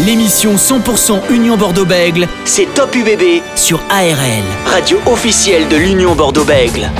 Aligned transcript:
L'émission 0.00 0.56
100% 0.56 1.30
Union 1.30 1.56
Bordeaux-Bègle, 1.56 2.26
c'est 2.44 2.66
Top 2.74 2.96
UBB 2.96 3.42
sur 3.54 3.80
ARL, 3.90 4.42
radio 4.66 4.98
officielle 5.06 5.68
de 5.68 5.76
l'Union 5.76 6.16
Bordeaux-Bègle. 6.16 6.90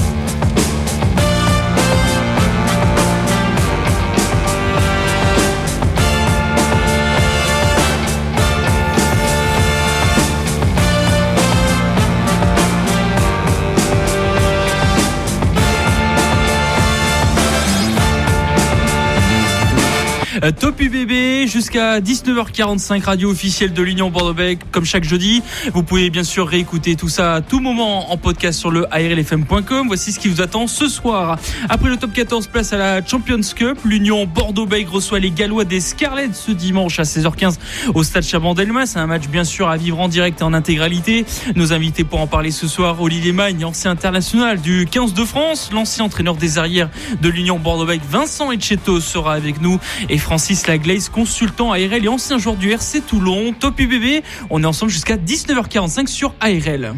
Top 20.53 20.79
UBB 20.79 21.47
jusqu'à 21.47 22.01
19h45 22.01 23.03
radio 23.03 23.31
officielle 23.31 23.73
de 23.73 23.83
l'Union 23.83 24.11
Bordeaux-Bègles 24.11 24.63
comme 24.73 24.85
chaque 24.85 25.05
jeudi. 25.05 25.43
Vous 25.73 25.83
pouvez 25.83 26.11
bien 26.11 26.25
sûr 26.25 26.47
réécouter 26.47 26.97
tout 26.97 27.09
ça 27.09 27.35
à 27.35 27.41
tout 27.41 27.61
moment 27.61 28.13
en 28.13 28.17
podcast 28.19 28.59
sur 28.59 28.71
le 28.71 28.87
ARLFM.com. 28.93 29.87
Voici 29.87 30.13
ce 30.13 30.19
qui 30.19 30.29
vous 30.29 30.43
attend 30.43 30.67
ce 30.67 30.87
soir. 30.87 31.39
Après 31.71 31.89
le 31.89 31.97
top 31.97 32.13
14 32.13 32.49
place 32.49 32.73
à 32.75 32.77
la 32.77 33.05
Champions 33.05 33.41
Cup, 33.57 33.79
l'Union 33.85 34.27
Bordeaux-Bègles 34.27 34.91
reçoit 34.91 35.19
les 35.19 35.31
Gallois 35.31 35.65
des 35.65 35.81
Scarlets 35.81 36.35
ce 36.35 36.53
dimanche 36.53 36.99
à 37.01 37.05
16h15 37.05 37.57
au 37.95 38.03
stade 38.03 38.25
Chabandelmas. 38.25 38.87
C'est 38.87 38.99
un 38.99 39.07
match 39.07 39.29
bien 39.29 39.45
sûr 39.45 39.69
à 39.69 39.77
vivre 39.79 39.99
en 40.01 40.09
direct 40.09 40.41
et 40.41 40.45
en 40.45 40.53
intégralité. 40.53 41.25
Nos 41.57 41.73
invités 41.73 42.05
pour 42.05 42.21
en 42.21 42.27
parler 42.27 42.51
ce 42.51 42.69
soir, 42.69 43.01
Olivier 43.01 43.33
Magne, 43.33 43.65
ancien 43.65 43.91
international 43.93 44.61
du 44.61 44.87
15 44.91 45.15
de 45.15 45.25
France, 45.25 45.71
l'ancien 45.73 46.05
entraîneur 46.05 46.37
des 46.37 46.59
arrières 46.59 46.91
de 47.23 47.29
l'Union 47.31 47.59
Bordeaux-Bègles, 47.59 48.05
Vincent 48.11 48.53
Etcheto 48.53 49.01
sera 49.01 49.33
avec 49.33 49.63
nous 49.63 49.79
et 50.11 50.19
Francis 50.35 50.67
Laglaise, 50.67 51.11
consultant 51.11 51.71
ARL 51.71 52.05
et 52.05 52.09
ancien 52.09 52.39
joueur 52.39 52.57
du 52.57 52.73
RC 52.73 53.03
Toulon. 53.03 53.53
Top 53.53 53.79
UBB, 53.79 54.25
on 54.51 54.65
est 54.65 54.67
ensemble 54.67 54.91
jusqu'à 54.91 55.17
19h45 55.17 56.09
sur 56.09 56.35
ARL. 56.41 56.93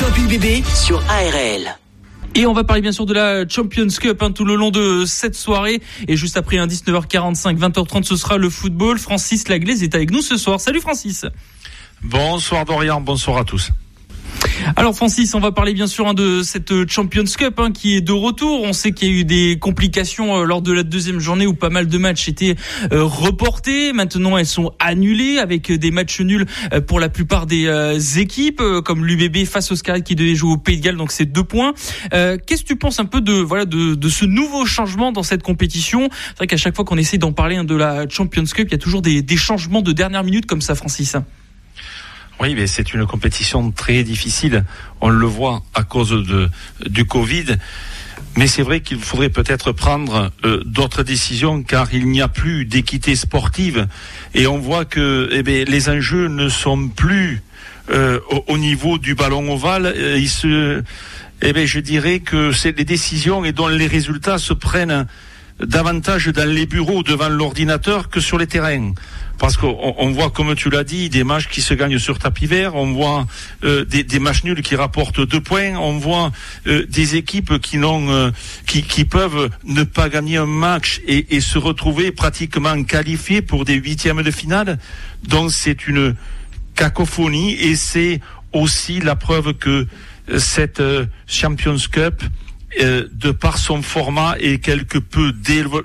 Top 0.00 0.18
UBB 0.18 0.64
sur 0.66 1.00
ARL. 1.08 1.78
Et 2.34 2.44
on 2.46 2.52
va 2.52 2.64
parler 2.64 2.82
bien 2.82 2.90
sûr 2.90 3.06
de 3.06 3.14
la 3.14 3.48
Champions 3.48 3.86
Cup 3.86 4.20
hein, 4.20 4.32
tout 4.32 4.44
le 4.44 4.56
long 4.56 4.72
de 4.72 5.04
cette 5.06 5.36
soirée. 5.36 5.80
Et 6.08 6.16
juste 6.16 6.36
après 6.36 6.58
un 6.58 6.66
19h45, 6.66 7.56
20h30, 7.56 8.02
ce 8.02 8.16
sera 8.16 8.36
le 8.36 8.50
football. 8.50 8.98
Francis 8.98 9.46
Laglaise 9.46 9.84
est 9.84 9.94
avec 9.94 10.10
nous 10.10 10.20
ce 10.20 10.36
soir. 10.36 10.58
Salut 10.58 10.80
Francis. 10.80 11.26
Bonsoir 12.02 12.64
Dorian, 12.64 13.00
bonsoir 13.00 13.38
à 13.38 13.44
tous. 13.44 13.70
Alors 14.76 14.94
Francis, 14.94 15.34
on 15.34 15.40
va 15.40 15.52
parler 15.52 15.72
bien 15.72 15.86
sûr 15.86 16.08
hein, 16.08 16.14
de 16.14 16.42
cette 16.42 16.88
Champions 16.90 17.24
Cup 17.24 17.58
hein, 17.58 17.70
qui 17.72 17.96
est 17.96 18.00
de 18.00 18.12
retour. 18.12 18.62
On 18.62 18.72
sait 18.72 18.92
qu'il 18.92 19.08
y 19.08 19.10
a 19.10 19.20
eu 19.20 19.24
des 19.24 19.58
complications 19.60 20.36
euh, 20.36 20.44
lors 20.44 20.62
de 20.62 20.72
la 20.72 20.82
deuxième 20.82 21.20
journée 21.20 21.46
où 21.46 21.54
pas 21.54 21.70
mal 21.70 21.86
de 21.86 21.98
matchs 21.98 22.28
étaient 22.28 22.56
euh, 22.92 23.04
reportés. 23.04 23.92
Maintenant, 23.92 24.36
elles 24.36 24.46
sont 24.46 24.72
annulées 24.78 25.38
avec 25.38 25.70
des 25.70 25.90
matchs 25.90 26.20
nuls 26.20 26.46
euh, 26.72 26.80
pour 26.80 27.00
la 27.00 27.08
plupart 27.08 27.46
des 27.46 28.18
équipes, 28.18 28.62
comme 28.84 29.04
l'UBB 29.04 29.44
face 29.44 29.70
au 29.72 29.76
Scarlet 29.76 30.02
qui 30.02 30.14
devait 30.14 30.34
jouer 30.34 30.52
au 30.52 30.56
Pays 30.56 30.78
de 30.78 30.82
Galles, 30.82 30.96
donc 30.96 31.12
c'est 31.12 31.24
deux 31.24 31.44
points. 31.44 31.74
Qu'est-ce 32.10 32.62
que 32.62 32.68
tu 32.68 32.76
penses 32.76 33.00
un 33.00 33.04
peu 33.04 33.20
de 33.20 33.32
voilà 33.32 33.64
de, 33.64 33.94
de 33.94 34.08
ce 34.08 34.24
nouveau 34.24 34.66
changement 34.66 35.12
dans 35.12 35.22
cette 35.22 35.42
compétition? 35.42 36.08
C'est 36.10 36.36
vrai 36.38 36.46
qu'à 36.46 36.56
chaque 36.56 36.76
fois 36.76 36.84
qu'on 36.84 36.98
essaie 36.98 37.18
d'en 37.18 37.32
parler 37.32 37.56
hein, 37.56 37.64
de 37.64 37.74
la 37.74 38.08
Champions 38.08 38.44
Cup, 38.44 38.68
il 38.68 38.72
y 38.72 38.74
a 38.74 38.78
toujours 38.78 39.02
des, 39.02 39.22
des 39.22 39.36
changements 39.36 39.82
de 39.82 39.92
dernière 39.92 40.24
minute 40.24 40.46
comme 40.46 40.62
ça, 40.62 40.74
Francis. 40.74 41.16
Oui, 42.40 42.54
mais 42.54 42.66
c'est 42.66 42.92
une 42.92 43.06
compétition 43.06 43.70
très 43.70 44.02
difficile. 44.02 44.64
On 45.00 45.08
le 45.08 45.26
voit 45.26 45.62
à 45.74 45.82
cause 45.82 46.10
de, 46.10 46.50
du 46.86 47.04
Covid. 47.04 47.56
Mais 48.36 48.48
c'est 48.48 48.62
vrai 48.62 48.80
qu'il 48.80 48.98
faudrait 48.98 49.28
peut-être 49.28 49.70
prendre 49.72 50.32
euh, 50.44 50.62
d'autres 50.64 51.04
décisions 51.04 51.62
car 51.62 51.94
il 51.94 52.08
n'y 52.08 52.20
a 52.20 52.28
plus 52.28 52.64
d'équité 52.64 53.14
sportive 53.14 53.86
et 54.34 54.46
on 54.48 54.58
voit 54.58 54.84
que 54.84 55.28
eh 55.30 55.64
les 55.64 55.88
enjeux 55.88 56.26
ne 56.26 56.48
sont 56.48 56.88
plus 56.88 57.42
euh, 57.90 58.18
au, 58.30 58.44
au, 58.48 58.58
niveau 58.58 58.98
du 58.98 59.14
ballon 59.14 59.52
ovale. 59.52 59.92
Euh, 59.96 60.82
eh 61.42 61.66
je 61.66 61.80
dirais 61.80 62.20
que 62.20 62.50
c'est 62.50 62.72
des 62.72 62.84
décisions 62.84 63.44
et 63.44 63.52
dont 63.52 63.68
les 63.68 63.86
résultats 63.86 64.38
se 64.38 64.52
prennent 64.52 65.06
davantage 65.60 66.26
dans 66.28 66.48
les 66.48 66.66
bureaux 66.66 67.02
devant 67.02 67.28
l'ordinateur 67.28 68.08
que 68.08 68.20
sur 68.20 68.38
les 68.38 68.46
terrains. 68.46 68.92
Parce 69.38 69.56
qu'on 69.56 69.94
on 69.98 70.10
voit, 70.12 70.30
comme 70.30 70.54
tu 70.54 70.70
l'as 70.70 70.84
dit, 70.84 71.08
des 71.08 71.24
matchs 71.24 71.48
qui 71.48 71.60
se 71.60 71.74
gagnent 71.74 71.98
sur 71.98 72.18
tapis 72.18 72.46
vert, 72.46 72.76
on 72.76 72.92
voit 72.92 73.26
euh, 73.64 73.84
des, 73.84 74.04
des, 74.04 74.18
matchs 74.20 74.44
nuls 74.44 74.62
qui 74.62 74.76
rapportent 74.76 75.20
deux 75.20 75.40
points, 75.40 75.74
on 75.76 75.98
voit 75.98 76.30
euh, 76.66 76.86
des 76.88 77.16
équipes 77.16 77.58
qui 77.58 77.78
n'ont, 77.78 78.10
euh, 78.10 78.30
qui, 78.66 78.82
qui, 78.82 79.04
peuvent 79.04 79.50
ne 79.64 79.82
pas 79.82 80.08
gagner 80.08 80.36
un 80.36 80.46
match 80.46 81.00
et, 81.06 81.34
et, 81.34 81.40
se 81.40 81.58
retrouver 81.58 82.12
pratiquement 82.12 82.82
qualifiés 82.84 83.42
pour 83.42 83.64
des 83.64 83.74
huitièmes 83.74 84.22
de 84.22 84.30
finale. 84.30 84.78
Donc 85.26 85.50
c'est 85.50 85.88
une 85.88 86.14
cacophonie 86.76 87.54
et 87.54 87.74
c'est 87.74 88.20
aussi 88.52 89.00
la 89.00 89.16
preuve 89.16 89.54
que 89.54 89.86
cette 90.38 90.82
Champions 91.26 91.76
Cup, 91.90 92.22
de 92.80 93.30
par 93.30 93.58
son 93.58 93.82
format, 93.82 94.36
est 94.38 94.58
quelque 94.58 94.98
peu 94.98 95.32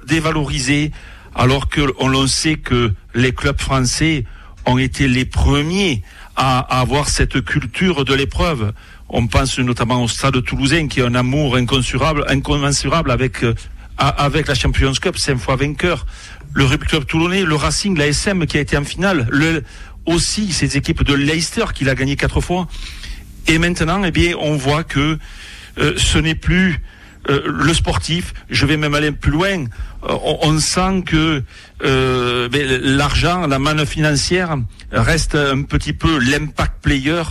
dévalorisée 0.07 0.91
alors 1.39 1.69
que 1.69 1.81
on 2.00 2.09
le 2.09 2.27
sait 2.27 2.57
que 2.57 2.94
les 3.16 3.31
clubs 3.31 3.59
français 3.59 4.25
ont 4.66 4.77
été 4.77 5.07
les 5.07 5.23
premiers 5.23 6.03
à, 6.35 6.59
avoir 6.81 7.07
cette 7.07 7.41
culture 7.45 8.03
de 8.03 8.13
l'épreuve. 8.13 8.73
On 9.07 9.25
pense 9.25 9.57
notamment 9.57 10.03
au 10.03 10.09
Stade 10.09 10.44
Toulousain 10.44 10.89
qui 10.89 10.99
a 10.99 11.05
un 11.05 11.16
amour 11.16 11.55
incommensurable, 11.55 12.25
incommensurable 12.28 13.09
avec 13.09 13.44
euh, 13.44 13.53
avec 13.97 14.47
la 14.47 14.55
Champions 14.55 14.91
Cup, 15.01 15.17
cinq 15.17 15.38
fois 15.38 15.55
vainqueur. 15.55 16.05
Le 16.53 16.66
Rugby 16.66 16.88
Club 16.88 17.05
Toulonnais, 17.05 17.44
le 17.44 17.55
Racing, 17.55 17.97
la 17.97 18.07
SM 18.07 18.45
qui 18.45 18.57
a 18.57 18.61
été 18.61 18.75
en 18.78 18.83
finale, 18.83 19.28
le, 19.31 19.63
aussi 20.05 20.51
ces 20.51 20.75
équipes 20.75 21.03
de 21.03 21.13
Leicester 21.13 21.66
qui 21.73 21.85
l'a 21.85 21.95
gagné 21.95 22.17
quatre 22.17 22.41
fois. 22.41 22.67
Et 23.47 23.59
maintenant, 23.59 24.03
eh 24.03 24.11
bien, 24.11 24.35
on 24.41 24.57
voit 24.57 24.83
que 24.83 25.17
euh, 25.78 25.94
ce 25.95 26.17
n'est 26.17 26.35
plus 26.35 26.81
euh, 27.28 27.41
le 27.46 27.74
sportif, 27.74 28.34
je 28.50 28.66
vais 28.66 28.78
même 28.78 28.96
aller 28.96 29.12
plus 29.12 29.31
loin, 29.31 29.66
euh, 30.03 30.18
on, 30.41 30.57
sent 30.59 31.03
que 31.06 31.44
euh, 31.84 32.50
l'argent, 32.81 33.46
la 33.46 33.59
manne 33.59 33.85
financière 33.85 34.57
reste 34.91 35.35
un 35.35 35.63
petit 35.63 35.94
peu 35.94 36.18
l'impact 36.18 36.81
player, 36.81 37.24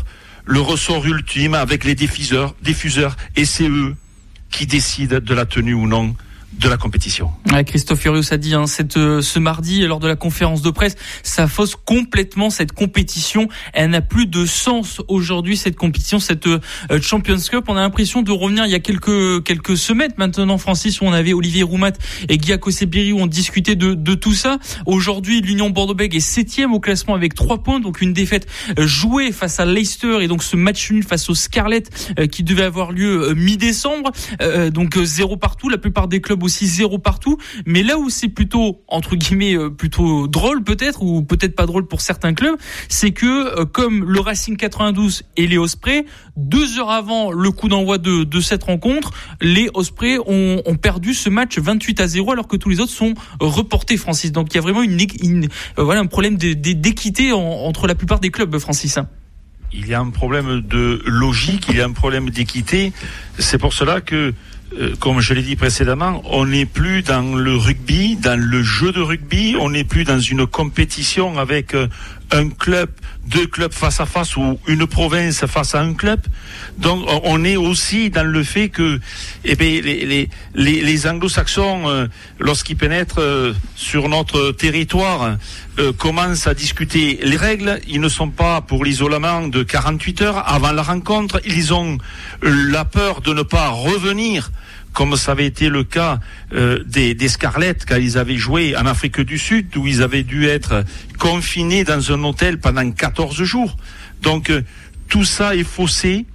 le 0.45 0.61
ressort 0.61 1.07
ultime 1.07 1.55
avec 1.55 1.85
les 1.85 1.95
diffuseurs, 1.95 2.55
diffuseurs 2.63 3.17
et 3.37 3.47
c'est 3.47 3.69
eux 3.69 3.97
qui 4.51 4.67
décident 4.67 5.21
de 5.21 5.35
la 5.35 5.47
tenue 5.47 5.75
ou 5.75 5.87
non 5.87 6.15
de 6.59 6.69
la 6.69 6.77
compétition. 6.77 7.31
Ouais, 7.53 7.65
Christophe 7.65 8.01
Furios 8.01 8.33
a 8.33 8.37
dit 8.37 8.55
hein, 8.55 8.67
cette, 8.67 8.97
euh, 8.97 9.23
ce 9.23 9.39
mardi 9.39 9.87
lors 9.87 10.01
de 10.01 10.09
la 10.09 10.17
conférence 10.17 10.61
de 10.61 10.71
presse, 10.71 10.97
ça 11.23 11.47
fausse 11.47 11.77
complètement 11.77 12.51
cette 12.51 12.73
compétition. 12.73 13.49
Elle 13.73 13.91
n'a 13.91 14.01
plus 14.01 14.27
de 14.27 14.45
sens 14.45 15.01
aujourd'hui 15.07 15.57
cette 15.57 15.77
compétition, 15.77 16.19
cette 16.19 16.49
euh, 16.49 16.59
Champions 17.01 17.39
Cup. 17.39 17.65
On 17.69 17.77
a 17.77 17.81
l'impression 17.81 18.23
de 18.23 18.33
revenir 18.33 18.65
il 18.67 18.73
y 18.73 18.75
a 18.75 18.81
quelques 18.81 19.45
quelques 19.45 19.77
semaines 19.77 20.13
maintenant, 20.17 20.59
Francis, 20.59 21.01
où 21.01 21.05
on 21.05 21.13
avait 21.13 21.33
Olivier 21.33 21.63
Roumat 21.63 21.93
et 22.29 22.39
Guy 22.39 22.55
Sebiri 22.71 23.13
où 23.13 23.21
on 23.21 23.27
discutait 23.27 23.77
de, 23.77 23.95
de 23.95 24.15
tout 24.15 24.35
ça. 24.35 24.59
Aujourd'hui, 24.85 25.41
l'Union 25.41 25.71
Bordeaux-Bègles 25.71 26.17
est 26.17 26.21
septième 26.21 26.75
au 26.75 26.81
classement 26.81 27.15
avec 27.15 27.35
trois 27.35 27.63
points, 27.63 27.79
donc 27.79 28.01
une 28.01 28.13
défaite 28.13 28.49
euh, 28.79 28.87
jouée 28.87 29.31
face 29.31 29.61
à 29.61 29.65
Leicester 29.65 30.19
et 30.23 30.29
donc 30.29 30.43
ce 30.43 30.57
match 30.57 30.91
nul 30.91 31.05
face 31.05 31.31
au 31.31 31.35
Scarlet 31.35 31.85
euh, 32.19 32.27
qui 32.27 32.43
devait 32.43 32.65
avoir 32.65 32.91
lieu 32.91 33.35
mi-décembre. 33.35 34.11
donc 34.71 34.99
zéro 34.99 35.37
partout. 35.37 35.69
La 35.69 35.79
plupart 35.79 36.09
des 36.09 36.21
clubs 36.21 36.43
aussi 36.49 36.67
zéro 36.67 36.99
partout. 36.99 37.37
Mais 37.67 37.83
là 37.83 37.99
où 37.99 38.09
c'est 38.09 38.29
plutôt, 38.29 38.83
entre 38.89 39.17
guillemets, 39.17 39.55
euh, 39.55 39.69
plutôt 39.69 40.27
drôle 40.27 40.65
peut-être, 40.65 41.03
ou 41.03 41.23
peut-être 41.23 41.55
pas 41.55 41.67
drôle 41.67 41.87
pour 41.87 42.01
certains 42.01 42.33
clubs, 42.33 42.57
c'est 42.89 43.11
que 43.11 43.61
euh, 43.61 43.65
comme 43.67 44.05
le 44.11 44.21
Racing 44.21 44.57
92 44.57 45.25
et 45.37 45.47
les 45.47 45.59
Ospreys, 45.59 46.07
deux 46.37 46.79
heures 46.79 46.91
avant 46.91 47.31
le 47.31 47.51
coup 47.51 47.69
d'envoi 47.69 47.99
de, 47.99 48.41
cette 48.41 48.65
rencontre, 48.65 49.11
les 49.41 49.69
Ospreys 49.75 50.19
ont, 50.27 50.63
perdu 50.81 51.13
ce 51.13 51.29
match 51.29 51.59
28 51.59 52.01
à 52.01 52.07
0 52.07 52.33
alors 52.33 52.49
que 52.49 52.57
tous 52.57 52.69
les 52.69 52.81
autres 52.81 52.93
sont 52.93 53.15
reportés, 53.41 53.97
Francis. 53.97 54.33
Donc 54.33 54.49
il 54.53 54.55
y 54.55 54.59
a 54.59 54.63
vraiment 54.63 54.83
une, 54.83 54.99
une 55.23 55.45
euh, 55.79 55.83
voilà 55.83 56.01
un 56.01 56.07
problème 56.07 56.37
d'équité 56.37 57.33
entre 57.33 57.87
la 57.87 57.95
plupart 57.95 58.21
des 58.21 58.31
clubs, 58.31 58.57
Francis 58.59 58.99
il 59.73 59.87
y 59.87 59.95
a 59.95 60.01
un 60.01 60.11
problème 60.11 60.61
de 60.61 61.03
logique, 61.05 61.67
il 61.69 61.77
y 61.77 61.81
a 61.81 61.85
un 61.85 61.93
problème 61.93 62.31
d'équité. 62.31 62.93
C'est 63.39 63.59
pour 63.59 63.73
cela 63.73 64.01
que 64.01 64.33
euh, 64.77 64.95
comme 65.01 65.21
je 65.21 65.33
l'ai 65.33 65.43
dit 65.43 65.57
précédemment, 65.57 66.23
on 66.27 66.45
n'est 66.47 66.67
plus 66.67 67.03
dans 67.03 67.37
le 67.37 67.57
rugby, 67.57 68.17
dans 68.17 68.39
le 68.39 68.63
jeu 68.63 68.93
de 68.93 69.01
rugby, 69.01 69.57
on 69.59 69.71
n'est 69.71 69.85
plus 69.85 70.05
dans 70.05 70.21
une 70.21 70.47
compétition 70.47 71.39
avec 71.39 71.75
euh, 71.75 71.89
un 72.31 72.51
club, 72.51 72.91
deux 73.27 73.47
clubs 73.47 73.73
face 73.73 74.01
à 74.01 74.07
face 74.07 74.37
ou 74.37 74.59
une 74.67 74.87
province 74.87 75.47
face 75.47 75.75
à 75.75 75.81
un 75.81 75.95
club. 75.95 76.21
Donc 76.79 77.05
on 77.25 77.45
est 77.45 77.57
aussi 77.57 78.11
dans 78.11 78.27
le 78.27 78.43
fait 78.43 78.69
que 78.69 79.01
eh 79.45 79.55
bien, 79.57 79.81
les, 79.81 80.05
les, 80.05 80.29
les, 80.55 80.81
les 80.83 81.07
anglo-saxons, 81.07 81.89
euh, 81.89 82.07
lorsqu'ils 82.39 82.77
pénètrent 82.77 83.21
euh, 83.21 83.53
sur 83.75 84.09
notre 84.09 84.53
territoire, 84.53 85.37
euh, 85.79 85.93
commencent 85.93 86.47
à 86.47 86.55
discuter 86.55 87.19
les 87.23 87.37
règles. 87.37 87.81
Ils 87.89 88.01
ne 88.01 88.09
sont 88.09 88.31
pas 88.31 88.61
pour 88.61 88.85
l'isolement 88.85 89.47
de 89.47 89.63
48 89.63 90.23
heures 90.23 90.49
avant 90.49 90.73
la 90.73 90.83
rencontre. 90.83 91.41
Ils 91.45 91.73
ont 91.73 91.99
la 92.43 92.85
peur 92.85 93.21
de 93.21 93.33
ne 93.33 93.43
pas 93.43 93.69
revenir 93.69 94.51
comme 94.93 95.17
ça 95.17 95.33
avait 95.33 95.47
été 95.47 95.69
le 95.69 95.85
cas 95.85 96.19
euh, 96.53 96.83
des, 96.85 97.15
des 97.15 97.29
Scarlets 97.29 97.77
quand 97.87 97.97
ils 97.97 98.19
avaient 98.19 98.37
joué 98.37 98.77
en 98.77 98.87
Afrique 98.87 99.21
du 99.21 99.39
Sud, 99.39 99.77
où 99.77 99.87
ils 99.87 100.03
avaient 100.03 100.23
dû 100.23 100.47
être 100.47 100.85
confinés 101.19 101.85
dans 101.85 102.13
un 102.13 102.23
hôtel 102.25 102.59
pendant 102.59 102.91
14 102.91 103.43
jours. 103.43 103.77
Donc 104.23 104.51
euh, 104.51 104.63
tout 105.09 105.25
ça 105.25 105.55
est 105.55 105.65
faussé, 105.65 106.27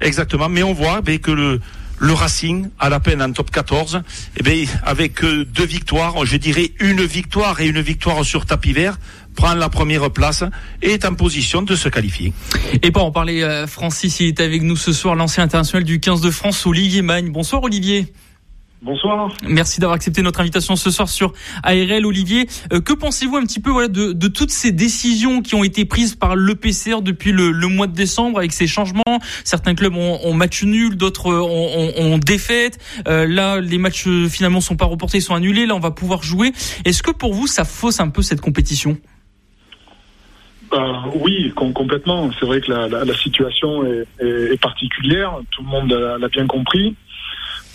exactement. 0.00 0.48
Mais 0.48 0.62
on 0.62 0.72
voit 0.72 1.00
ben, 1.00 1.18
que 1.18 1.30
le, 1.30 1.60
Racing, 2.00 2.68
à 2.78 2.88
la 2.88 3.00
peine 3.00 3.20
en 3.22 3.32
top 3.32 3.50
14, 3.50 4.02
eh 4.44 4.68
avec 4.84 5.24
euh, 5.24 5.44
deux 5.44 5.66
victoires, 5.66 6.24
je 6.24 6.36
dirais 6.36 6.72
une 6.80 7.04
victoire 7.04 7.60
et 7.60 7.66
une 7.66 7.80
victoire 7.80 8.24
sur 8.24 8.46
tapis 8.46 8.72
vert, 8.72 8.98
prend 9.38 9.54
la 9.54 9.68
première 9.68 10.10
place 10.10 10.42
et 10.82 10.94
est 10.94 11.04
en 11.04 11.14
position 11.14 11.62
de 11.62 11.76
se 11.76 11.88
qualifier. 11.88 12.32
Et 12.82 12.90
pour 12.90 13.04
en 13.04 13.12
parler, 13.12 13.42
euh, 13.42 13.68
Francis, 13.68 14.18
il 14.18 14.26
est 14.26 14.40
avec 14.40 14.62
nous 14.62 14.74
ce 14.74 14.92
soir, 14.92 15.14
l'ancien 15.14 15.44
international 15.44 15.84
du 15.84 16.00
15 16.00 16.20
de 16.20 16.30
France, 16.32 16.66
Olivier 16.66 17.02
Magne. 17.02 17.30
Bonsoir 17.30 17.62
Olivier. 17.62 18.12
Bonsoir. 18.82 19.32
Merci 19.46 19.78
d'avoir 19.80 19.94
accepté 19.96 20.22
notre 20.22 20.40
invitation 20.40 20.74
ce 20.74 20.90
soir 20.90 21.08
sur 21.08 21.32
ARL, 21.62 22.04
Olivier. 22.04 22.48
Euh, 22.72 22.80
que 22.80 22.92
pensez-vous 22.92 23.36
un 23.36 23.42
petit 23.42 23.60
peu 23.60 23.70
voilà, 23.70 23.86
de, 23.88 24.12
de, 24.12 24.28
toutes 24.28 24.50
ces 24.50 24.72
décisions 24.72 25.40
qui 25.40 25.54
ont 25.56 25.62
été 25.62 25.84
prises 25.84 26.16
par 26.16 26.34
l'EPCR 26.34 27.02
depuis 27.02 27.30
le, 27.30 27.52
le, 27.52 27.66
mois 27.68 27.88
de 27.88 27.94
décembre 27.94 28.38
avec 28.38 28.52
ces 28.52 28.66
changements? 28.66 29.02
Certains 29.44 29.74
clubs 29.74 29.94
ont, 29.96 30.18
ont 30.24 30.34
match 30.34 30.64
nul, 30.64 30.96
d'autres 30.96 31.32
ont, 31.32 31.70
ont, 31.76 32.12
ont, 32.12 32.18
défaite. 32.18 32.78
Euh, 33.06 33.26
là, 33.26 33.60
les 33.60 33.78
matchs 33.78 34.06
euh, 34.06 34.28
finalement 34.28 34.60
sont 34.60 34.76
pas 34.76 34.86
reportés, 34.86 35.18
ils 35.18 35.22
sont 35.22 35.34
annulés. 35.34 35.66
Là, 35.66 35.76
on 35.76 35.80
va 35.80 35.90
pouvoir 35.92 36.22
jouer. 36.22 36.52
Est-ce 36.84 37.02
que 37.02 37.10
pour 37.12 37.34
vous, 37.34 37.48
ça 37.48 37.64
fausse 37.64 37.98
un 37.98 38.08
peu 38.08 38.22
cette 38.22 38.40
compétition? 38.40 38.96
Euh, 40.72 40.92
oui, 41.14 41.52
complètement. 41.54 42.30
C'est 42.38 42.46
vrai 42.46 42.60
que 42.60 42.70
la, 42.70 42.88
la, 42.88 43.04
la 43.04 43.14
situation 43.14 43.84
est, 43.84 44.06
est, 44.20 44.52
est, 44.52 44.60
particulière. 44.60 45.38
Tout 45.50 45.62
le 45.62 45.68
monde 45.68 45.92
l'a 45.92 46.28
bien 46.28 46.46
compris. 46.46 46.94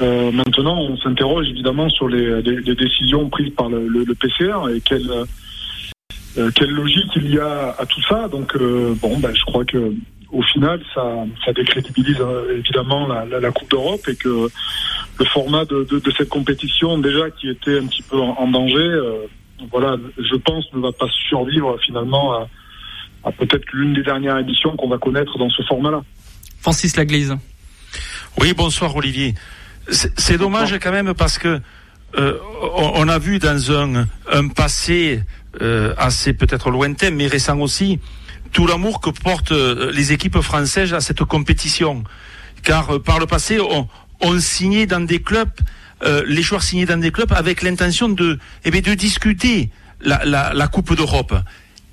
Euh, 0.02 0.32
maintenant, 0.32 0.80
on 0.80 0.98
s'interroge 0.98 1.48
évidemment 1.48 1.90
sur 1.90 2.08
les, 2.08 2.42
les, 2.42 2.58
les, 2.62 2.76
décisions 2.76 3.30
prises 3.30 3.54
par 3.56 3.70
le, 3.70 3.88
le, 3.88 4.16
PCR 4.16 4.58
et 4.76 4.82
quelle, 4.82 5.10
euh, 6.38 6.52
quelle 6.56 6.72
logique 6.72 7.12
il 7.16 7.34
y 7.34 7.40
a 7.40 7.76
à 7.78 7.86
tout 7.86 8.02
ça. 8.10 8.28
Donc, 8.28 8.56
euh, 8.56 8.96
bon, 9.02 9.20
ben, 9.20 9.34
je 9.36 9.44
crois 9.46 9.66
que 9.66 9.94
au 10.32 10.42
final, 10.42 10.82
ça, 10.96 11.06
ça 11.46 11.54
décrédibilise 11.54 12.20
euh, 12.20 12.58
évidemment 12.58 13.08
la, 13.08 13.24
la, 13.26 13.40
la 13.40 13.52
Coupe 13.52 13.70
d'Europe 13.70 14.02
et 14.08 14.16
que 14.16 14.50
le 15.20 15.26
format 15.26 15.64
de, 15.66 15.84
de, 15.84 16.00
de, 16.00 16.12
cette 16.18 16.30
compétition, 16.30 16.98
déjà 16.98 17.30
qui 17.30 17.50
était 17.50 17.78
un 17.78 17.86
petit 17.86 18.02
peu 18.02 18.18
en, 18.18 18.36
en 18.40 18.48
danger, 18.48 18.78
euh, 18.78 19.28
voilà, 19.72 19.96
je 20.18 20.36
pense 20.38 20.66
ne 20.74 20.80
va 20.80 20.92
pas 20.92 21.08
survivre 21.30 21.78
finalement 21.86 22.34
à, 22.34 22.48
à 23.24 23.32
peut-être 23.32 23.66
l'une 23.74 23.94
des 23.94 24.04
dernières 24.04 24.38
éditions 24.40 24.76
qu'on 24.76 24.90
va 24.90 24.98
connaître 24.98 25.38
dans 25.38 25.50
ce 25.50 25.64
format-là. 25.64 26.04
Francis 26.62 26.96
Laglise. 26.96 27.36
Oui, 28.40 28.54
bonsoir 28.54 28.96
Olivier. 28.96 29.36
C'est 29.90 30.38
dommage 30.38 30.78
quand 30.80 30.92
même 30.92 31.14
parce 31.14 31.38
que 31.38 31.60
euh, 32.18 32.38
on, 32.76 33.08
a 33.10 33.18
vu 33.18 33.40
dans 33.40 33.72
un, 33.72 34.08
un 34.32 34.48
passé 34.48 35.22
euh, 35.62 35.94
assez 35.98 36.34
peut-être 36.34 36.70
lointain, 36.70 37.12
mais 37.12 37.28
récent 37.28 37.60
aussi, 37.60 38.00
tout 38.52 38.68
l'amour 38.68 39.02
que 39.02 39.10
portent 39.10 39.52
euh, 39.52 39.92
les 39.92 40.14
équipes 40.14 40.40
françaises 40.40 40.94
à 40.94 41.02
cette 41.02 41.24
compétition. 41.24 42.04
Car 42.64 43.02
par 43.02 43.20
le 43.20 43.26
passé, 43.26 43.60
on, 43.60 43.88
on 44.22 44.40
signait 44.40 44.86
dans 44.86 45.06
des 45.06 45.22
clubs, 45.22 45.50
les 46.28 46.42
joueurs 46.42 46.64
signaient 46.64 46.86
dans 46.86 47.00
des 47.00 47.12
clubs 47.12 47.32
avec 47.32 47.62
l'intention 47.62 48.10
de, 48.10 48.38
eh 48.66 48.72
bien, 48.72 48.82
de 48.82 48.94
discuter 48.94 49.70
la, 50.02 50.24
la, 50.26 50.54
la 50.54 50.68
Coupe 50.68 50.96
d'Europe. 50.96 51.34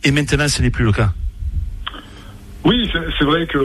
Et 0.04 0.10
maintenant, 0.10 0.48
ce 0.48 0.62
n'est 0.62 0.70
plus 0.70 0.84
le 0.84 0.92
cas. 0.92 1.12
Oui, 2.64 2.90
c'est 3.18 3.24
vrai 3.24 3.46
que 3.46 3.58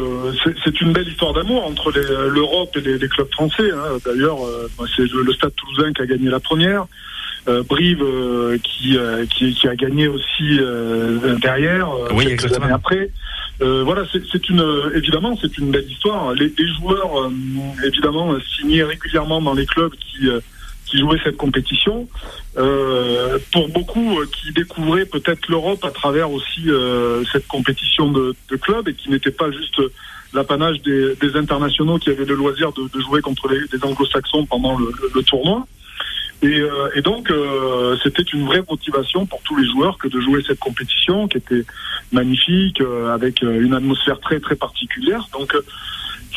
c'est 0.64 0.80
une 0.80 0.94
belle 0.94 1.08
histoire 1.08 1.34
d'amour 1.34 1.66
entre 1.66 1.92
l'Europe 2.30 2.70
et 2.78 2.82
les, 2.82 2.98
les, 2.98 3.10
clubs 3.10 3.30
français. 3.32 3.70
Hein. 3.72 3.98
D'ailleurs, 4.06 4.46
euh, 4.46 4.70
c'est 4.96 5.12
le, 5.12 5.22
le, 5.22 5.34
Stade 5.34 5.54
Toulousain 5.56 5.92
qui 5.92 6.02
a 6.02 6.06
gagné 6.06 6.30
la 6.30 6.40
première, 6.40 6.86
euh, 7.50 7.62
Brive 7.64 8.02
euh, 8.02 8.58
qui, 8.60 8.98
qui, 9.30 9.54
qui, 9.54 9.68
a 9.68 9.76
gagné 9.76 10.08
aussi 10.08 10.60
derrière, 11.42 11.90
oui, 12.14 12.28
exactement. 12.28 12.74
après. 12.74 13.10
voilà, 13.60 14.04
c'est 14.12 14.50
une 14.50 14.64
évidemment 14.96 15.38
c'est 15.42 15.58
une 15.58 15.72
belle 15.72 15.92
histoire. 15.92 16.34
Les, 16.34 16.54
les 16.58 16.74
joueurs 16.80 17.30
évidemment 17.86 18.34
signés 18.58 18.84
régulièrement 18.84 19.42
dans 19.42 19.54
les 19.54 19.66
clubs 19.66 19.94
qui 19.96 20.30
qui 20.86 21.00
jouaient 21.00 21.20
cette 21.24 21.38
compétition. 21.38 22.08
Euh, 22.58 23.38
pour 23.52 23.68
beaucoup 23.70 24.18
euh, 24.18 24.26
qui 24.32 24.54
découvraient 24.54 25.06
peut-être 25.06 25.50
l'Europe 25.50 25.84
à 25.84 25.92
travers 25.92 26.32
aussi 26.32 26.70
euh, 26.70 27.22
cette 27.32 27.48
compétition 27.48 28.10
de, 28.12 28.34
de 28.50 28.56
clubs 28.56 28.88
et 28.88 28.94
qui 28.94 29.10
n'était 29.10 29.32
pas 29.32 29.52
juste 29.52 29.82
l'apanage 30.34 30.82
des, 30.82 31.16
des, 31.16 31.36
internationaux 31.36 31.98
qui 31.98 32.10
avaient 32.10 32.26
le 32.26 32.36
loisir 32.36 32.72
de, 32.72 32.84
de 32.94 33.02
jouer 33.02 33.22
contre 33.22 33.50
les, 33.50 33.60
les 33.72 33.84
anglo-saxons 33.84 34.46
pendant 34.46 34.78
le, 34.78 34.90
le, 35.14 35.24
tournoi. 35.24 35.68
Et, 36.42 36.60
euh, 36.60 36.90
et 36.96 37.02
donc, 37.02 37.30
euh, 37.30 37.98
c'était 38.04 38.24
une 38.24 38.46
vraie 38.46 38.64
motivation 38.70 39.26
pour 39.26 39.42
tous 39.42 39.56
les 39.58 39.68
joueurs 39.70 39.98
que 39.98 40.08
de 40.08 40.20
jouer 40.22 40.42
cette 40.46 40.60
compétition 40.60 41.28
qui 41.28 41.38
était 41.38 41.66
magnifique, 42.12 42.82
avec 43.12 43.42
une 43.42 43.74
atmosphère 43.74 44.20
très 44.20 44.40
très 44.40 44.56
particulière. 44.56 45.28
Donc, 45.34 45.56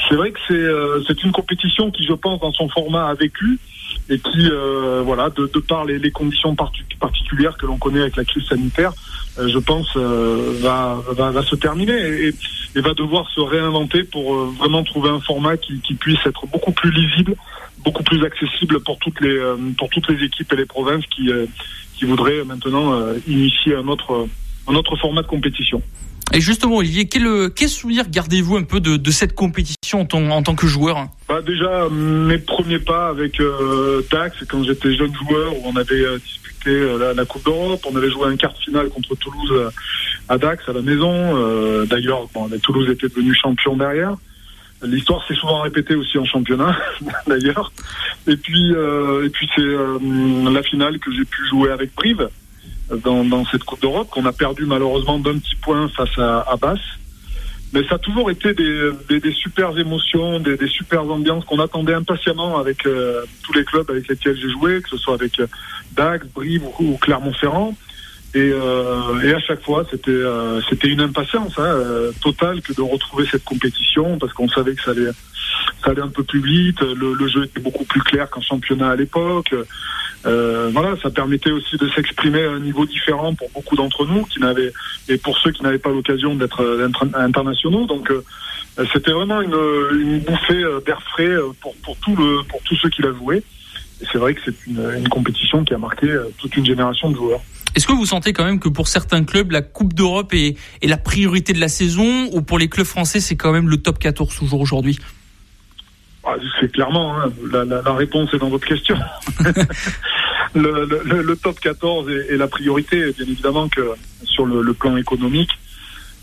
c'est 0.08 0.14
vrai 0.14 0.32
que 0.32 1.04
c'est 1.06 1.22
une 1.24 1.32
compétition 1.32 1.90
qui, 1.90 2.04
je 2.04 2.14
pense, 2.14 2.40
dans 2.40 2.52
son 2.52 2.68
format 2.68 3.08
a 3.08 3.14
vécu 3.14 3.58
et 4.08 4.18
qui, 4.18 4.48
euh, 4.50 5.02
voilà, 5.04 5.30
de, 5.30 5.50
de 5.52 5.58
par 5.60 5.84
les, 5.84 5.98
les 5.98 6.10
conditions 6.10 6.54
particulières 6.54 7.56
que 7.56 7.66
l'on 7.66 7.78
connaît 7.78 8.00
avec 8.00 8.16
la 8.16 8.24
crise 8.24 8.44
sanitaire, 8.44 8.92
euh, 9.38 9.48
je 9.48 9.58
pense, 9.58 9.88
euh, 9.96 10.58
va, 10.60 11.00
va, 11.10 11.30
va, 11.30 11.42
se 11.42 11.54
terminer 11.54 11.94
et, 11.94 12.34
et, 12.74 12.80
va 12.80 12.94
devoir 12.94 13.30
se 13.30 13.40
réinventer 13.40 14.02
pour 14.04 14.34
euh, 14.34 14.52
vraiment 14.58 14.82
trouver 14.82 15.10
un 15.10 15.20
format 15.20 15.56
qui, 15.56 15.80
qui, 15.80 15.94
puisse 15.94 16.18
être 16.26 16.46
beaucoup 16.46 16.72
plus 16.72 16.90
lisible, 16.90 17.36
beaucoup 17.84 18.02
plus 18.02 18.24
accessible 18.24 18.80
pour 18.80 18.98
toutes 18.98 19.20
les, 19.20 19.36
euh, 19.36 19.56
pour 19.76 19.88
toutes 19.90 20.08
les 20.08 20.24
équipes 20.24 20.52
et 20.52 20.56
les 20.56 20.66
provinces 20.66 21.04
qui, 21.06 21.30
euh, 21.30 21.46
qui 21.96 22.04
voudraient 22.04 22.44
maintenant 22.44 22.94
initier 23.26 23.74
un 23.74 23.88
autre, 23.88 24.28
un 24.68 24.74
autre 24.74 24.96
format 24.96 25.22
de 25.22 25.26
compétition. 25.26 25.82
Et 26.32 26.40
justement, 26.40 26.76
Olivier, 26.76 27.08
quel, 27.08 27.50
quel 27.54 27.68
souvenir 27.68 28.04
gardez-vous 28.08 28.56
un 28.56 28.62
peu 28.62 28.80
de, 28.80 29.10
cette 29.10 29.34
compétition 29.34 30.06
en, 30.12 30.42
tant 30.42 30.54
que 30.54 30.66
joueur? 30.66 31.08
Bah 31.28 31.40
Déjà, 31.42 31.88
mes 31.90 32.38
premiers 32.38 32.78
pas 32.78 33.08
avec 33.08 33.40
euh, 33.40 34.02
Dax, 34.10 34.44
quand 34.48 34.62
j'étais 34.62 34.94
jeune 34.94 35.14
joueur, 35.14 35.56
où 35.56 35.62
on 35.64 35.76
avait 35.76 36.04
euh, 36.04 36.18
disputé 36.18 36.48
euh, 36.66 37.14
la, 37.14 37.24
Coupe 37.24 37.44
d'Europe, 37.44 37.80
on 37.90 37.96
avait 37.96 38.10
joué 38.10 38.26
un 38.26 38.36
quart 38.36 38.52
de 38.52 38.58
finale 38.58 38.88
contre 38.88 39.14
Toulouse 39.16 39.50
euh, 39.52 39.70
à 40.28 40.38
Dax, 40.38 40.68
à 40.68 40.72
la 40.72 40.82
maison. 40.82 41.12
Euh, 41.12 41.86
d'ailleurs, 41.86 42.28
Toulouse 42.62 42.90
était 42.90 43.08
devenu 43.08 43.34
champion 43.34 43.76
derrière. 43.76 44.14
L'histoire 44.82 45.26
s'est 45.26 45.34
souvent 45.34 45.62
répétée 45.62 45.96
aussi 45.96 46.18
en 46.18 46.24
championnat, 46.24 46.76
d'ailleurs. 47.26 47.72
Et 48.28 48.36
puis, 48.36 48.70
et 48.70 49.28
puis 49.30 49.48
c'est 49.56 49.62
la 49.62 50.62
finale 50.62 50.98
que 51.00 51.10
j'ai 51.12 51.24
pu 51.24 51.48
jouer 51.48 51.70
avec 51.70 51.94
Brive 51.96 52.28
dans, 53.04 53.24
dans 53.24 53.44
cette 53.46 53.64
Coupe 53.64 53.82
d'Europe, 53.82 54.08
qu'on 54.10 54.24
a 54.26 54.32
perdu 54.32 54.64
malheureusement 54.66 55.18
d'un 55.18 55.38
petit 55.38 55.56
point 55.56 55.88
face 55.88 56.18
à, 56.18 56.40
à 56.40 56.56
Basse. 56.56 56.80
Mais 57.72 57.86
ça 57.86 57.96
a 57.96 57.98
toujours 57.98 58.30
été 58.30 58.54
des, 58.54 58.90
des, 59.10 59.20
des 59.20 59.32
super 59.32 59.78
émotions, 59.78 60.40
des, 60.40 60.56
des 60.56 60.68
super 60.68 61.02
ambiances 61.02 61.44
qu'on 61.44 61.58
attendait 61.58 61.92
impatiemment 61.92 62.58
avec 62.58 62.86
euh, 62.86 63.24
tous 63.42 63.52
les 63.52 63.64
clubs 63.64 63.90
avec 63.90 64.08
lesquels 64.08 64.36
j'ai 64.36 64.50
joué, 64.50 64.80
que 64.80 64.88
ce 64.88 64.96
soit 64.96 65.14
avec 65.14 65.38
euh, 65.38 65.46
Dax, 65.92 66.26
Brive 66.34 66.64
ou, 66.64 66.92
ou 66.92 66.96
Clermont-Ferrand. 66.96 67.76
Et, 68.34 68.52
euh, 68.52 69.20
et, 69.22 69.32
à 69.32 69.38
chaque 69.40 69.62
fois, 69.62 69.84
c'était 69.90 70.10
euh, 70.10 70.60
c'était 70.68 70.88
une 70.88 71.00
impatience 71.00 71.54
hein, 71.56 71.64
euh, 71.64 72.12
totale 72.22 72.60
que 72.60 72.74
de 72.74 72.82
retrouver 72.82 73.26
cette 73.30 73.44
compétition 73.44 74.18
parce 74.18 74.34
qu'on 74.34 74.48
savait 74.48 74.74
que 74.74 74.82
ça 74.82 74.90
allait 74.90 75.10
ça 75.82 75.90
allait 75.90 76.02
un 76.02 76.08
peu 76.08 76.22
plus 76.22 76.42
vite. 76.42 76.80
Le, 76.82 77.14
le 77.14 77.28
jeu 77.28 77.44
était 77.44 77.60
beaucoup 77.60 77.84
plus 77.84 78.02
clair 78.02 78.28
qu'en 78.28 78.42
championnat 78.42 78.90
à 78.90 78.96
l'époque. 78.96 79.54
Euh, 80.26 80.68
voilà, 80.74 80.94
ça 81.02 81.08
permettait 81.08 81.50
aussi 81.50 81.76
de 81.78 81.88
s'exprimer 81.88 82.44
à 82.44 82.50
un 82.50 82.58
niveau 82.58 82.84
différent 82.84 83.34
pour 83.34 83.48
beaucoup 83.50 83.76
d'entre 83.76 84.04
nous 84.04 84.24
qui 84.24 84.40
n'avaient 84.40 84.72
et 85.08 85.16
pour 85.16 85.38
ceux 85.38 85.52
qui 85.52 85.62
n'avaient 85.62 85.78
pas 85.78 85.90
l'occasion 85.90 86.34
d'être 86.34 86.62
internationaux. 87.14 87.86
Donc 87.86 88.10
euh, 88.10 88.22
c'était 88.92 89.12
vraiment 89.12 89.40
une, 89.40 89.56
une 89.92 90.18
bouffée 90.20 90.64
d'air 90.84 91.00
frais 91.00 91.34
pour 91.62 91.74
pour 91.76 91.96
tout 91.96 92.14
le 92.14 92.42
pour 92.46 92.60
tous 92.64 92.76
ceux 92.76 92.90
qui 92.90 93.00
l'ont 93.00 93.16
joué. 93.16 93.42
Et 94.02 94.04
c'est 94.12 94.18
vrai 94.18 94.34
que 94.34 94.40
c'est 94.44 94.66
une, 94.66 94.84
une 94.98 95.08
compétition 95.08 95.64
qui 95.64 95.72
a 95.72 95.78
marqué 95.78 96.14
toute 96.36 96.54
une 96.58 96.66
génération 96.66 97.08
de 97.10 97.16
joueurs. 97.16 97.40
Est-ce 97.74 97.86
que 97.86 97.92
vous 97.92 98.06
sentez 98.06 98.32
quand 98.32 98.44
même 98.44 98.60
que 98.60 98.68
pour 98.68 98.88
certains 98.88 99.24
clubs, 99.24 99.50
la 99.50 99.62
Coupe 99.62 99.92
d'Europe 99.92 100.32
est, 100.34 100.56
est, 100.82 100.86
la 100.86 100.96
priorité 100.96 101.52
de 101.52 101.60
la 101.60 101.68
saison 101.68 102.28
ou 102.32 102.42
pour 102.42 102.58
les 102.58 102.68
clubs 102.68 102.86
français, 102.86 103.20
c'est 103.20 103.36
quand 103.36 103.52
même 103.52 103.68
le 103.68 103.76
top 103.76 103.98
14 103.98 104.34
toujours 104.36 104.60
aujourd'hui? 104.60 104.98
Ah, 106.24 106.34
C'est 106.60 106.72
clairement, 106.72 107.18
hein, 107.18 107.32
la, 107.52 107.64
la, 107.64 107.82
la, 107.82 107.94
réponse 107.94 108.32
est 108.34 108.38
dans 108.38 108.48
votre 108.48 108.66
question. 108.66 108.96
le, 110.54 110.86
le, 111.04 111.22
le, 111.22 111.36
top 111.36 111.58
14 111.60 112.10
est, 112.10 112.34
est, 112.34 112.36
la 112.36 112.48
priorité, 112.48 113.12
bien 113.12 113.26
évidemment 113.26 113.68
que 113.68 113.92
sur 114.24 114.44
le, 114.44 114.62
le, 114.62 114.74
plan 114.74 114.96
économique, 114.96 115.50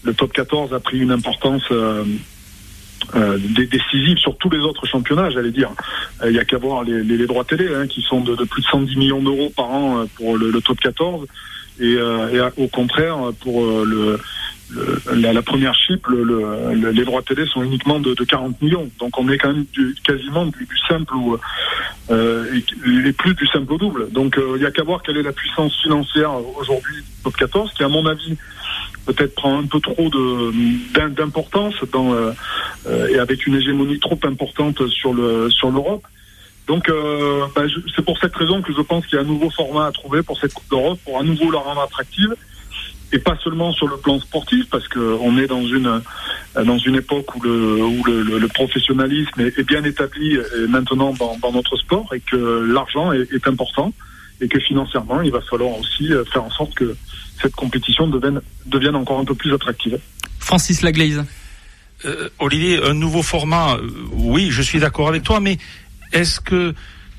le 0.04 0.14
top 0.14 0.34
14 0.34 0.74
a 0.74 0.80
pris 0.80 1.00
une 1.00 1.12
importance 1.12 1.64
euh, 1.72 2.04
euh, 3.16 3.38
décisive 3.38 4.18
sur 4.18 4.38
tous 4.38 4.50
les 4.50 4.60
autres 4.60 4.86
championnats, 4.86 5.30
j'allais 5.30 5.52
dire. 5.52 5.72
Il 6.22 6.28
euh, 6.28 6.32
n'y 6.32 6.40
a 6.40 6.46
qu'à 6.46 6.58
voir 6.58 6.84
les, 6.84 7.28
droits 7.28 7.44
télé, 7.44 7.68
hein, 7.74 7.88
qui 7.88 8.02
sont 8.02 8.22
de, 8.22 8.36
plus 8.44 8.62
de 8.62 8.68
110 8.68 8.96
millions 8.98 9.22
d'euros 9.22 9.52
par 9.56 9.70
an 9.70 10.00
euh, 10.00 10.06
pour 10.16 10.38
le, 10.38 10.52
le, 10.52 10.62
top 10.62 10.80
14, 10.80 11.26
et, 11.80 11.96
euh, 11.98 12.50
au 12.58 12.68
contraire, 12.68 13.18
pour 13.42 13.66
le, 13.66 14.18
la, 15.14 15.42
première 15.42 15.76
chip, 15.76 16.08
les 16.08 17.06
droits 17.06 17.22
télé 17.22 17.46
sont 17.46 17.64
uniquement 17.64 18.00
de, 18.00 18.14
40 18.14 18.62
millions. 18.62 18.90
Donc 19.00 19.20
on 19.20 19.30
est 19.30 19.38
quand 19.38 19.54
même 19.54 19.66
quasiment 20.04 20.46
du, 20.46 20.68
simple 20.88 21.14
ou 21.16 21.38
plus 22.08 23.34
du 23.36 23.48
simple 23.48 23.74
au 23.74 23.78
double. 23.78 24.10
Donc 24.12 24.38
il 24.38 24.60
n'y 24.60 24.66
a 24.66 24.72
qu'à 24.72 24.84
voir 24.84 25.04
quelle 25.04 25.18
est 25.18 25.24
la 25.24 25.34
puissance 25.34 25.76
financière 25.82 26.32
aujourd'hui 26.58 27.04
top 27.24 27.36
14, 27.36 27.74
qui 27.74 27.84
à 27.84 27.90
mon 27.90 28.06
avis 28.06 28.38
peut-être 29.06 29.36
prend 29.36 29.60
un 29.60 29.66
peu 29.66 29.80
trop 29.80 30.10
d'importance 31.16 31.76
dans 31.92 32.14
et 33.10 33.20
avec 33.20 33.46
une 33.48 33.56
hégémonie 33.56 34.00
trop 34.00 34.20
importante 34.24 34.88
sur 34.88 35.14
le 35.14 35.50
sur 35.50 35.72
l'Europe. 35.72 36.04
Donc 36.68 36.90
euh, 36.90 37.46
bah, 37.56 37.64
c'est 37.96 38.04
pour 38.04 38.18
cette 38.18 38.36
raison 38.36 38.62
que 38.62 38.74
je 38.74 38.82
pense 38.82 39.06
qu'il 39.06 39.18
y 39.18 39.20
a 39.20 39.22
un 39.22 39.28
nouveau 39.28 39.50
format 39.50 39.88
à 39.88 39.92
trouver 39.92 40.24
pour 40.24 40.40
cette 40.40 40.54
Coupe 40.54 40.70
d'Europe, 40.70 41.00
pour 41.06 41.20
à 41.20 41.24
nouveau 41.24 41.52
la 41.52 41.60
rendre 41.60 41.82
attractive. 41.82 42.34
Et 43.12 43.20
pas 43.20 43.38
seulement 43.44 43.72
sur 43.72 43.88
le 43.88 43.98
plan 43.98 44.20
sportif, 44.20 44.68
parce 44.70 44.88
qu'on 44.88 45.38
est 45.38 45.46
dans 45.46 45.64
une 45.64 46.96
époque 46.96 47.36
où 47.36 47.42
le, 47.44 48.48
professionnalisme 48.48 49.40
est, 49.40 49.62
bien 49.62 49.84
établi 49.84 50.38
maintenant 50.68 51.14
dans, 51.14 51.52
notre 51.54 51.78
sport 51.78 52.12
et 52.14 52.20
que 52.20 52.66
l'argent 52.68 53.14
est, 53.14 53.48
important 53.48 53.94
et 54.42 54.48
que 54.48 54.60
financièrement 54.60 55.22
il 55.22 55.32
va 55.32 55.42
falloir 55.42 55.78
aussi 55.80 56.10
faire 56.32 56.44
en 56.44 56.52
sorte 56.52 56.74
que 56.76 56.96
cette 57.42 57.56
compétition 57.56 58.08
devienne, 58.08 58.42
devienne 58.66 58.96
encore 58.96 59.20
un 59.20 59.26
peu 59.26 59.36
plus 59.36 59.54
attractive. 59.54 60.00
Francis 60.40 60.82
Laglaise. 60.82 61.24
Euh, 62.06 62.30
Olivier, 62.40 62.84
un 62.84 62.94
nouveau 62.94 63.24
format, 63.24 63.76
euh, 63.76 63.90
oui, 64.12 64.50
je 64.52 64.62
suis 64.62 64.80
d'accord 64.80 65.08
avec 65.08 65.24
toi, 65.24 65.40
mais 65.40 65.58
est-ce 66.12 66.40
que, 66.40 66.74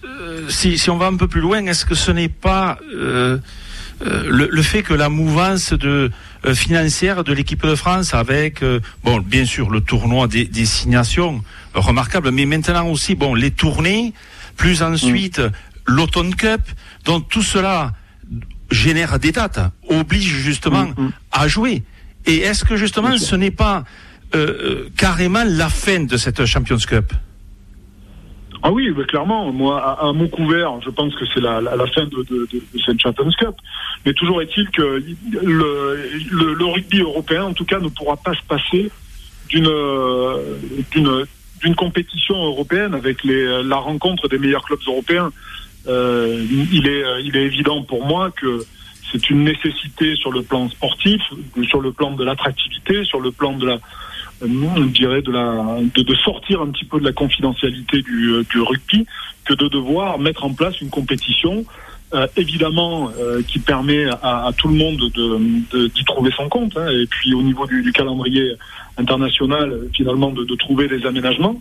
euh, 0.05 0.49
si, 0.49 0.79
si, 0.79 0.91
on 0.91 0.97
va 0.97 1.07
un 1.07 1.17
peu 1.17 1.29
plus 1.29 1.41
loin, 1.41 1.65
est-ce 1.67 1.85
que 1.85 1.95
ce 1.95 2.11
n'est 2.11 2.29
pas 2.29 2.79
euh, 2.95 3.39
euh, 4.07 4.25
le, 4.29 4.49
le, 4.51 4.63
fait 4.63 4.83
que 4.83 4.95
la 4.95 5.09
mouvance 5.09 5.73
de, 5.73 6.11
financière 6.55 7.25
de 7.25 7.33
l'équipe 7.33 7.67
de 7.67 7.75
France 7.75 8.15
avec, 8.15 8.63
bon, 9.03 9.21
bien 9.21 9.45
sûr, 9.45 9.71
le 9.71 9.81
tournoi 9.81 10.29
des, 10.29 10.45
destinations 10.45 11.43
remarquable, 11.75 12.31
mais 12.31 12.47
maintenant 12.47 12.89
aussi, 12.89 13.15
bon, 13.15 13.35
les 13.35 13.51
tournées, 13.51 14.13
plus 14.57 14.83
ensuite 14.83 15.41
mm. 15.41 15.51
l'Automne 15.87 16.35
Cup, 16.35 16.61
donc 17.07 17.29
tout 17.29 17.43
cela 17.43 17.93
génère 18.71 19.19
des 19.19 19.33
dates, 19.33 19.61
oblige 19.89 20.35
justement 20.35 20.85
mm, 20.85 20.95
mm. 20.99 21.13
à 21.33 21.49
jouer. 21.49 21.83
Et 22.27 22.39
est-ce 22.39 22.65
que 22.65 22.77
justement 22.77 23.17
ce 23.17 23.37
n'est 23.37 23.51
pas 23.51 23.85
carrément 24.97 25.45
la 25.47 25.71
fin 25.71 26.01
de 26.01 26.17
cette 26.19 26.45
Champions 26.45 26.77
Cup? 26.77 27.11
Ah 28.63 28.73
oui, 28.73 28.93
clairement. 29.07 29.53
Moi, 29.53 29.81
à, 29.81 30.13
mon 30.13 30.27
couvert, 30.27 30.81
je 30.85 30.91
pense 30.91 31.15
que 31.15 31.25
c'est 31.33 31.41
la, 31.41 31.61
fin 31.95 32.05
de, 32.07 32.49
cette 32.85 33.01
Champions 33.01 33.31
Cup. 33.39 33.55
Mais 34.05 34.13
toujours 34.13 34.43
est-il 34.43 34.69
que 34.71 35.03
le, 35.41 36.65
rugby 36.65 37.01
européen, 37.01 37.45
en 37.45 37.53
tout 37.53 37.65
cas, 37.65 37.79
ne 37.79 37.89
pourra 37.89 38.17
pas 38.17 38.35
se 38.35 38.43
passer 38.49 38.91
d'une 39.49 39.71
d'une 41.63 41.75
compétition 41.75 42.35
européenne 42.35 42.93
avec 42.93 43.25
les, 43.25 43.63
la 43.63 43.77
rencontre 43.77 44.29
des 44.29 44.39
meilleurs 44.39 44.65
clubs 44.65 44.81
européens. 44.87 45.31
Euh, 45.89 46.45
il 46.73 46.87
est 46.87 47.05
il 47.25 47.37
est 47.37 47.45
évident 47.45 47.83
pour 47.83 48.05
moi 48.05 48.31
que 48.31 48.65
c'est 49.13 49.31
une 49.31 49.45
nécessité 49.45 50.17
sur 50.17 50.33
le 50.33 50.43
plan 50.43 50.69
sportif, 50.69 51.23
sur 51.69 51.81
le 51.81 51.93
plan 51.93 52.13
de 52.13 52.25
l'attractivité, 52.25 53.05
sur 53.05 53.21
le 53.21 53.31
plan 53.31 53.53
de 53.53 53.67
la 53.67 53.79
on 54.43 54.85
dirait 54.87 55.23
de, 55.23 55.33
la, 55.33 55.79
de, 55.95 56.15
sortir 56.17 56.61
un 56.61 56.69
petit 56.69 56.85
peu 56.85 57.01
de 57.01 57.05
la 57.05 57.13
confidentialité 57.13 58.03
du, 58.03 58.33
euh, 58.33 58.45
du 58.51 58.61
rugby 58.61 59.07
que 59.45 59.55
de 59.55 59.69
devoir 59.69 60.19
mettre 60.19 60.45
en 60.45 60.53
place 60.53 60.81
une 60.81 60.91
compétition 60.91 61.65
euh, 62.15 62.27
évidemment 62.37 63.11
euh, 63.19 63.43
qui 63.43 63.59
permet 63.59 64.05
à, 64.23 64.47
à, 64.47 64.53
tout 64.53 64.69
le 64.69 64.75
monde 64.75 65.11
de, 65.15 65.89
d'y 65.89 66.05
trouver 66.05 66.31
son 66.37 66.49
compte 66.49 66.77
hein, 66.77 66.89
et 66.89 67.07
puis 67.07 67.35
au 67.35 67.43
niveau 67.43 67.67
du, 67.67 67.83
du 67.83 67.93
calendrier 67.93 68.53
international 68.99 69.89
finalement 69.95 70.31
de, 70.31 70.45
de, 70.45 70.55
trouver 70.55 70.87
des 70.87 71.05
aménagements. 71.07 71.61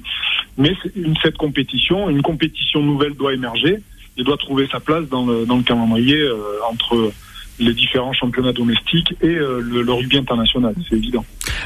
Mais 0.58 0.74
une, 0.96 1.16
cette 1.24 1.38
compétition 1.38 2.10
une 2.10 2.22
compétition 2.22 2.84
nouvelle 2.84 3.14
doit 3.14 3.34
émerger 3.34 3.78
et 4.18 4.24
doit 4.24 4.38
trouver 4.38 4.68
sa 4.72 4.80
place 4.80 5.04
dans 5.10 5.26
le, 5.26 5.46
dans 5.46 5.58
le 5.58 5.64
calendrier 5.64 6.30
entre 6.70 7.12
les 7.60 7.74
différents 7.74 8.14
championnats 8.14 8.52
domestiques 8.52 9.16
et 9.22 9.28
euh, 9.28 9.60
le, 9.62 9.92
rugby 9.92 10.18
international, 10.18 10.74
c'est 10.90 10.96
évident. 10.96 11.26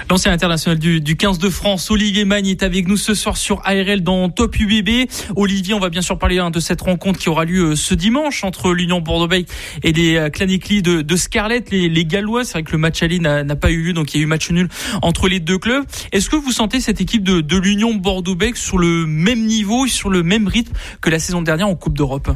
L'ancien 0.10 0.32
international 0.32 0.78
du, 0.78 1.02
du 1.02 1.16
15 1.16 1.40
de 1.40 1.50
France, 1.50 1.90
Olivier 1.90 2.26
Magne, 2.26 2.48
est 2.48 2.64
avec 2.64 2.88
nous 2.88 2.98
ce 2.98 3.14
soir 3.14 3.38
sur 3.38 3.62
ARL 3.66 4.02
dans 4.02 4.30
Top 4.30 4.60
UBB. 4.60 5.10
Olivier, 5.36 5.74
on 5.74 5.80
va 5.80 5.90
bien 5.90 6.02
sûr 6.02 6.18
parler 6.18 6.40
hein, 6.40 6.52
de 6.52 6.60
cette 6.60 6.82
rencontre 6.82 7.20
qui 7.20 7.30
aura 7.30 7.46
lieu 7.46 7.72
euh, 7.72 7.76
ce 7.76 7.96
dimanche 7.96 8.44
entre 8.44 8.72
l'Union 8.74 9.02
Bordeaux-Bègles 9.02 9.48
et 9.84 9.92
les 9.92 10.16
euh, 10.16 10.30
Clanicli 10.30 10.82
de, 10.82 11.02
de 11.02 11.16
Scarlett, 11.16 11.72
les, 11.72 11.90
les 11.90 12.06
Gallois. 12.06 12.44
C'est 12.44 12.54
vrai 12.54 12.64
que 12.64 12.72
le 12.72 12.78
match 12.78 13.02
aller 13.02 13.20
n'a 13.20 13.56
pas 13.56 13.72
eu 13.72 13.82
lieu, 13.82 13.94
donc 13.94 14.14
il 14.14 14.18
y 14.18 14.20
a 14.20 14.24
eu 14.24 14.28
match 14.28 14.50
nul 14.52 14.70
entre 15.02 15.28
les 15.28 15.40
deux 15.40 15.58
clubs. 15.58 15.86
Est-ce 16.12 16.30
que 16.30 16.36
vous 16.36 16.52
sentez 16.52 16.80
cette 16.80 17.02
équipe 17.02 17.24
de, 17.24 17.42
de 17.42 17.58
l'Union 17.58 17.94
Bordeaux-Bègles 17.96 18.58
sur 18.58 18.78
le 18.78 19.06
même 19.06 19.46
niveau, 19.46 19.88
sur 19.88 20.10
le 20.10 20.24
même 20.24 20.48
rythme 20.48 20.74
que 21.02 21.10
la 21.10 21.20
saison 21.20 21.42
dernière 21.42 21.68
en 21.68 21.76
Coupe 21.76 21.98
d'Europe? 21.98 22.30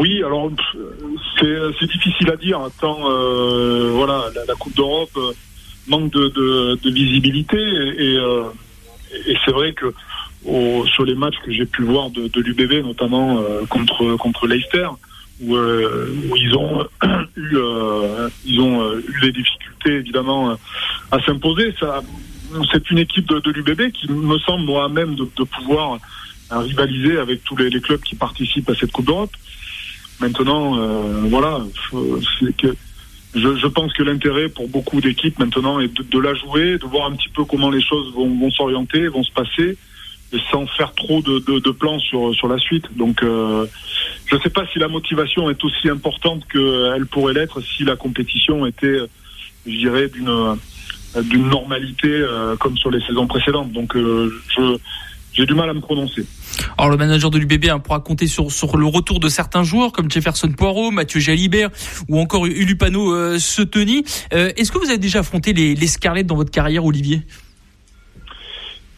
Oui, 0.00 0.22
alors 0.24 0.50
c'est 1.38 1.86
difficile 1.86 2.30
à 2.30 2.36
dire. 2.36 2.58
Tant 2.80 2.98
euh, 3.04 3.90
voilà, 3.92 4.24
la, 4.48 4.54
Coupe 4.54 4.74
d'Europe 4.74 5.10
euh, 5.16 5.32
manque 5.88 6.10
de, 6.10 6.90
visibilité 6.90 7.58
et, 7.58 8.16
euh, 8.16 8.44
c'est 9.44 9.52
vrai 9.52 9.74
que 9.74 9.92
sur 10.94 11.04
les 11.04 11.14
matchs 11.14 11.36
que 11.44 11.52
j'ai 11.52 11.66
pu 11.66 11.82
voir 11.82 12.08
de, 12.10 12.40
l'UBB, 12.40 12.86
notamment 12.86 13.42
contre 13.68 14.16
contre 14.16 14.46
Leicester, 14.46 14.88
où, 15.42 15.54
ils 15.54 16.56
ont 16.56 16.86
eu 17.36 17.56
ils 18.46 18.60
ont 18.60 18.94
eu 18.96 19.20
des 19.20 19.32
difficultés 19.32 19.96
évidemment 19.96 20.56
à 21.10 21.20
s'imposer. 21.26 21.74
C'est 22.72 22.90
une 22.90 22.98
équipe 22.98 23.28
de, 23.28 23.50
l'UBB 23.50 23.92
qui 23.92 24.10
me 24.10 24.38
semble 24.38 24.64
moi-même 24.64 25.14
de, 25.14 25.44
pouvoir 25.44 25.98
rivaliser 26.50 27.18
avec 27.18 27.44
tous 27.44 27.56
les 27.56 27.80
clubs 27.80 28.00
qui 28.00 28.14
participent 28.14 28.70
à 28.70 28.74
cette 28.74 28.92
Coupe 28.92 29.06
d'Europe. 29.06 29.32
Maintenant, 30.20 30.78
euh, 30.78 31.22
voilà, 31.28 31.60
je, 31.92 32.74
je, 33.34 33.66
pense 33.66 33.92
que 33.94 34.02
l'intérêt 34.02 34.48
pour 34.48 34.68
beaucoup 34.68 35.00
d'équipes 35.00 35.38
maintenant 35.38 35.80
est 35.80 35.88
de, 35.88 36.02
de, 36.02 36.18
la 36.18 36.34
jouer, 36.34 36.78
de 36.78 36.84
voir 36.86 37.06
un 37.06 37.16
petit 37.16 37.28
peu 37.30 37.44
comment 37.44 37.70
les 37.70 37.80
choses 37.80 38.12
vont, 38.14 38.28
vont 38.38 38.50
s'orienter, 38.50 39.08
vont 39.08 39.22
se 39.22 39.32
passer, 39.32 39.78
et 40.32 40.38
sans 40.50 40.66
faire 40.66 40.92
trop 40.92 41.22
de, 41.22 41.38
de, 41.40 41.58
de 41.58 41.70
plans 41.70 41.98
sur, 41.98 42.34
sur 42.34 42.48
la 42.48 42.58
suite. 42.58 42.84
Donc, 42.96 43.22
euh, 43.22 43.66
je 44.26 44.36
ne 44.36 44.40
sais 44.40 44.50
pas 44.50 44.66
si 44.72 44.78
la 44.78 44.88
motivation 44.88 45.48
est 45.48 45.62
aussi 45.64 45.88
importante 45.88 46.46
qu'elle 46.52 47.06
pourrait 47.06 47.34
l'être 47.34 47.60
si 47.60 47.84
la 47.84 47.96
compétition 47.96 48.66
était, 48.66 48.98
je 49.66 49.76
dirais, 49.76 50.08
d'une 50.08 50.56
d'une 51.16 51.48
normalité 51.48 52.08
euh, 52.08 52.56
comme 52.56 52.76
sur 52.76 52.90
les 52.90 53.00
saisons 53.00 53.26
précédentes. 53.26 53.72
Donc, 53.72 53.96
euh, 53.96 54.32
je 54.56 54.76
j'ai 55.32 55.46
du 55.46 55.54
mal 55.54 55.70
à 55.70 55.74
me 55.74 55.80
prononcer. 55.80 56.24
Alors 56.76 56.90
le 56.90 56.96
manager 56.96 57.30
de 57.30 57.38
l'UBB 57.38 57.66
hein, 57.70 57.78
pourra 57.78 58.00
compter 58.00 58.26
sur, 58.26 58.50
sur 58.50 58.76
le 58.76 58.86
retour 58.86 59.20
de 59.20 59.28
certains 59.28 59.62
joueurs 59.62 59.92
comme 59.92 60.10
Jefferson 60.10 60.50
Poirot, 60.52 60.90
Mathieu 60.90 61.20
Jalibert 61.20 61.70
ou 62.08 62.18
encore 62.18 62.46
Ulupano 62.46 63.14
euh. 63.14 63.38
Euh, 63.38 64.52
Est-ce 64.56 64.72
que 64.72 64.78
vous 64.78 64.88
avez 64.88 64.98
déjà 64.98 65.20
affronté 65.20 65.52
les, 65.52 65.74
les 65.74 65.86
Scarlett 65.86 66.26
dans 66.26 66.36
votre 66.36 66.50
carrière, 66.50 66.84
Olivier? 66.84 67.22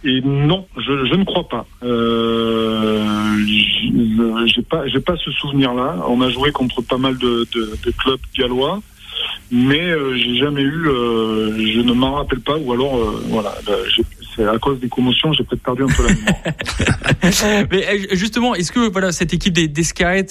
Et 0.05 0.21
non, 0.23 0.67
je, 0.77 1.07
je 1.07 1.15
ne 1.15 1.25
crois 1.25 1.49
pas. 1.49 1.67
Euh, 1.85 3.37
j'ai 4.47 4.63
pas, 4.63 4.87
j'ai 4.89 5.01
pas 5.01 5.17
ce 5.17 5.31
souvenir-là. 5.31 6.05
On 6.09 6.21
a 6.23 6.31
joué 6.31 6.51
contre 6.51 6.83
pas 6.83 6.99
mal 6.99 7.17
de, 7.19 7.47
de, 7.55 7.79
de 7.85 7.91
clubs 7.93 8.21
gallois, 8.37 8.81
mais 9.53 9.91
euh, 9.91 10.17
j'ai 10.17 10.39
jamais 10.39 10.63
eu. 10.63 10.89
Euh, 10.89 11.57
je 11.73 11.81
ne 11.81 11.93
m'en 11.93 12.15
rappelle 12.15 12.41
pas, 12.41 12.57
ou 12.57 12.73
alors 12.73 12.97
voilà, 13.29 13.55
c'est 14.35 14.47
à 14.47 14.59
cause 14.59 14.81
des 14.81 14.89
commotions, 14.89 15.33
j'ai 15.33 15.45
peut-être 15.45 15.63
perdu 15.63 15.85
un 15.85 15.87
peu 15.87 16.07
la 16.07 16.15
mémoire. 16.15 16.35
Mais 17.71 17.87
euh, 17.87 18.07
justement, 18.13 18.55
est-ce 18.55 18.73
que 18.73 18.91
voilà 18.91 19.13
cette 19.13 19.35
équipe 19.35 19.53
des, 19.53 19.69
des 19.69 19.83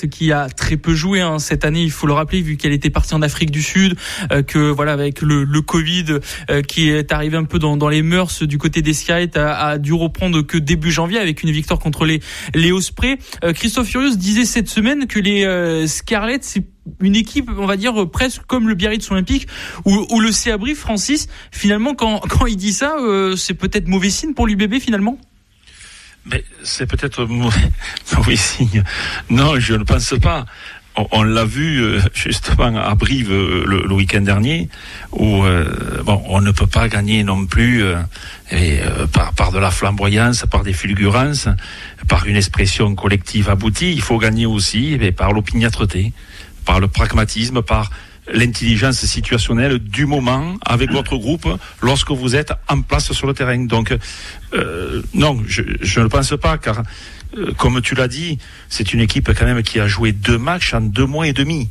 qui 0.09 0.31
a 0.31 0.49
très 0.49 0.77
peu 0.77 0.93
joué 0.93 1.21
hein, 1.21 1.39
cette 1.39 1.65
année, 1.65 1.83
il 1.83 1.91
faut 1.91 2.07
le 2.07 2.13
rappeler, 2.13 2.41
vu 2.41 2.57
qu'elle 2.57 2.73
était 2.73 2.89
partie 2.89 3.13
en 3.13 3.21
Afrique 3.21 3.51
du 3.51 3.61
Sud, 3.61 3.95
euh, 4.31 4.41
que 4.41 4.57
voilà 4.57 4.93
avec 4.93 5.21
le, 5.21 5.43
le 5.43 5.61
Covid 5.61 6.19
euh, 6.49 6.61
qui 6.61 6.89
est 6.89 7.11
arrivé 7.11 7.37
un 7.37 7.43
peu 7.43 7.59
dans, 7.59 7.77
dans 7.77 7.89
les 7.89 8.01
mœurs 8.01 8.43
du 8.43 8.57
côté 8.57 8.81
des 8.81 8.93
Scarlett, 8.93 9.37
a, 9.37 9.67
a, 9.67 9.77
dû 9.77 9.93
reprendre 9.93 10.41
que 10.41 10.57
début 10.57 10.91
janvier 10.91 11.19
avec 11.19 11.43
une 11.43 11.51
victoire 11.51 11.79
contre 11.79 12.05
les 12.05 12.21
les 12.55 12.71
Ospreys. 12.71 13.17
Christophe 13.53 13.87
Furios 13.87 14.15
disait 14.15 14.45
cette 14.45 14.69
semaine 14.69 15.07
que 15.07 15.19
les 15.19 15.87
Scarlett 15.87 16.43
c'est 16.43 16.63
une 16.99 17.15
équipe, 17.15 17.49
on 17.57 17.65
va 17.65 17.77
dire 17.77 18.09
presque 18.09 18.43
comme 18.47 18.67
le 18.67 18.75
Biarritz 18.75 19.09
Olympique 19.11 19.47
ou, 19.85 20.05
ou 20.09 20.19
le 20.19 20.31
Céabri, 20.31 20.75
Francis. 20.75 21.27
Finalement, 21.51 21.95
quand, 21.95 22.19
quand 22.29 22.45
il 22.45 22.57
dit 22.57 22.73
ça, 22.73 22.95
euh, 22.99 23.35
c'est 23.35 23.53
peut-être 23.53 23.87
mauvais 23.87 24.09
signe 24.09 24.33
pour 24.33 24.47
l'UBB 24.47 24.79
finalement? 24.79 25.17
C'est 26.63 26.85
peut-être 26.85 27.25
mauvais 28.15 28.35
signe. 28.35 28.83
Non, 29.29 29.59
je 29.59 29.73
ne 29.73 29.83
pense 29.83 30.13
pas. 30.21 30.45
On, 31.13 31.23
l'a 31.23 31.45
vu 31.45 31.81
euh, 31.81 32.01
justement 32.13 32.77
à 32.77 32.93
Brive 32.95 33.31
euh, 33.31 33.63
le, 33.65 33.93
week-end 33.93 34.19
dernier, 34.19 34.67
où 35.13 35.41
bon, 36.03 36.21
on 36.27 36.41
ne 36.41 36.51
peut 36.51 36.67
pas 36.67 36.89
gagner 36.89 37.23
non 37.23 37.45
plus 37.45 37.81
et, 38.51 38.79
par, 39.13 39.33
par 39.33 39.51
de 39.53 39.57
la 39.57 39.71
flamboyance, 39.71 40.45
par 40.51 40.63
des 40.63 40.73
fulgurances, 40.73 41.47
par 42.09 42.27
une 42.27 42.35
expression 42.35 42.93
collective 42.93 43.49
aboutie. 43.49 43.93
Il 43.93 44.01
faut 44.01 44.17
gagner 44.17 44.45
aussi 44.45 44.97
mais 44.99 45.13
par 45.13 45.31
l'opiniâtreté 45.31 46.11
par 46.65 46.79
le 46.79 46.87
pragmatisme, 46.87 47.61
par 47.61 47.89
l'intelligence 48.31 49.03
situationnelle 49.05 49.79
du 49.79 50.05
moment 50.05 50.57
avec 50.65 50.91
votre 50.99 51.17
groupe 51.17 51.47
lorsque 51.81 52.11
vous 52.11 52.35
êtes 52.35 52.53
en 52.67 52.81
place 52.81 53.11
sur 53.11 53.27
le 53.27 53.33
terrain. 53.33 53.65
Donc, 53.65 53.93
euh, 54.53 55.01
non, 55.13 55.41
je, 55.47 55.63
je, 55.81 55.99
ne 55.99 56.07
pense 56.07 56.33
pas, 56.41 56.57
car 56.57 56.83
euh, 57.37 57.53
comme 57.57 57.81
tu 57.81 57.95
l'as 57.95 58.07
dit, 58.07 58.37
c'est 58.69 58.93
une 58.93 58.99
équipe 58.99 59.31
quand 59.33 59.45
même 59.45 59.63
qui 59.63 59.79
a 59.79 59.87
joué 59.87 60.11
deux 60.11 60.37
matchs 60.37 60.73
en 60.73 60.81
deux 60.81 61.05
mois 61.05 61.27
et 61.27 61.33
demi. 61.33 61.69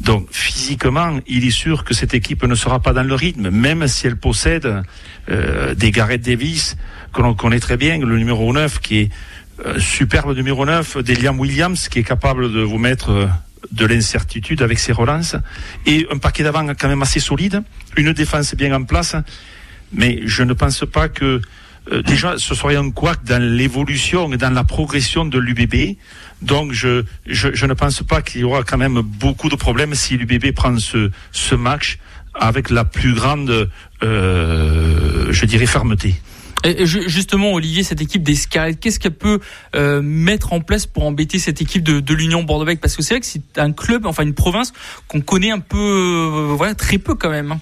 Donc 0.00 0.28
physiquement, 0.30 1.18
il 1.26 1.46
est 1.46 1.50
sûr 1.50 1.84
que 1.84 1.94
cette 1.94 2.14
équipe 2.14 2.42
ne 2.44 2.54
sera 2.54 2.80
pas 2.80 2.92
dans 2.92 3.02
le 3.02 3.14
rythme, 3.14 3.50
même 3.50 3.86
si 3.86 4.06
elle 4.06 4.16
possède 4.16 4.82
euh, 5.30 5.74
des 5.74 5.90
Gareth 5.90 6.22
Davis 6.22 6.76
que 7.12 7.22
l'on 7.22 7.34
connaît 7.34 7.60
très 7.60 7.76
bien, 7.76 7.98
le 7.98 8.18
numéro 8.18 8.52
9 8.52 8.80
qui 8.80 8.98
est 8.98 9.10
euh, 9.64 9.78
superbe 9.78 10.34
numéro 10.34 10.66
9, 10.66 10.98
des 10.98 11.14
Liam 11.14 11.38
Williams 11.38 11.88
qui 11.88 12.00
est 12.00 12.04
capable 12.04 12.52
de 12.52 12.60
vous 12.60 12.78
mettre 12.78 13.10
euh, 13.10 13.26
de 13.72 13.86
l'incertitude 13.86 14.62
avec 14.62 14.78
ses 14.78 14.92
relances, 14.92 15.36
et 15.86 16.06
un 16.10 16.18
paquet 16.18 16.42
d'avant 16.42 16.66
quand 16.74 16.88
même 16.88 17.02
assez 17.02 17.20
solide, 17.20 17.62
une 17.96 18.12
défense 18.12 18.54
bien 18.54 18.74
en 18.74 18.84
place, 18.84 19.16
mais 19.92 20.20
je 20.24 20.42
ne 20.42 20.52
pense 20.52 20.84
pas 20.90 21.08
que 21.08 21.40
euh, 21.92 22.02
déjà 22.02 22.38
ce 22.38 22.54
serait 22.54 22.76
un 22.76 22.90
couac 22.90 23.24
dans 23.24 23.42
l'évolution 23.42 24.32
et 24.32 24.36
dans 24.36 24.50
la 24.50 24.64
progression 24.64 25.24
de 25.24 25.38
l'UBB. 25.38 25.96
Donc 26.40 26.72
je, 26.72 27.04
je, 27.26 27.66
ne 27.66 27.74
pense 27.74 28.02
pas 28.02 28.22
qu'il 28.22 28.40
y 28.40 28.44
aura 28.44 28.62
quand 28.62 28.78
même 28.78 29.00
beaucoup 29.00 29.48
de 29.48 29.56
problèmes 29.56 29.94
si 29.94 30.16
l'UBB 30.16 30.52
prend 30.52 30.78
ce, 30.78 31.10
ce 31.32 31.54
match 31.54 31.98
avec 32.34 32.70
la 32.70 32.84
plus 32.84 33.14
grande, 33.14 33.70
euh, 34.02 35.26
je 35.30 35.46
dirais, 35.46 35.66
fermeté. 35.66 36.14
Justement, 36.64 37.52
Olivier, 37.52 37.82
cette 37.82 38.00
équipe 38.00 38.22
des 38.22 38.34
Scarlett, 38.34 38.80
qu'est-ce 38.80 38.98
qu'elle 38.98 39.12
peut 39.12 39.40
euh, 39.74 40.00
mettre 40.02 40.54
en 40.54 40.60
place 40.60 40.86
pour 40.86 41.04
embêter 41.04 41.38
cette 41.38 41.60
équipe 41.60 41.82
de, 41.82 42.00
de 42.00 42.14
l'Union 42.14 42.42
Bordeaux-Bègles? 42.42 42.80
Parce 42.80 42.96
que 42.96 43.02
c'est 43.02 43.14
vrai 43.14 43.20
que 43.20 43.26
c'est 43.26 43.58
un 43.58 43.72
club, 43.72 44.06
enfin 44.06 44.22
une 44.22 44.34
province 44.34 44.72
qu'on 45.06 45.20
connaît 45.20 45.50
un 45.50 45.60
peu, 45.60 45.76
euh, 45.76 46.54
voilà, 46.56 46.74
très 46.74 46.96
peu 46.96 47.14
quand 47.14 47.28
même. 47.28 47.52
Hein. 47.52 47.60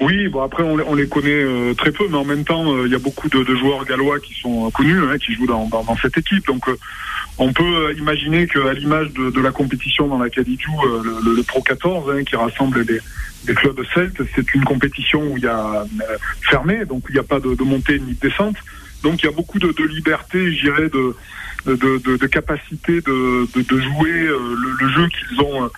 Oui, 0.00 0.28
bon 0.28 0.42
après 0.42 0.62
on, 0.62 0.76
on 0.86 0.94
les 0.94 1.06
connaît 1.06 1.30
euh, 1.30 1.74
très 1.74 1.92
peu, 1.92 2.08
mais 2.08 2.16
en 2.16 2.24
même 2.24 2.44
temps 2.44 2.84
il 2.84 2.90
y 2.90 2.96
a 2.96 2.98
beaucoup 2.98 3.28
de, 3.28 3.44
de, 3.44 3.54
joueurs 3.54 3.84
gallois 3.84 4.18
qui 4.20 4.34
sont 4.34 4.70
connus, 4.70 4.98
hein, 5.04 5.18
qui 5.18 5.34
jouent 5.34 5.46
dans, 5.46 5.68
dans, 5.68 5.84
dans, 5.84 5.96
cette 5.96 6.18
équipe. 6.18 6.46
Donc 6.46 6.64
on 7.38 7.52
peut 7.52 7.94
imaginer 7.98 8.46
qu'à 8.46 8.72
l'image 8.72 9.12
de, 9.12 9.40
la 9.40 9.50
compétition 9.50 10.06
dans 10.06 10.18
laquelle 10.18 10.44
ils 10.46 10.60
jouent, 10.60 11.02
le, 11.02 11.34
le, 11.34 11.42
Pro 11.42 11.62
14, 11.62 12.10
hein, 12.10 12.24
qui 12.24 12.36
rassemble 12.36 12.82
les, 12.82 13.00
clubs 13.54 13.80
celtes. 13.92 14.22
C'est 14.34 14.54
une 14.54 14.64
compétition 14.64 15.20
où 15.20 15.36
il 15.36 15.42
y 15.42 15.48
a 15.48 15.82
euh, 15.82 16.16
fermé, 16.48 16.84
donc 16.84 17.04
il 17.08 17.14
n'y 17.14 17.18
a 17.18 17.24
pas 17.24 17.40
de, 17.40 17.62
montée 17.62 17.98
ni 17.98 18.14
de 18.14 18.20
descente. 18.20 18.56
Donc 19.02 19.22
il 19.22 19.26
y 19.26 19.28
a 19.28 19.32
beaucoup 19.32 19.58
de, 19.58 19.74
liberté, 19.84 20.52
je 20.54 20.62
dirais, 20.62 20.88
de, 20.88 21.14
de, 21.66 22.26
capacité 22.26 23.00
de, 23.00 23.46
jouer 23.68 24.10
euh, 24.10 24.38
le, 24.56 24.86
le 24.86 24.88
jeu 24.92 25.08
qu'ils 25.08 25.40
ont 25.40 25.64
euh, 25.64 25.68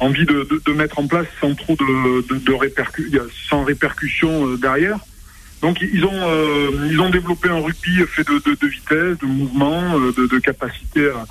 envie 0.00 0.24
de, 0.24 0.72
mettre 0.72 0.98
en 0.98 1.06
place 1.06 1.26
sans 1.40 1.54
trop 1.54 1.76
de, 1.76 2.52
répercu 2.54 3.12
sans 3.48 3.64
répercussion 3.64 4.54
derrière. 4.54 4.98
Donc 5.62 5.80
ils 5.80 6.04
ont 6.04 6.86
ils 6.90 7.00
ont 7.00 7.08
développé 7.08 7.48
un 7.48 7.60
rugby 7.60 8.04
fait 8.08 8.26
de, 8.26 8.34
de, 8.34 8.56
de 8.60 8.66
vitesse, 8.66 9.18
de 9.18 9.26
mouvement, 9.26 9.98
de, 9.98 10.26
de 10.26 10.38
capacité 10.38 11.08
à, 11.08 11.24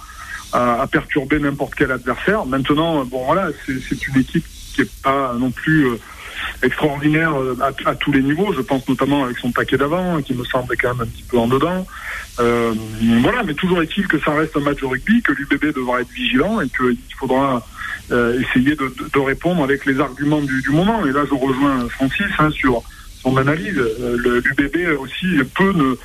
à, 0.54 0.82
à 0.82 0.88
perturber 0.88 1.40
n'importe 1.40 1.76
quel 1.76 1.92
adversaire. 1.92 2.46
Maintenant, 2.46 3.04
bon 3.06 3.26
voilà, 3.26 3.50
c'est 3.66 4.08
une 4.08 4.20
équipe 4.20 4.46
qui 4.74 4.82
est 4.82 5.02
pas 5.02 5.34
non 5.38 5.52
plus 5.52 5.88
euh, 5.88 5.98
extraordinaire 6.64 7.34
euh, 7.36 7.58
à, 7.62 7.90
à, 7.90 7.96
tous 7.96 8.12
les 8.12 8.22
niveaux. 8.22 8.54
Je 8.54 8.62
pense 8.62 8.88
notamment 8.88 9.24
avec 9.26 9.38
son 9.38 9.52
paquet 9.52 9.78
d'avant, 9.78 10.22
qui 10.22 10.34
me 10.34 10.44
semble 10.46 10.76
quand 10.78 10.94
même 10.94 11.02
un 11.02 11.10
petit 11.10 11.24
peu 11.24 11.38
en 11.38 11.48
dedans. 11.48 11.86
Euh, 12.40 12.74
voilà, 13.22 13.44
mais 13.44 13.54
toujours 13.54 13.82
est-il 13.82 14.08
que 14.08 14.20
ça 14.20 14.32
reste 14.34 14.56
un 14.58 14.62
match 14.62 14.80
de 14.80 14.86
rugby, 14.86 15.22
que 15.22 15.34
l'UBB 15.34 15.76
devra 15.76 16.02
être 16.02 16.12
vigilant 16.12 16.62
et 16.62 16.70
qu'il 16.70 16.98
faudra 17.18 17.66
euh, 18.12 18.40
essayer 18.40 18.76
de, 18.76 18.94
de, 19.14 19.20
répondre 19.20 19.64
avec 19.64 19.86
les 19.86 20.00
arguments 20.00 20.42
du, 20.42 20.62
du, 20.62 20.70
moment. 20.70 21.06
Et 21.06 21.12
là, 21.12 21.22
je 21.30 21.36
rejoins 21.36 21.88
Francis 21.90 22.28
hein, 22.40 22.50
sur 22.52 22.84
son 23.22 23.38
analyse. 23.38 23.78
Euh, 23.78 24.42
L'UBB 24.44 25.00
aussi 25.00 25.28
peut 25.56 25.98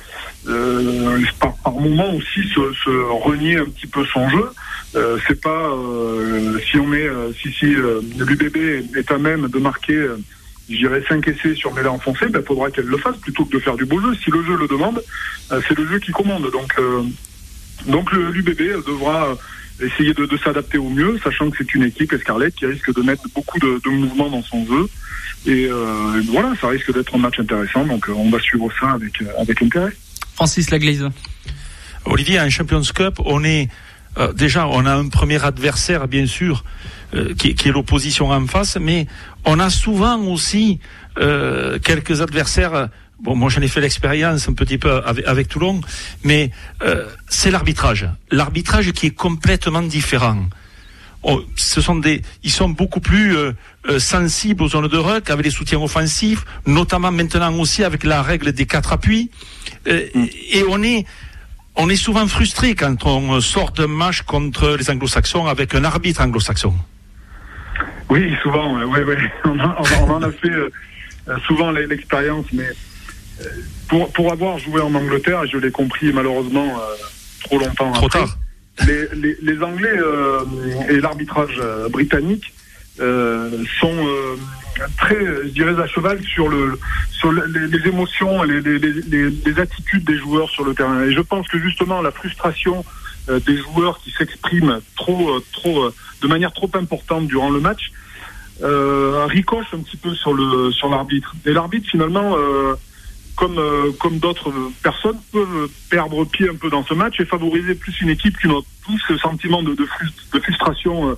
euh, 0.47 1.19
par, 1.39 1.53
par 1.57 1.73
moment 1.73 2.13
aussi 2.13 2.47
se, 2.49 2.73
se, 2.85 2.89
renier 2.89 3.57
un 3.57 3.65
petit 3.65 3.87
peu 3.87 4.05
son 4.05 4.29
jeu. 4.29 4.49
Euh, 4.95 5.17
c'est 5.27 5.41
pas 5.41 5.69
si 6.71 6.77
on 6.77 6.91
euh, 6.93 7.31
si 7.33 7.51
si 7.51 7.65
l'UBB 7.65 8.95
est 8.95 9.11
à 9.11 9.17
même 9.17 9.47
de 9.47 9.59
marquer 9.59 10.07
j'irais 10.69 11.03
5 11.07 11.27
essais 11.27 11.55
sur 11.55 11.73
mêlée 11.73 11.87
enfoncée, 11.87 12.25
il 12.33 12.41
faudra 12.43 12.71
qu'elle 12.71 12.85
le 12.85 12.97
fasse 12.97 13.17
plutôt 13.17 13.45
que 13.45 13.53
de 13.55 13.59
faire 13.59 13.75
du 13.75 13.85
beau 13.85 13.99
jeu. 14.01 14.13
Si 14.23 14.31
le 14.31 14.43
jeu 14.43 14.57
le 14.57 14.67
demande, 14.67 15.01
c'est 15.49 15.77
le 15.77 15.87
jeu 15.87 15.99
qui 15.99 16.11
commande. 16.11 16.49
Donc, 16.51 16.75
donc 17.87 18.11
l'UBB 18.11 18.85
devra 18.85 19.37
essayer 19.81 20.13
de, 20.13 20.25
de 20.25 20.37
s'adapter 20.37 20.77
au 20.77 20.89
mieux, 20.89 21.19
sachant 21.23 21.49
que 21.49 21.57
c'est 21.59 21.73
une 21.75 21.83
équipe 21.83 22.11
Escarlette 22.13 22.55
qui 22.55 22.65
risque 22.65 22.93
de 22.93 23.01
mettre 23.01 23.23
beaucoup 23.35 23.59
de, 23.59 23.79
de 23.83 23.89
mouvements 23.89 24.29
dans 24.29 24.43
son 24.43 24.65
jeu. 24.65 24.87
Et 25.45 25.67
euh, 25.69 26.21
voilà, 26.29 26.53
ça 26.59 26.67
risque 26.67 26.93
d'être 26.93 27.15
un 27.15 27.19
match 27.19 27.39
intéressant. 27.39 27.85
Donc 27.85 28.07
on 28.09 28.29
va 28.29 28.39
suivre 28.39 28.69
ça 28.79 28.91
avec, 28.91 29.13
avec 29.37 29.61
intérêt. 29.61 29.91
Francis 30.35 30.69
Laglaise. 30.69 31.07
Olivier, 32.05 32.39
en 32.39 32.49
Champions 32.49 32.81
Cup, 32.93 33.15
on 33.25 33.43
est 33.43 33.69
euh, 34.17 34.33
déjà, 34.33 34.67
on 34.67 34.85
a 34.85 34.95
un 34.95 35.09
premier 35.09 35.43
adversaire, 35.43 36.07
bien 36.07 36.25
sûr, 36.25 36.63
euh, 37.13 37.33
qui, 37.35 37.55
qui, 37.55 37.69
est 37.69 37.71
l'opposition 37.71 38.29
en 38.29 38.47
face, 38.47 38.77
mais 38.79 39.07
on 39.45 39.59
a 39.59 39.69
souvent 39.69 40.19
aussi 40.25 40.79
euh, 41.19 41.77
quelques 41.79 42.21
adversaires. 42.21 42.89
Bon, 43.21 43.35
moi 43.35 43.49
j'en 43.49 43.61
ai 43.61 43.67
fait 43.67 43.81
l'expérience 43.81 44.47
un 44.47 44.53
petit 44.53 44.77
peu 44.77 45.01
avec, 45.03 45.25
avec 45.27 45.47
Toulon, 45.47 45.81
mais 46.23 46.51
euh, 46.83 47.07
c'est 47.27 47.49
l'arbitrage. 47.49 48.07
L'arbitrage 48.31 48.91
qui 48.91 49.07
est 49.07 49.15
complètement 49.15 49.81
différent. 49.81 50.45
Oh, 51.23 51.41
ce 51.55 51.81
sont 51.81 51.95
des, 51.95 52.21
ils 52.43 52.51
sont 52.51 52.69
beaucoup 52.69 52.99
plus 52.99 53.35
euh, 53.35 53.51
euh, 53.89 53.99
sensibles 53.99 54.61
aux 54.63 54.69
zones 54.69 54.87
de 54.87 54.97
ruck 54.97 55.29
avec 55.31 55.45
les 55.45 55.51
soutiens 55.51 55.79
offensifs, 55.79 56.45
notamment 56.67 57.11
maintenant 57.11 57.53
aussi 57.59 57.83
avec 57.83 58.03
la 58.03 58.21
règle 58.21 58.51
des 58.51 58.67
quatre 58.67 58.93
appuis. 58.93 59.31
Mm. 59.87 59.89
Et 60.51 60.63
on 60.69 60.83
est, 60.83 61.05
on 61.75 61.89
est 61.89 61.95
souvent 61.95 62.27
frustré 62.27 62.75
quand 62.75 63.05
on 63.05 63.41
sort 63.41 63.71
d'un 63.71 63.87
match 63.87 64.21
contre 64.21 64.77
les 64.77 64.89
anglo-saxons 64.91 65.47
avec 65.47 65.73
un 65.73 65.83
arbitre 65.83 66.21
anglo-saxon. 66.21 66.73
Oui, 68.09 68.33
souvent, 68.41 68.73
oui, 68.85 68.99
oui. 69.05 69.15
On, 69.45 69.57
on, 69.59 70.11
en 70.11 70.23
a 70.23 70.31
fait 70.31 70.49
euh, 70.49 70.69
souvent 71.45 71.71
l'expérience, 71.71 72.45
mais 72.53 72.63
euh, 72.63 72.73
pour, 73.87 74.11
pour 74.11 74.31
avoir 74.31 74.57
joué 74.59 74.81
en 74.81 74.93
Angleterre, 74.93 75.45
je 75.45 75.57
l'ai 75.57 75.71
compris 75.71 76.11
malheureusement 76.11 76.65
euh, 76.65 76.95
trop 77.43 77.59
longtemps. 77.59 77.91
Trop 77.91 78.05
après, 78.07 78.19
tard. 78.19 78.37
Les, 78.87 79.07
les, 79.15 79.37
les 79.41 79.63
Anglais 79.63 79.97
euh, 79.97 80.41
et 80.89 80.99
l'arbitrage 80.99 81.59
britannique 81.89 82.53
euh, 82.99 83.63
sont 83.79 83.95
euh, 83.95 84.35
très, 84.97 85.17
je 85.43 85.49
dirais, 85.49 85.79
à 85.81 85.87
cheval 85.87 86.21
sur, 86.23 86.47
le, 86.47 86.77
sur 87.11 87.31
les, 87.31 87.67
les 87.67 87.87
émotions, 87.87 88.43
les, 88.43 88.61
les, 88.61 88.79
les, 88.79 89.59
attitudes 89.59 90.03
des 90.03 90.17
joueurs 90.17 90.49
sur 90.49 90.63
le 90.63 90.73
terrain. 90.75 91.03
Et 91.03 91.11
je 91.11 91.21
pense 91.21 91.47
que 91.47 91.59
justement 91.59 92.01
la 92.01 92.11
frustration 92.11 92.85
euh, 93.29 93.39
des 93.39 93.57
joueurs 93.57 93.99
qui 93.99 94.11
s'expriment 94.11 94.79
trop, 94.95 95.39
trop, 95.53 95.89
de 96.21 96.27
manière 96.27 96.53
trop 96.53 96.69
importante 96.75 97.27
durant 97.27 97.49
le 97.49 97.59
match 97.59 97.91
euh, 98.63 99.25
ricoche 99.27 99.67
un 99.73 99.79
petit 99.79 99.97
peu 99.97 100.13
sur 100.15 100.33
le 100.33 100.71
sur 100.71 100.89
l'arbitre. 100.89 101.35
Et 101.45 101.53
l'arbitre 101.53 101.89
finalement, 101.89 102.35
euh, 102.37 102.75
comme 103.37 103.59
euh, 103.59 103.91
comme 103.99 104.17
d'autres 104.17 104.51
personnes, 104.83 105.19
peuvent 105.31 105.69
perdre 105.89 106.25
pied 106.25 106.49
un 106.49 106.55
peu 106.55 106.69
dans 106.69 106.83
ce 106.83 106.93
match 106.95 107.19
et 107.19 107.25
favoriser 107.25 107.75
plus 107.75 108.01
une 108.01 108.09
équipe 108.09 108.37
qui 108.39 108.47
n'a 108.47 108.55
plus 108.83 108.99
ce 109.07 109.15
sentiment 109.17 109.61
de, 109.61 109.75
de, 109.75 109.85
frustration 110.39 111.15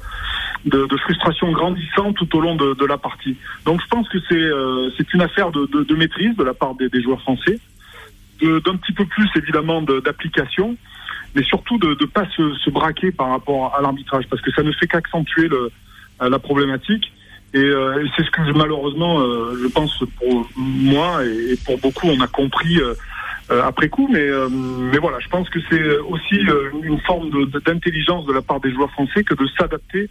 de, 0.66 0.86
de, 0.86 0.98
frustration 0.98 1.52
grandissante 1.54 2.18
tout 2.18 2.38
au 2.38 2.42
long 2.42 2.56
de, 2.56 2.86
la 2.86 2.98
partie. 2.98 3.38
Donc 3.66 3.82
je 3.82 3.88
pense 3.88 4.08
que 4.10 4.18
c'est 4.28 4.36
euh, 4.36 4.90
c'est 4.98 5.14
une 5.14 5.22
affaire 5.22 5.52
de, 5.52 5.66
de, 5.66 5.96
maîtrise 5.96 6.36
de 6.36 6.44
la 6.44 6.54
part 6.54 6.76
des, 6.76 6.90
des 6.90 7.02
joueurs 7.02 7.22
français, 7.22 7.58
d'un 8.42 8.76
petit 8.76 8.94
peu 8.94 9.06
plus 9.06 9.30
évidemment 9.36 9.82
d'application, 9.82 10.76
mais 11.36 11.44
surtout 11.44 11.78
de 11.78 11.90
ne 12.00 12.06
pas 12.06 12.26
se, 12.36 12.54
se, 12.56 12.70
braquer 12.70 13.12
par 13.12 13.30
rapport 13.30 13.76
à 13.76 13.82
l'arbitrage, 13.82 14.26
parce 14.30 14.42
que 14.42 14.52
ça 14.52 14.64
ne 14.64 14.72
fait 14.74 14.88
qu'accentuer 14.88 15.50
la 16.20 16.40
problématique. 16.40 17.12
Et, 17.54 17.58
euh, 17.58 18.06
c'est 18.16 18.24
ce 18.24 18.32
que 18.32 18.58
malheureusement, 18.58 19.20
euh, 19.20 19.58
je 19.62 19.68
pense 19.68 20.04
pour 20.18 20.48
moi 20.56 21.24
et, 21.26 21.56
pour 21.66 21.78
beaucoup, 21.80 22.08
on 22.08 22.20
a 22.22 22.28
compris 22.28 22.80
euh, 22.80 22.94
euh, 23.52 23.64
après 23.64 23.90
coup. 23.90 24.08
Mais, 24.12 24.20
euh, 24.20 24.48
mais 24.50 24.98
voilà, 25.00 25.20
je 25.20 25.28
pense 25.30 25.50
que 25.50 25.60
c'est 25.70 25.98
aussi 26.00 26.36
une 26.84 27.00
forme 27.02 27.30
d'intelligence 27.66 28.26
de, 28.26 28.34
la 28.34 28.42
part 28.42 28.60
des 28.60 28.72
joueurs 28.72 28.92
français 28.92 29.24
que 29.24 29.34
de 29.34 29.48
s'adapter 29.58 30.10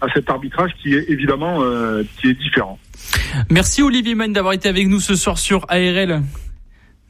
à 0.00 0.06
cet 0.14 0.30
arbitrage 0.30 0.70
qui 0.80 0.94
est 0.94 1.10
évidemment 1.10 1.58
euh, 1.60 2.02
qui 2.18 2.28
est 2.28 2.34
différent. 2.34 2.78
Merci 3.50 3.82
Olivier 3.82 4.14
Mann 4.14 4.32
d'avoir 4.32 4.54
été 4.54 4.68
avec 4.68 4.86
nous 4.86 5.00
ce 5.00 5.16
soir 5.16 5.38
sur 5.38 5.66
ARL. 5.68 6.22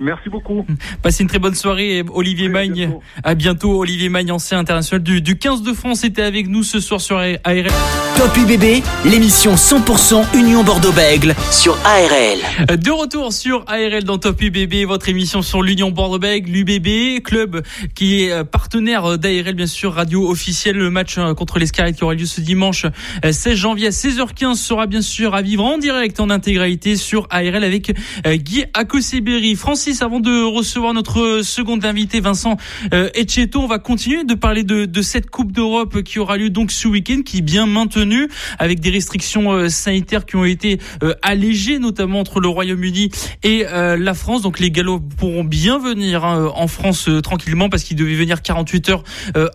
Merci 0.00 0.30
beaucoup. 0.30 0.64
Passez 1.02 1.22
une 1.22 1.28
très 1.28 1.38
bonne 1.38 1.54
soirée, 1.54 2.04
Olivier 2.12 2.48
Magne. 2.48 2.90
À 3.24 3.34
bientôt. 3.34 3.80
Olivier 3.80 4.08
Magne, 4.08 4.30
ancien 4.30 4.58
international 4.58 5.02
du, 5.02 5.20
du 5.20 5.38
15 5.38 5.62
de 5.62 5.72
France, 5.72 6.04
était 6.04 6.22
avec 6.22 6.48
nous 6.48 6.62
ce 6.62 6.78
soir 6.78 7.00
sur 7.00 7.16
ARL. 7.16 7.66
Top 8.16 8.36
UBB, 8.36 8.82
l'émission 9.04 9.54
100% 9.54 10.36
Union 10.36 10.64
Bordeaux-Bègle 10.64 11.34
sur 11.50 11.76
ARL. 11.84 12.78
De 12.78 12.90
retour 12.90 13.32
sur 13.32 13.64
ARL 13.66 14.04
dans 14.04 14.18
Top 14.18 14.40
UBB, 14.40 14.86
votre 14.86 15.08
émission 15.08 15.42
sur 15.42 15.62
l'Union 15.62 15.90
Bordeaux-Bègle, 15.90 16.50
l'UBB, 16.50 17.22
club 17.22 17.62
qui 17.94 18.22
est 18.22 18.44
partenaire 18.44 19.18
d'ARL, 19.18 19.54
bien 19.54 19.66
sûr, 19.66 19.94
radio 19.94 20.28
officielle. 20.28 20.76
Le 20.76 20.90
match 20.90 21.16
euh, 21.18 21.34
contre 21.34 21.58
les 21.58 21.66
Scarlettes 21.66 21.96
qui 21.96 22.04
aura 22.04 22.14
lieu 22.14 22.26
ce 22.26 22.40
dimanche 22.40 22.86
16 23.24 23.46
euh, 23.46 23.56
janvier 23.56 23.88
à 23.88 23.90
16h15 23.90 24.54
sera 24.54 24.86
bien 24.86 25.02
sûr 25.02 25.34
à 25.34 25.42
vivre 25.42 25.64
en 25.64 25.78
direct 25.78 26.20
en 26.20 26.30
intégralité 26.30 26.96
sur 26.96 27.26
ARL 27.30 27.64
avec 27.64 27.94
euh, 28.26 28.36
Guy 28.36 28.64
Akoseberi. 28.74 29.56
Francis 29.56 29.87
avant 30.02 30.20
de 30.20 30.42
recevoir 30.42 30.92
notre 30.92 31.40
second 31.42 31.78
invité, 31.82 32.20
Vincent 32.20 32.58
euh, 32.92 33.08
Etcheto, 33.14 33.60
on 33.60 33.66
va 33.66 33.78
continuer 33.78 34.22
de 34.22 34.34
parler 34.34 34.62
de, 34.62 34.84
de 34.84 35.02
cette 35.02 35.30
Coupe 35.30 35.50
d'Europe 35.50 36.02
qui 36.02 36.18
aura 36.18 36.36
lieu 36.36 36.50
donc 36.50 36.70
ce 36.70 36.86
week-end, 36.88 37.22
qui 37.24 37.38
est 37.38 37.42
bien 37.42 37.64
maintenue, 37.64 38.28
avec 38.58 38.80
des 38.80 38.90
restrictions 38.90 39.50
euh, 39.50 39.68
sanitaires 39.70 40.26
qui 40.26 40.36
ont 40.36 40.44
été 40.44 40.78
euh, 41.02 41.14
allégées, 41.22 41.78
notamment 41.78 42.20
entre 42.20 42.38
le 42.40 42.48
Royaume-Uni 42.48 43.08
et 43.42 43.64
la 43.64 44.14
France. 44.14 44.42
Donc 44.42 44.58
les 44.58 44.70
Gallois 44.70 45.00
pourront 45.16 45.44
bien 45.44 45.78
venir 45.78 46.24
hein, 46.24 46.52
en 46.54 46.66
France 46.66 47.08
tranquillement, 47.22 47.70
parce 47.70 47.82
qu'ils 47.82 47.96
devaient 47.96 48.14
venir 48.14 48.42
48 48.42 48.88
heures 48.90 49.04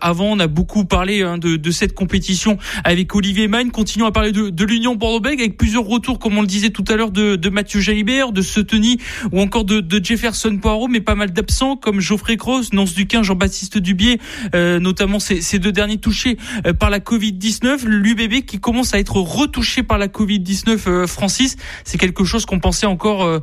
avant. 0.00 0.32
On 0.32 0.40
a 0.40 0.48
beaucoup 0.48 0.84
parlé 0.84 1.22
hein, 1.22 1.38
de, 1.38 1.56
de, 1.56 1.70
cette 1.70 1.94
compétition 1.94 2.58
avec 2.82 3.14
Olivier 3.14 3.46
Magne. 3.46 3.70
Continuons 3.70 4.06
à 4.06 4.12
parler 4.12 4.32
de, 4.32 4.50
de 4.50 4.64
l'Union 4.64 4.96
Bordeaux-Bègles, 4.96 5.42
avec 5.42 5.56
plusieurs 5.56 5.84
retours, 5.84 6.18
comme 6.18 6.36
on 6.36 6.40
le 6.40 6.46
disait 6.46 6.70
tout 6.70 6.84
à 6.88 6.96
l'heure, 6.96 7.12
de, 7.12 7.36
de 7.36 7.48
Mathieu 7.48 7.80
Jalibert, 7.80 8.32
de 8.32 8.42
Seteny 8.42 8.98
ou 9.30 9.40
encore 9.40 9.64
de, 9.64 9.80
de 9.80 10.04
Jeff 10.04 10.23
Jefferson 10.24 10.56
Poirot, 10.56 10.88
mais 10.88 11.02
pas 11.02 11.14
mal 11.14 11.34
d'absents 11.34 11.76
comme 11.76 12.00
Geoffrey 12.00 12.38
Cross, 12.38 12.72
Nance 12.72 12.94
Duquin, 12.94 13.22
Jean-Baptiste 13.22 13.76
Dubier, 13.76 14.18
euh, 14.54 14.80
notamment 14.80 15.18
ces, 15.18 15.58
deux 15.58 15.70
derniers 15.70 15.98
touchés 15.98 16.38
euh, 16.64 16.72
par 16.72 16.88
la 16.88 16.98
Covid-19. 16.98 17.84
L'UBB 17.84 18.46
qui 18.46 18.58
commence 18.58 18.94
à 18.94 18.98
être 18.98 19.16
retouché 19.16 19.82
par 19.82 19.98
la 19.98 20.08
Covid-19, 20.08 20.78
euh, 20.86 21.06
Francis, 21.06 21.56
c'est 21.84 21.98
quelque 21.98 22.24
chose 22.24 22.46
qu'on 22.46 22.58
pensait 22.58 22.86
encore 22.86 23.42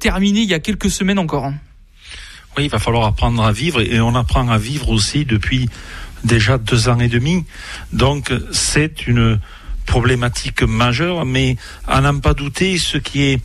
terminé 0.00 0.40
il 0.40 0.48
y 0.48 0.54
a 0.54 0.58
quelques 0.58 0.90
semaines 0.90 1.20
encore. 1.20 1.52
Oui, 2.56 2.64
il 2.64 2.70
va 2.70 2.80
falloir 2.80 3.04
apprendre 3.04 3.44
à 3.44 3.52
vivre 3.52 3.80
et 3.80 4.00
on 4.00 4.16
apprend 4.16 4.48
à 4.48 4.58
vivre 4.58 4.88
aussi 4.88 5.24
depuis 5.24 5.68
déjà 6.24 6.58
deux 6.58 6.88
ans 6.88 6.98
et 6.98 7.08
demi. 7.08 7.44
Donc 7.92 8.32
c'est 8.50 9.06
une 9.06 9.38
problématique 9.84 10.62
majeure, 10.62 11.24
mais 11.24 11.56
à 11.86 12.00
n'en 12.00 12.18
pas 12.18 12.34
douter, 12.34 12.78
ce 12.78 12.98
qui 12.98 13.22
est 13.22 13.40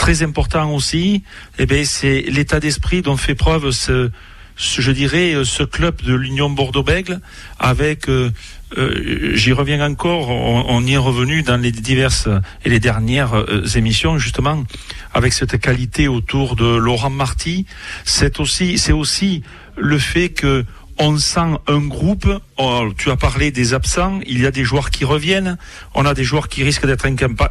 très 0.00 0.22
important 0.22 0.74
aussi, 0.74 1.22
eh 1.58 1.66
bien, 1.66 1.84
c'est 1.84 2.22
l'état 2.22 2.58
d'esprit 2.58 3.02
dont 3.02 3.18
fait 3.18 3.34
preuve 3.34 3.70
ce, 3.70 4.10
je 4.56 4.90
dirais, 4.92 5.34
euh, 5.34 5.44
ce 5.44 5.62
club 5.62 6.00
de 6.00 6.14
l'Union 6.14 6.48
Bordeaux-Bègle 6.48 7.20
avec, 7.58 8.08
euh, 8.08 8.30
euh, 8.78 9.32
j'y 9.34 9.52
reviens 9.52 9.84
encore, 9.86 10.30
on, 10.30 10.82
y 10.86 10.94
est 10.94 10.96
revenu 10.96 11.42
dans 11.42 11.58
les 11.58 11.70
diverses 11.70 12.28
et 12.64 12.70
les 12.70 12.80
dernières 12.80 13.44
émissions, 13.76 14.16
justement, 14.16 14.64
avec 15.12 15.34
cette 15.34 15.60
qualité 15.60 16.08
autour 16.08 16.56
de 16.56 16.64
Laurent 16.64 17.10
Marty. 17.10 17.66
C'est 18.06 18.40
aussi, 18.40 18.78
c'est 18.78 18.92
aussi 18.92 19.42
le 19.76 19.98
fait 19.98 20.30
que 20.30 20.64
on 20.98 21.18
sent 21.18 21.58
un 21.66 21.80
groupe. 21.80 22.28
Oh, 22.58 22.88
tu 22.96 23.10
as 23.10 23.16
parlé 23.16 23.50
des 23.50 23.72
absents. 23.74 24.20
Il 24.26 24.40
y 24.40 24.46
a 24.46 24.50
des 24.50 24.64
joueurs 24.64 24.90
qui 24.90 25.04
reviennent. 25.04 25.56
On 25.94 26.04
a 26.04 26.12
des 26.12 26.24
joueurs 26.24 26.48
qui 26.48 26.62
risquent 26.62 26.86
d'être 26.86 27.06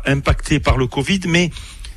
impactés 0.05 0.59
par 0.59 0.77
le 0.77 0.85
Covid, 0.85 1.21
mais 1.27 1.49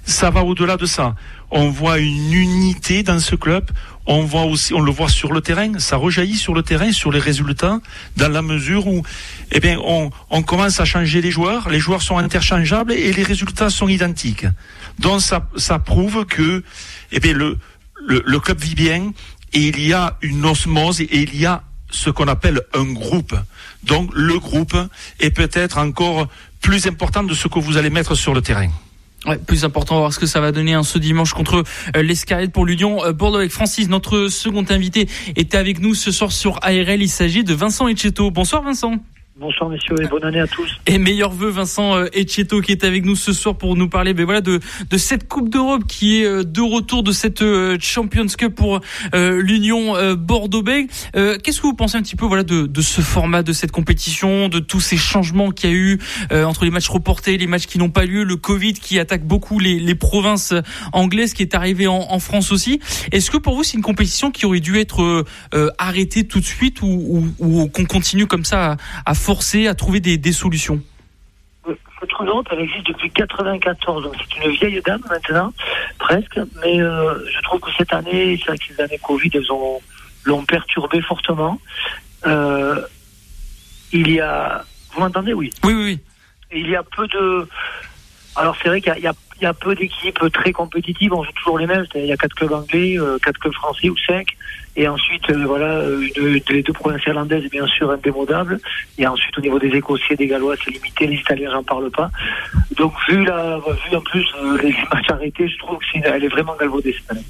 ça 0.04 0.30
va 0.30 0.42
au-delà 0.42 0.76
de 0.76 0.86
ça. 0.86 1.14
On 1.50 1.68
voit 1.70 1.98
une 1.98 2.32
unité 2.32 3.02
dans 3.02 3.18
ce 3.18 3.34
club. 3.34 3.70
On 4.06 4.24
voit 4.24 4.44
aussi, 4.44 4.74
on 4.74 4.80
le 4.80 4.90
voit 4.90 5.08
sur 5.08 5.32
le 5.32 5.40
terrain. 5.40 5.78
Ça 5.78 5.96
rejaillit 5.96 6.36
sur 6.36 6.54
le 6.54 6.62
terrain, 6.62 6.90
sur 6.92 7.12
les 7.12 7.20
résultats, 7.20 7.80
dans 8.16 8.28
la 8.28 8.42
mesure 8.42 8.86
où, 8.86 9.02
eh 9.52 9.60
bien, 9.60 9.78
on, 9.84 10.10
on 10.30 10.42
commence 10.42 10.80
à 10.80 10.84
changer 10.84 11.20
les 11.20 11.30
joueurs. 11.30 11.68
Les 11.68 11.78
joueurs 11.78 12.02
sont 12.02 12.18
interchangeables 12.18 12.92
et 12.92 13.12
les 13.12 13.22
résultats 13.22 13.70
sont 13.70 13.88
identiques. 13.88 14.46
Donc 14.98 15.20
ça, 15.20 15.48
ça 15.56 15.78
prouve 15.78 16.24
que, 16.24 16.64
eh 17.12 17.20
bien, 17.20 17.34
le, 17.34 17.58
le, 18.06 18.22
le 18.24 18.40
club 18.40 18.58
vit 18.58 18.74
bien 18.74 19.12
et 19.52 19.68
il 19.68 19.86
y 19.86 19.92
a 19.92 20.16
une 20.22 20.44
osmose 20.46 21.00
et 21.00 21.08
il 21.12 21.36
y 21.36 21.46
a 21.46 21.62
ce 21.90 22.10
qu'on 22.10 22.26
appelle 22.26 22.62
un 22.74 22.90
groupe. 22.92 23.34
Donc 23.84 24.10
le 24.14 24.38
groupe 24.38 24.76
est 25.20 25.30
peut-être 25.30 25.78
encore 25.78 26.28
plus 26.60 26.86
important 26.86 27.22
de 27.22 27.34
ce 27.34 27.48
que 27.48 27.58
vous 27.58 27.76
allez 27.76 27.90
mettre 27.90 28.14
sur 28.14 28.34
le 28.34 28.40
terrain. 28.40 28.70
Plus 29.46 29.64
important, 29.64 29.98
voir 29.98 30.12
ce 30.12 30.18
que 30.18 30.26
ça 30.26 30.40
va 30.40 30.50
donner 30.50 30.74
hein, 30.74 30.82
ce 30.82 30.98
dimanche 30.98 31.32
contre 31.32 31.62
euh, 31.96 32.48
pour 32.52 32.66
l'Union 32.66 33.04
euh, 33.04 33.12
Bordeaux 33.12 33.38
avec 33.38 33.52
Francis. 33.52 33.88
Notre 33.88 34.28
second 34.28 34.64
invité 34.68 35.08
était 35.36 35.58
avec 35.58 35.80
nous 35.80 35.94
ce 35.94 36.10
soir 36.10 36.32
sur 36.32 36.58
ARL. 36.62 37.02
Il 37.02 37.08
s'agit 37.08 37.44
de 37.44 37.54
Vincent 37.54 37.86
Etcheto. 37.86 38.30
Bonsoir 38.30 38.62
Vincent. 38.62 38.98
Bonsoir 39.38 39.70
messieurs 39.70 39.96
et 40.02 40.06
bonne 40.08 40.24
année 40.24 40.40
à 40.40 40.46
tous. 40.46 40.68
Et 40.86 40.98
meilleur 40.98 41.30
vœu 41.30 41.48
Vincent 41.48 41.96
euh, 41.96 42.06
Etcheto 42.12 42.60
qui 42.60 42.70
est 42.70 42.84
avec 42.84 43.06
nous 43.06 43.16
ce 43.16 43.32
soir 43.32 43.56
pour 43.56 43.76
nous 43.76 43.88
parler 43.88 44.12
ben 44.12 44.26
voilà 44.26 44.42
de 44.42 44.60
de 44.90 44.96
cette 44.98 45.26
Coupe 45.26 45.48
d'Europe 45.48 45.84
qui 45.88 46.20
est 46.20 46.26
euh, 46.26 46.44
de 46.44 46.60
retour 46.60 47.02
de 47.02 47.12
cette 47.12 47.40
euh, 47.40 47.78
Champions 47.80 48.26
Cup 48.26 48.54
pour 48.54 48.80
l'Union 49.14 49.94
Bordeaux-Bègles. 50.16 50.88
Qu'est-ce 51.14 51.60
que 51.60 51.66
vous 51.66 51.74
pensez 51.74 51.96
un 51.96 52.02
petit 52.02 52.16
peu 52.16 52.26
voilà 52.26 52.42
de, 52.42 52.66
de 52.66 52.80
ce 52.82 53.00
format 53.00 53.42
de 53.42 53.54
cette 53.54 53.72
compétition, 53.72 54.48
de 54.48 54.58
tous 54.58 54.80
ces 54.80 54.98
changements 54.98 55.50
qu'il 55.50 55.70
y 55.70 55.72
a 55.72 55.76
eu 55.76 55.98
entre 56.30 56.64
les 56.64 56.70
matchs 56.70 56.88
reportés, 56.88 57.38
les 57.38 57.46
matchs 57.46 57.66
qui 57.66 57.78
n'ont 57.78 57.90
pas 57.90 58.04
lieu, 58.04 58.24
le 58.24 58.36
Covid 58.36 58.74
qui 58.74 58.98
attaque 58.98 59.26
beaucoup 59.26 59.58
les, 59.58 59.78
les 59.78 59.94
provinces 59.94 60.52
anglaises 60.92 61.32
qui 61.32 61.42
est 61.42 61.54
arrivé 61.54 61.86
en, 61.86 62.06
en 62.10 62.18
France 62.18 62.52
aussi. 62.52 62.80
Est-ce 63.12 63.30
que 63.30 63.38
pour 63.38 63.54
vous 63.54 63.62
c'est 63.62 63.76
une 63.76 63.82
compétition 63.82 64.30
qui 64.30 64.44
aurait 64.44 64.60
dû 64.60 64.78
être 64.78 65.24
arrêtée 65.78 66.26
tout 66.26 66.40
de 66.40 66.44
suite 66.44 66.82
ou, 66.82 66.86
ou, 67.38 67.46
ou 67.62 67.68
qu'on 67.68 67.84
continue 67.86 68.26
comme 68.26 68.44
ça 68.44 68.72
à, 68.72 68.76
à 69.10 69.14
forcer 69.22 69.68
à 69.68 69.74
trouver 69.74 70.00
des, 70.00 70.18
des 70.18 70.32
solutions 70.32 70.80
Cette 71.64 72.10
Europe, 72.20 72.48
elle 72.50 72.60
existe 72.60 72.88
depuis 72.88 73.10
94, 73.10 74.02
donc 74.02 74.14
c'est 74.18 74.44
une 74.44 74.52
vieille 74.52 74.82
dame 74.84 75.02
maintenant, 75.08 75.52
presque. 75.98 76.40
Mais 76.60 76.80
euh, 76.80 77.14
je 77.32 77.40
trouve 77.42 77.60
que 77.60 77.70
cette 77.78 77.92
année, 77.92 78.36
c'est 78.38 78.48
vrai 78.48 78.58
que 78.58 78.72
les 78.72 78.80
années 78.80 78.98
Covid, 78.98 79.30
elles 79.34 79.52
ont 79.52 79.80
l'ont 80.24 80.44
perturbé 80.44 81.00
fortement. 81.00 81.60
Euh, 82.26 82.80
il 83.92 84.10
y 84.10 84.20
a, 84.20 84.64
vous 84.92 85.00
m'entendez 85.00 85.34
Oui? 85.34 85.50
Oui, 85.64 85.72
oui, 85.74 85.84
oui. 85.84 86.00
Il 86.52 86.68
y 86.68 86.76
a 86.76 86.82
peu 86.82 87.06
de. 87.08 87.48
Alors 88.36 88.56
c'est 88.60 88.68
vrai 88.68 88.80
qu'il 88.80 88.94
y, 88.98 89.02
y, 89.02 89.06
a 89.06 89.14
peu 89.52 89.74
d'équipes 89.74 90.20
très 90.32 90.52
compétitives. 90.52 91.12
On 91.12 91.22
joue 91.24 91.32
toujours 91.32 91.58
les 91.58 91.66
mêmes. 91.66 91.84
Il 91.94 92.06
y 92.06 92.12
a 92.12 92.16
quatre 92.16 92.34
clubs 92.34 92.52
anglais, 92.52 92.98
euh, 92.98 93.18
quatre 93.18 93.38
clubs 93.38 93.54
français 93.54 93.88
ou 93.88 93.96
cinq. 94.06 94.28
Et 94.76 94.88
ensuite, 94.88 95.28
euh, 95.30 95.44
voilà, 95.44 95.82
une, 96.16 96.40
les 96.48 96.62
deux 96.62 96.72
provinces 96.72 97.04
irlandaises, 97.06 97.50
bien 97.50 97.66
sûr, 97.66 97.90
indémodables. 97.90 98.58
Et 98.98 99.06
ensuite, 99.06 99.36
au 99.36 99.40
niveau 99.40 99.58
des 99.58 99.68
Écossais, 99.68 100.16
des 100.16 100.26
Gallois, 100.26 100.54
c'est 100.64 100.70
limité. 100.70 101.06
Les 101.06 101.16
Italiens, 101.16 101.50
j'en 101.52 101.62
parle 101.62 101.90
pas. 101.90 102.10
Donc, 102.76 102.92
vu, 103.08 103.24
la, 103.24 103.58
vu 103.58 103.96
en 103.96 104.00
plus 104.00 104.26
euh, 104.42 104.58
les 104.62 104.74
matchs 104.92 105.10
arrêtés, 105.10 105.48
je 105.48 105.58
trouve 105.58 105.78
qu'elle 105.92 106.06
est, 106.06 106.24
est 106.24 106.28
vraiment 106.28 106.56
galvaudée 106.58 106.94
cette 106.98 107.10
année. 107.10 107.26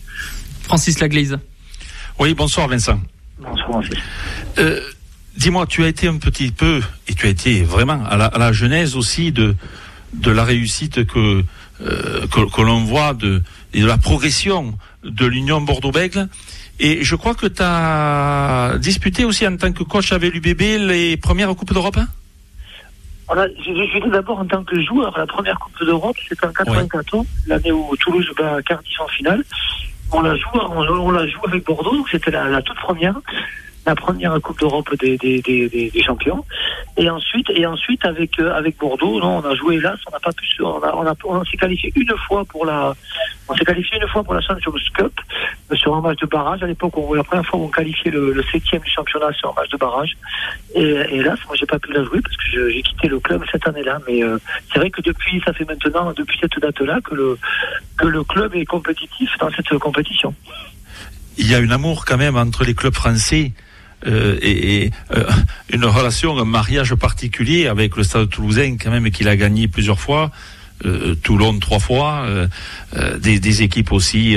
Francis 0.63 1.01
Laglaise. 1.01 1.39
Oui, 2.19 2.35
bonsoir 2.35 2.69
Vincent. 2.69 3.01
Bonsoir 3.39 3.69
Francis. 3.69 3.99
Euh, 4.59 4.81
Dis-moi, 5.35 5.67
tu 5.67 5.83
as 5.83 5.89
été 5.89 6.09
un 6.09 6.19
petit 6.19 6.53
peu, 6.53 6.83
et 7.09 7.15
tu 7.15 7.27
as 7.27 7.31
été 7.31 7.63
vraiment 7.63 8.05
à 8.05 8.19
la, 8.19 8.27
à 8.27 8.39
la 8.39 8.53
genèse 8.53 8.97
aussi 8.97 9.33
de, 9.33 9.55
de 10.13 10.31
la 10.31 10.45
réussite 10.45 11.07
que, 11.07 11.43
euh, 11.83 12.27
que, 12.29 12.55
que 12.55 12.63
l'on 12.63 12.85
voit 12.85 13.15
de, 13.15 13.43
de 13.75 13.87
la 13.87 13.99
progression 13.99 14.75
de 15.05 15.27
l'Union 15.27 15.61
Bordeaux-Bègles. 15.61 16.29
Et 16.81 17.05
je 17.05 17.17
crois 17.17 17.35
que 17.35 17.47
tu 17.47 17.63
as 17.63 18.77
disputé 18.79 19.25
aussi 19.25 19.47
en 19.47 19.57
tant 19.57 19.73
que 19.73 19.83
coach 19.83 20.13
avec 20.13 20.33
l'UBB 20.35 20.61
les 20.89 21.17
premières 21.17 21.55
Coupes 21.55 21.73
d'Europe 21.73 21.97
hein? 21.99 22.09
Voilà, 23.27 23.47
J'ai 23.65 24.01
joué 24.01 24.11
d'abord 24.11 24.41
en 24.41 24.47
tant 24.47 24.63
que 24.63 24.81
joueur. 24.83 25.17
La 25.17 25.27
première 25.27 25.59
Coupe 25.59 25.87
d'Europe, 25.87 26.17
c'était 26.29 26.45
en 26.45 26.53
94, 26.53 27.25
l'année 27.47 27.73
où 27.73 27.97
Toulouse 27.97 28.29
bat 28.37 28.61
Cardiff 28.63 29.01
en 29.01 29.09
finale. 29.09 29.45
On 30.13 30.21
la 30.21 30.37
joue, 30.37 30.49
on, 30.53 31.11
la 31.11 31.27
joue 31.27 31.41
avec 31.47 31.65
Bordeaux, 31.65 31.97
donc 31.97 32.09
c'était 32.11 32.31
la, 32.31 32.49
la, 32.49 32.61
toute 32.61 32.77
première 32.77 33.15
la 33.87 33.95
première 33.95 34.41
Coupe 34.41 34.61
d'Europe 34.61 34.95
des, 35.01 35.17
des, 35.19 35.41
des, 35.43 36.03
champions. 36.03 36.45
Et 36.97 37.09
ensuite, 37.09 37.49
et 37.51 37.67
ensuite 37.67 38.05
avec 38.05 38.39
euh, 38.39 38.53
avec 38.53 38.77
Bordeaux, 38.79 39.19
non, 39.19 39.39
on 39.39 39.45
a 39.45 39.55
joué 39.55 39.77
hélas, 39.77 39.99
on 40.07 40.13
n'a 40.13 40.21
pas 40.21 40.33
pu, 40.33 40.47
on 40.63 40.83
a, 40.83 41.15
on, 41.25 41.45
s'est 41.45 41.57
qualifié 41.57 41.93
une 41.97 42.15
fois 42.29 42.45
pour 42.45 42.67
la, 42.67 42.95
on 43.49 43.55
s'est 43.57 43.65
qualifié 43.65 43.99
une 44.01 44.09
fois 44.09 44.23
pour 44.23 44.35
la 44.35 44.41
Champions 44.41 44.73
Cup 44.95 45.13
euh, 45.71 45.77
sur 45.77 45.95
un 45.97 46.01
match 46.01 46.19
de 46.21 46.27
barrage. 46.27 46.63
À 46.63 46.67
l'époque, 46.67 46.93
la 47.15 47.25
première 47.25 47.47
fois 47.47 47.61
on 47.61 47.69
qualifiait 47.69 48.11
le, 48.11 48.33
le 48.33 48.43
septième 48.53 48.83
du 48.83 48.91
championnat 48.91 49.33
sur 49.33 49.51
un 49.51 49.55
match 49.61 49.71
de 49.71 49.77
barrage. 49.79 50.17
Et, 50.75 50.83
et 50.83 51.17
hélas, 51.17 51.39
moi 51.47 51.57
j'ai 51.59 51.67
pas 51.67 51.79
pu 51.79 51.93
la 51.93 52.05
jouer 52.05 52.21
parce 52.21 52.37
que 52.37 52.71
j'ai 52.71 52.83
quitté 52.83 53.09
le 53.09 53.19
club 53.19 53.43
cette 53.51 53.67
année-là. 53.67 53.99
Mais 54.07 54.23
euh, 54.23 54.39
c'est 54.73 54.79
vrai 54.79 54.91
que 54.91 55.01
depuis, 55.01 55.43
ça 55.45 55.53
fait 55.53 55.65
maintenant 55.65 56.13
depuis 56.13 56.39
cette 56.41 56.59
date-là 56.61 57.01
que 57.03 57.15
le 57.15 57.39
que 57.97 58.07
le 58.07 58.23
club 58.23 58.55
est 58.55 58.67
compétitif 58.67 59.31
dans 59.41 59.51
cette 59.51 59.77
compétition. 59.79 60.35
Il 61.39 61.51
y 61.51 61.55
a 61.55 61.59
un 61.59 61.71
amour 61.71 62.05
quand 62.05 62.19
même 62.19 62.37
entre 62.37 62.65
les 62.65 62.75
clubs 62.75 62.95
français 62.95 63.53
euh, 64.07 64.39
et, 64.41 64.85
et 64.85 64.91
euh, 65.15 65.25
une 65.73 65.85
relation, 65.85 66.37
un 66.39 66.45
mariage 66.45 66.95
particulier 66.95 67.67
avec 67.67 67.97
le 67.97 68.03
Stade 68.03 68.29
Toulousain 68.29 68.77
quand 68.77 68.91
même 68.91 69.11
qu'il 69.11 69.29
a 69.29 69.37
gagné 69.37 69.69
plusieurs 69.69 70.01
fois. 70.01 70.31
Toulon 71.23 71.61
trois 71.61 71.79
fois, 71.79 72.27
des, 73.21 73.39
des, 73.39 73.63
équipes 73.63 73.93
aussi 73.93 74.37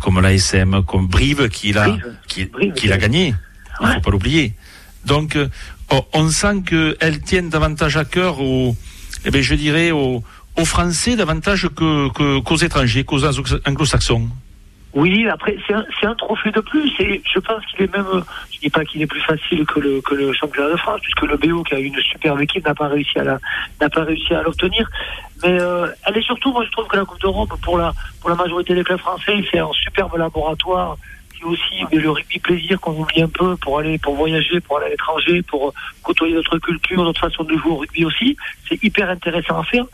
comme 0.00 0.20
l'ASM, 0.20 0.82
comme 0.82 1.06
Brive, 1.06 1.48
qui 1.48 1.72
l'a 1.72 1.96
qui, 2.28 2.50
qui 2.76 2.88
l'a 2.88 2.98
gagné. 2.98 3.34
Il 3.80 3.86
faut 3.94 4.00
pas 4.00 4.10
l'oublier. 4.10 4.52
Donc, 5.06 5.38
on 6.12 6.28
sent 6.28 6.64
qu'elles 6.66 7.20
tiennent 7.22 7.48
davantage 7.48 7.96
à 7.96 8.04
cœur 8.04 8.42
aux, 8.42 8.76
eh 9.24 9.30
bien, 9.30 9.40
je 9.40 9.54
dirais 9.54 9.92
aux, 9.92 10.22
aux 10.56 10.64
Français 10.64 11.16
davantage 11.16 11.68
que, 11.74 12.38
qu'aux 12.40 12.56
étrangers, 12.56 13.04
qu'aux 13.04 13.24
anglo-saxons. 13.24 14.28
Oui, 14.94 15.26
après 15.28 15.56
c'est 15.66 15.72
un, 15.72 15.84
un, 16.02 16.14
trophée 16.14 16.50
de 16.50 16.60
plus 16.60 16.92
et 17.00 17.22
je 17.32 17.38
pense 17.38 17.64
qu'il 17.66 17.82
est 17.82 17.96
même, 17.96 18.22
je 18.52 18.58
dis 18.58 18.68
pas 18.68 18.84
qu'il 18.84 19.00
est 19.00 19.06
plus 19.06 19.22
facile 19.22 19.64
que 19.64 19.80
le, 19.80 20.02
que 20.02 20.14
le 20.14 20.32
championnat 20.34 20.70
de 20.70 20.76
France 20.76 21.00
puisque 21.00 21.22
le 21.22 21.36
BO 21.38 21.62
qui 21.62 21.74
a 21.74 21.78
une 21.78 21.98
superbe 22.00 22.42
équipe 22.42 22.66
n'a 22.66 22.74
pas 22.74 22.88
réussi 22.88 23.18
à 23.18 23.24
la, 23.24 23.38
n'a 23.80 23.88
pas 23.88 24.04
réussi 24.04 24.34
à 24.34 24.42
l'obtenir. 24.42 24.90
Mais 25.42 25.58
euh, 25.60 25.86
elle 26.06 26.18
est 26.18 26.22
surtout, 26.22 26.52
moi 26.52 26.64
je 26.66 26.70
trouve 26.72 26.86
que 26.88 26.96
la 26.96 27.06
Coupe 27.06 27.20
d'Europe 27.20 27.52
pour 27.62 27.78
la 27.78 27.92
pour 28.20 28.28
la 28.28 28.36
majorité 28.36 28.74
des 28.74 28.84
clubs 28.84 28.98
français 28.98 29.42
c'est 29.50 29.58
un 29.58 29.72
superbe 29.72 30.14
laboratoire 30.16 30.98
aussi 31.44 31.84
le 31.92 32.10
rugby 32.10 32.38
plaisir 32.38 32.80
qu'on 32.80 32.92
oublie 32.92 33.22
un 33.22 33.28
peu 33.28 33.56
pour 33.56 33.78
aller, 33.78 33.98
pour 33.98 34.14
voyager, 34.14 34.60
pour 34.60 34.78
aller 34.78 34.86
à 34.86 34.90
l'étranger, 34.90 35.42
pour 35.42 35.72
côtoyer 36.02 36.34
notre 36.34 36.58
culture, 36.58 37.02
notre 37.02 37.20
façon 37.20 37.44
de 37.44 37.56
jouer 37.56 37.70
au 37.70 37.76
rugby 37.76 38.04
aussi. 38.04 38.36
C'est 38.68 38.82
hyper 38.82 39.10
intéressant 39.10 39.60
à 39.60 39.64
faire. 39.64 39.84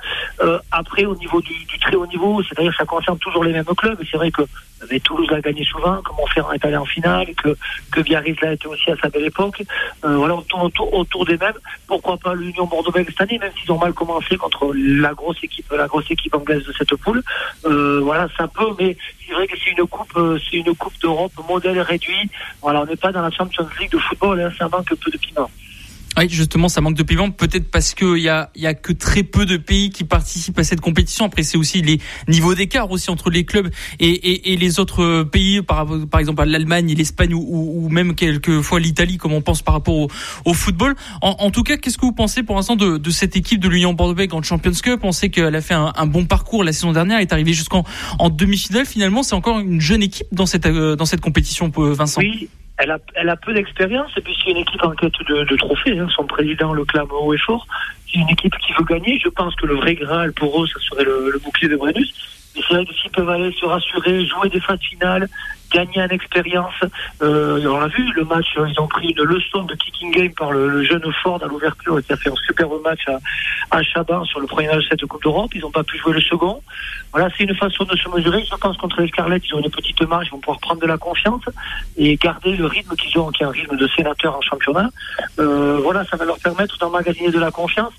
Euh, 0.40 0.58
après, 0.70 1.04
au 1.04 1.16
niveau 1.16 1.40
du, 1.40 1.52
du 1.64 1.78
très 1.78 1.94
haut 1.94 2.06
niveau, 2.06 2.42
c'est-à-dire 2.42 2.72
que 2.72 2.78
ça 2.78 2.84
concerne 2.84 3.18
toujours 3.18 3.44
les 3.44 3.52
mêmes 3.52 3.64
clubs. 3.64 4.00
Et 4.00 4.06
c'est 4.10 4.16
vrai 4.16 4.30
que 4.30 4.42
mais 4.90 5.00
Toulouse 5.00 5.28
l'a 5.30 5.40
gagné 5.40 5.64
souvent, 5.64 6.00
que 6.02 6.12
Montferrand 6.12 6.52
est 6.52 6.64
allé 6.64 6.76
en 6.76 6.84
finale, 6.84 7.34
que, 7.34 7.56
que 7.90 8.00
Biarritz 8.00 8.40
l'a 8.40 8.52
été 8.52 8.66
aussi 8.66 8.90
à 8.90 8.96
sa 8.96 9.08
belle 9.08 9.24
époque. 9.24 9.62
Euh, 10.04 10.16
voilà, 10.16 10.34
autour, 10.34 10.92
autour, 10.94 11.24
des 11.24 11.36
mêmes. 11.36 11.58
Pourquoi 11.86 12.16
pas 12.16 12.34
l'Union 12.34 12.66
Bordeaux-Bègles 12.66 13.10
cette 13.10 13.20
année, 13.22 13.38
même 13.38 13.52
s'ils 13.60 13.70
ont 13.72 13.78
mal 13.78 13.92
commencé 13.92 14.36
contre 14.36 14.72
la 14.74 15.14
grosse 15.14 15.42
équipe, 15.42 15.70
la 15.72 15.86
grosse 15.86 16.10
équipe 16.10 16.34
anglaise 16.34 16.64
de 16.64 16.72
cette 16.72 16.94
poule. 16.96 17.22
Euh, 17.64 18.00
voilà, 18.02 18.28
ça 18.36 18.46
peut, 18.48 18.74
mais 18.78 18.96
c'est 19.26 19.34
vrai 19.34 19.46
que 19.46 19.56
c'est 19.58 19.70
une 19.70 19.86
coupe, 19.86 20.16
euh, 20.16 20.38
c'est 20.38 20.58
une 20.58 20.74
coupe 20.74 20.98
d'Europe 21.00 21.32
modèle 21.48 21.80
réduit. 21.80 22.30
Voilà, 22.62 22.82
on 22.82 22.86
n'est 22.86 22.96
pas 22.96 23.12
dans 23.12 23.22
la 23.22 23.30
Champions 23.30 23.66
League 23.80 23.90
de 23.90 23.98
football, 23.98 24.40
hein, 24.40 24.52
ça 24.58 24.68
manque 24.68 24.94
peu 24.94 25.10
de 25.10 25.18
piment. 25.18 25.50
Oui, 26.18 26.28
justement, 26.28 26.68
ça 26.68 26.80
manque 26.80 26.96
de 26.96 27.04
piment. 27.04 27.30
Peut-être 27.30 27.70
parce 27.70 27.94
qu'il 27.94 28.18
y 28.18 28.28
a, 28.28 28.50
y 28.56 28.66
a 28.66 28.74
que 28.74 28.92
très 28.92 29.22
peu 29.22 29.46
de 29.46 29.56
pays 29.56 29.90
qui 29.90 30.02
participent 30.02 30.58
à 30.58 30.64
cette 30.64 30.80
compétition. 30.80 31.24
Après, 31.24 31.44
c'est 31.44 31.56
aussi 31.56 31.80
les 31.80 32.00
niveaux 32.26 32.54
d'écart 32.56 32.90
aussi 32.90 33.10
entre 33.10 33.30
les 33.30 33.44
clubs 33.44 33.70
et, 34.00 34.08
et, 34.08 34.52
et 34.52 34.56
les 34.56 34.80
autres 34.80 35.22
pays, 35.22 35.62
par, 35.62 35.86
par 36.10 36.18
exemple 36.18 36.42
l'Allemagne, 36.44 36.92
l'Espagne 36.92 37.34
ou, 37.34 37.84
ou, 37.84 37.88
même 37.88 38.16
quelquefois 38.16 38.80
l'Italie, 38.80 39.16
comme 39.16 39.32
on 39.32 39.42
pense 39.42 39.62
par 39.62 39.74
rapport 39.74 39.94
au, 39.94 40.08
au 40.44 40.54
football. 40.54 40.96
En, 41.22 41.36
en, 41.38 41.50
tout 41.52 41.62
cas, 41.62 41.76
qu'est-ce 41.76 41.98
que 41.98 42.06
vous 42.06 42.12
pensez 42.12 42.42
pour 42.42 42.56
l'instant 42.56 42.74
de, 42.74 42.98
de 42.98 43.10
cette 43.10 43.36
équipe 43.36 43.60
de 43.60 43.68
l'Union 43.68 43.92
Bordeaux-Bègles 43.92 44.34
en 44.34 44.42
Champions 44.42 44.72
Cup? 44.72 45.00
On 45.04 45.12
sait 45.12 45.28
qu'elle 45.28 45.54
a 45.54 45.60
fait 45.60 45.74
un, 45.74 46.06
bon 46.06 46.26
parcours 46.26 46.64
la 46.64 46.72
saison 46.72 46.92
dernière, 46.92 47.20
est 47.20 47.32
arrivée 47.32 47.52
jusqu'en 47.52 47.84
en 48.18 48.28
demi-finale. 48.28 48.86
Finalement, 48.86 49.22
c'est 49.22 49.34
encore 49.34 49.60
une 49.60 49.80
jeune 49.80 50.02
équipe 50.02 50.26
dans 50.32 50.46
cette, 50.46 50.66
euh, 50.66 50.96
dans 50.96 51.06
cette 51.06 51.20
compétition, 51.20 51.70
Vincent. 51.76 52.20
Oui 52.20 52.48
elle 52.78 52.92
a, 52.92 52.98
elle 53.14 53.28
a 53.28 53.36
peu 53.36 53.52
d'expérience 53.52 54.10
et 54.16 54.20
puis 54.20 54.36
c'est 54.42 54.50
une 54.52 54.58
équipe 54.58 54.82
en 54.84 54.92
quête 54.92 55.12
de, 55.28 55.44
de 55.44 55.56
trophées. 55.56 55.98
Hein. 55.98 56.08
Son 56.14 56.24
président 56.24 56.72
le 56.72 56.84
clame 56.84 57.08
haut 57.10 57.34
et 57.34 57.38
fort. 57.38 57.66
C'est 58.06 58.20
une 58.20 58.30
équipe 58.30 58.56
qui 58.58 58.72
veut 58.72 58.84
gagner. 58.84 59.18
Je 59.18 59.28
pense 59.28 59.54
que 59.56 59.66
le 59.66 59.74
vrai 59.74 59.94
Graal 59.94 60.32
pour 60.32 60.62
eux, 60.62 60.66
ça 60.66 60.80
serait 60.80 61.04
le, 61.04 61.30
le 61.32 61.38
bouclier 61.38 61.68
de 61.68 61.76
Brennus. 61.76 62.14
Mais 62.54 62.62
c'est 62.66 62.74
vrai 62.74 62.86
que 62.86 62.94
s'ils 62.94 63.10
peuvent 63.10 63.28
aller 63.28 63.52
se 63.52 63.66
rassurer, 63.66 64.24
jouer 64.24 64.48
des 64.48 64.60
phases 64.60 64.80
finales, 64.80 65.28
gagner 65.70 66.02
en 66.02 66.08
expérience. 66.08 66.74
Euh, 67.22 67.64
on 67.66 67.78
l'a 67.78 67.88
vu, 67.88 68.10
le 68.14 68.24
match, 68.24 68.46
euh, 68.56 68.68
ils 68.68 68.80
ont 68.80 68.86
pris 68.86 69.08
une 69.08 69.24
leçon 69.24 69.62
de 69.64 69.74
kicking 69.74 70.10
game 70.12 70.32
par 70.32 70.52
le, 70.52 70.82
jeune 70.84 71.02
Ford 71.22 71.42
à 71.42 71.46
l'ouverture 71.46 72.00
qui 72.02 72.12
a 72.12 72.16
fait 72.16 72.30
un 72.30 72.36
superbe 72.46 72.82
match 72.82 73.06
à, 73.08 73.18
à 73.76 73.82
Chaban 73.82 74.24
sur 74.24 74.40
le 74.40 74.46
premier 74.46 74.68
match 74.68 74.84
de 74.84 74.88
cette 74.90 75.06
Coupe 75.06 75.22
d'Europe. 75.22 75.50
Ils 75.54 75.60
n'ont 75.60 75.70
pas 75.70 75.84
pu 75.84 75.98
jouer 75.98 76.12
le 76.12 76.20
second. 76.20 76.62
Voilà, 77.12 77.28
c'est 77.36 77.44
une 77.44 77.54
façon 77.54 77.84
de 77.84 77.96
se 77.96 78.08
mesurer. 78.08 78.44
Je 78.44 78.56
pense 78.56 78.76
contre 78.76 79.00
les 79.00 79.08
Scarlett, 79.08 79.42
ils 79.46 79.54
ont 79.54 79.60
une 79.60 79.70
petite 79.70 80.00
marge, 80.02 80.26
ils 80.26 80.30
vont 80.30 80.40
pouvoir 80.40 80.60
prendre 80.60 80.80
de 80.80 80.86
la 80.86 80.98
confiance 80.98 81.42
et 81.96 82.16
garder 82.16 82.56
le 82.56 82.66
rythme 82.66 82.94
qu'ils 82.96 83.18
ont, 83.18 83.30
qui 83.30 83.42
est 83.42 83.46
un 83.46 83.50
rythme 83.50 83.76
de 83.76 83.88
sénateur 83.88 84.36
en 84.36 84.40
championnat. 84.40 84.90
Euh, 85.38 85.78
voilà, 85.82 86.04
ça 86.04 86.16
va 86.16 86.24
leur 86.24 86.38
permettre 86.38 86.78
d'emmagasiner 86.78 87.30
de 87.30 87.38
la 87.38 87.50
confiance. 87.50 87.92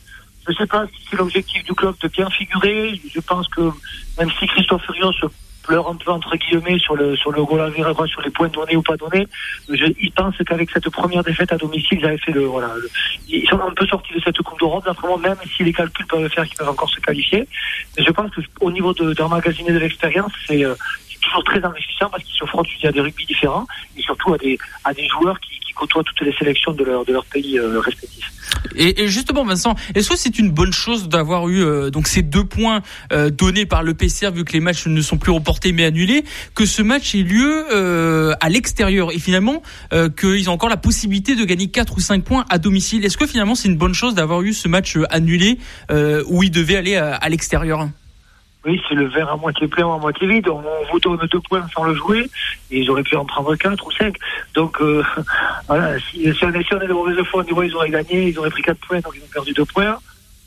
Je 0.46 0.52
ne 0.52 0.58
sais 0.58 0.68
pas 0.68 0.86
si 0.88 1.06
c'est 1.10 1.18
l'objectif 1.18 1.64
du 1.64 1.74
club 1.74 1.96
de 2.02 2.08
bien 2.08 2.30
figurer. 2.30 3.00
Je 3.14 3.20
pense 3.20 3.48
que 3.50 3.70
même 4.18 4.32
si 4.40 4.48
Christophe 4.48 4.84
Furios 4.84 5.12
pleure 5.12 5.32
un 5.78 5.96
peu 5.96 6.12
entre 6.12 6.36
guillemets 6.36 6.80
sur 6.80 6.96
le 6.96 7.16
sur 7.16 7.32
le 7.32 7.44
goal 7.44 7.62
à 7.62 8.08
sur 8.08 8.22
les 8.22 8.30
points 8.30 8.48
donnés 8.48 8.76
ou 8.76 8.82
pas 8.82 8.98
donnés. 8.98 9.28
Je, 9.70 9.86
ils 10.00 10.12
pensent 10.12 10.38
qu'avec 10.48 10.70
cette 10.72 10.90
première 10.90 11.24
défaite 11.24 11.52
à 11.52 11.58
domicile, 11.58 12.00
ils 12.02 12.06
avaient 12.06 12.18
fait 12.18 12.32
le 12.32 12.46
voilà. 12.46 12.74
ils 13.28 13.48
sont 13.48 13.60
un 13.62 13.72
peu 13.72 13.86
sortis 13.86 14.14
de 14.14 14.20
cette 14.20 14.38
Coupe 14.42 14.60
d'Europe, 14.60 14.86
même 15.22 15.36
si 15.56 15.64
les 15.64 15.74
calculs 15.74 16.06
peuvent 16.08 16.30
faire 16.30 16.46
qu'ils 16.46 16.58
peuvent 16.58 16.70
encore 16.70 16.90
se 16.90 17.00
qualifier. 17.00 17.48
Mais 17.98 18.04
je 18.04 18.12
pense 18.12 18.32
qu'au 18.60 18.72
niveau 18.72 18.94
d'emmagasiner 18.94 19.70
de, 19.70 19.76
de 19.76 19.80
l'expérience, 19.80 20.32
c'est 20.48 20.64
euh, 20.64 20.76
toujours 21.30 21.44
très 21.44 21.64
enrichissant 21.64 22.10
parce 22.10 22.24
qu'ils 22.24 22.36
se 22.36 22.46
frottent 22.46 22.68
à 22.84 22.92
des 22.92 23.02
rugby 23.02 23.26
différents 23.26 23.68
et 23.98 24.02
surtout 24.02 24.34
à 24.34 24.38
des 24.38 24.58
à 24.84 24.94
des 24.94 25.08
joueurs 25.08 25.40
qui, 25.40 25.60
qui 25.60 25.74
côtoient 25.74 26.04
toutes 26.04 26.22
les 26.22 26.34
sélections 26.34 26.74
de 26.74 26.84
leur 26.84 27.06
de 27.06 27.14
leur 27.14 27.26
pays 27.26 27.58
euh, 27.58 27.80
respectifs. 27.80 28.32
Et, 28.76 29.04
et, 29.04 29.08
justement, 29.08 29.46
Vincent, 29.46 29.76
est-ce 29.96 30.10
que 30.10 30.18
c'est 30.18 30.40
une 30.40 30.52
bonne 30.52 30.74
chose 30.74 31.08
d'avoir 31.08 31.48
eu 31.50 31.62
euh, 31.62 31.90
donc 31.90 32.08
ces 32.08 32.22
deux 32.22 32.44
points 32.44 32.82
euh, 33.12 33.30
donnés 33.30 33.66
par 33.66 33.84
le 33.84 33.94
PCR 33.94 34.32
vu 34.32 34.44
que 34.44 34.54
les 34.54 34.60
matchs 34.60 34.88
ne 34.88 35.02
sont 35.02 35.18
plus 35.18 35.32
reportés 35.32 35.72
mais 35.72 35.86
annulés, 35.86 36.24
que 36.56 36.66
ce 36.66 36.82
match 36.82 37.16
ait 37.16 37.24
lieu 37.24 37.66
euh, 37.72 38.34
à 38.42 38.50
l'extérieur 38.50 39.12
et 39.12 39.20
finalement 39.20 39.62
qu'ils 40.18 40.50
ont 40.50 40.54
encore 40.54 40.70
la 40.70 40.78
possibilité 40.78 41.36
de 41.36 41.44
gagner 41.46 41.70
4 41.70 41.98
ou 41.98 42.00
5 42.00 42.24
points 42.24 42.46
à 42.50 42.58
domicile? 42.58 43.06
Est-ce 43.06 43.18
que 43.18 43.28
finalement 43.28 43.56
c'est 43.56 43.68
une 43.68 43.78
bonne 43.78 43.94
chose 43.94 44.16
d'avoir 44.16 44.42
eu 44.42 44.54
ce 44.54 44.68
match 44.68 44.98
annulé 45.10 45.58
où 46.28 46.44
ils 46.44 46.52
devaient 46.52 46.78
aller 46.78 46.96
à, 46.96 47.16
à 47.16 47.30
l'extérieur? 47.30 47.88
Oui, 48.66 48.82
c'est 48.88 48.96
le 48.96 49.06
verre 49.08 49.32
à 49.32 49.38
moitié 49.38 49.68
plein 49.68 49.86
ou 49.86 49.94
à 49.94 49.98
moitié 49.98 50.28
vide. 50.28 50.50
On, 50.50 50.62
vous 50.92 51.00
donne 51.00 51.18
deux 51.28 51.40
points 51.40 51.66
sans 51.74 51.86
le 51.86 51.96
jouer 51.96 52.30
et 52.72 52.80
ils 52.80 52.90
auraient 52.92 53.04
pu 53.04 53.16
en 53.16 53.26
prendre 53.26 53.56
quatre 53.56 53.86
ou 53.88 53.92
cinq. 53.92 54.18
Donc 54.54 54.82
euh, 54.82 55.04
voilà, 55.68 55.98
si, 56.00 56.34
si, 56.34 56.46
on 56.46 56.54
est, 56.54 56.64
si 56.64 56.74
on 56.74 56.82
est 56.82 56.88
de 56.88 56.94
mauvaise 56.94 57.24
foi 57.26 57.42
au 57.42 57.44
niveau, 57.46 57.64
ils 57.64 57.76
auraient 57.76 57.90
gagné, 57.90 58.30
ils 58.30 58.38
auraient 58.38 58.50
pris 58.50 58.64
quatre 58.64 58.86
points, 58.86 59.00
donc 59.00 59.14
ils 59.16 59.24
ont 59.24 59.32
perdu 59.32 59.54
deux 59.54 59.66
points. 59.66 59.98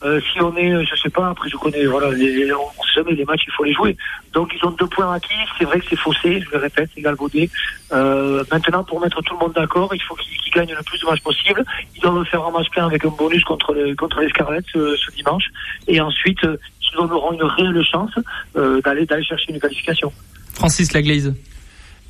Euh, 0.04 0.20
si 0.32 0.40
on 0.40 0.56
est, 0.56 0.84
je 0.84 0.96
sais 0.96 1.10
pas, 1.10 1.28
après 1.28 1.48
je 1.48 1.56
connais, 1.56 1.84
voilà, 1.86 2.10
les, 2.10 2.52
on 2.52 2.82
sait 2.82 2.94
jamais 2.96 3.12
les 3.12 3.24
matchs, 3.24 3.44
il 3.46 3.52
faut 3.52 3.64
les 3.64 3.72
jouer. 3.72 3.96
Donc 4.32 4.52
ils 4.54 4.66
ont 4.66 4.70
deux 4.72 4.86
points 4.86 5.12
acquis, 5.12 5.34
c'est 5.58 5.64
vrai 5.64 5.78
que 5.78 5.86
c'est 5.88 5.98
faussé, 5.98 6.40
je 6.40 6.50
le 6.50 6.58
répète, 6.58 6.90
c'est 6.94 7.02
galvaudé. 7.02 7.48
Euh, 7.92 8.42
maintenant, 8.50 8.82
pour 8.84 9.00
mettre 9.00 9.22
tout 9.22 9.34
le 9.34 9.40
monde 9.40 9.52
d'accord, 9.54 9.94
il 9.94 10.02
faut 10.02 10.14
qu'ils 10.16 10.52
gagnent 10.52 10.74
le 10.74 10.82
plus 10.82 11.00
de 11.00 11.06
matchs 11.06 11.22
possible. 11.22 11.64
Ils 11.96 12.00
doivent 12.00 12.24
faire 12.24 12.44
un 12.44 12.50
match 12.50 12.68
plein 12.70 12.86
avec 12.86 13.04
un 13.04 13.10
bonus 13.10 13.44
contre 13.44 13.74
les, 13.74 13.94
contre 13.94 14.20
les 14.20 14.28
Scarlets 14.28 14.60
ce, 14.72 14.96
ce 14.96 15.14
dimanche. 15.14 15.44
Et 15.86 16.00
ensuite, 16.00 16.42
euh, 16.44 16.56
ils 16.92 16.98
auront 16.98 17.32
une 17.32 17.42
réelle 17.42 17.82
chance 17.84 18.12
euh, 18.56 18.80
d'aller 18.82 19.06
d'aller 19.06 19.24
chercher 19.24 19.52
une 19.52 19.60
qualification. 19.60 20.12
Francis 20.54 20.92
Laglaise. 20.92 21.34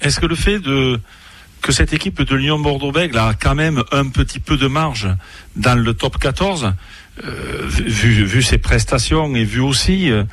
Est-ce 0.00 0.18
que 0.18 0.26
le 0.26 0.35
fait 0.35 0.59
de 0.59 0.98
que 1.62 1.70
cette 1.70 1.92
équipe 1.92 2.20
de 2.20 2.35
Lyon 2.35 2.59
Bordeaux-Bègles 2.59 3.16
a 3.16 3.35
quand 3.40 3.55
même 3.55 3.85
un 3.92 4.09
petit 4.09 4.40
peu 4.40 4.57
de 4.57 4.66
marge 4.66 5.09
dans 5.55 5.78
le 5.78 5.94
top 5.94 6.18
14, 6.18 6.72
euh, 7.25 7.66
vu, 7.66 8.42
ses 8.42 8.59
prestations 8.59 9.35
et 9.35 9.44
vu 9.44 9.61
aussi 9.61 10.11
euh, 10.11 10.25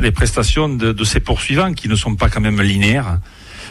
les 0.00 0.10
prestations 0.10 0.68
de, 0.68 1.04
ses 1.04 1.20
poursuivants 1.20 1.72
qui 1.74 1.88
ne 1.88 1.94
sont 1.94 2.16
pas 2.16 2.28
quand 2.28 2.40
même 2.40 2.60
linéaires, 2.60 3.18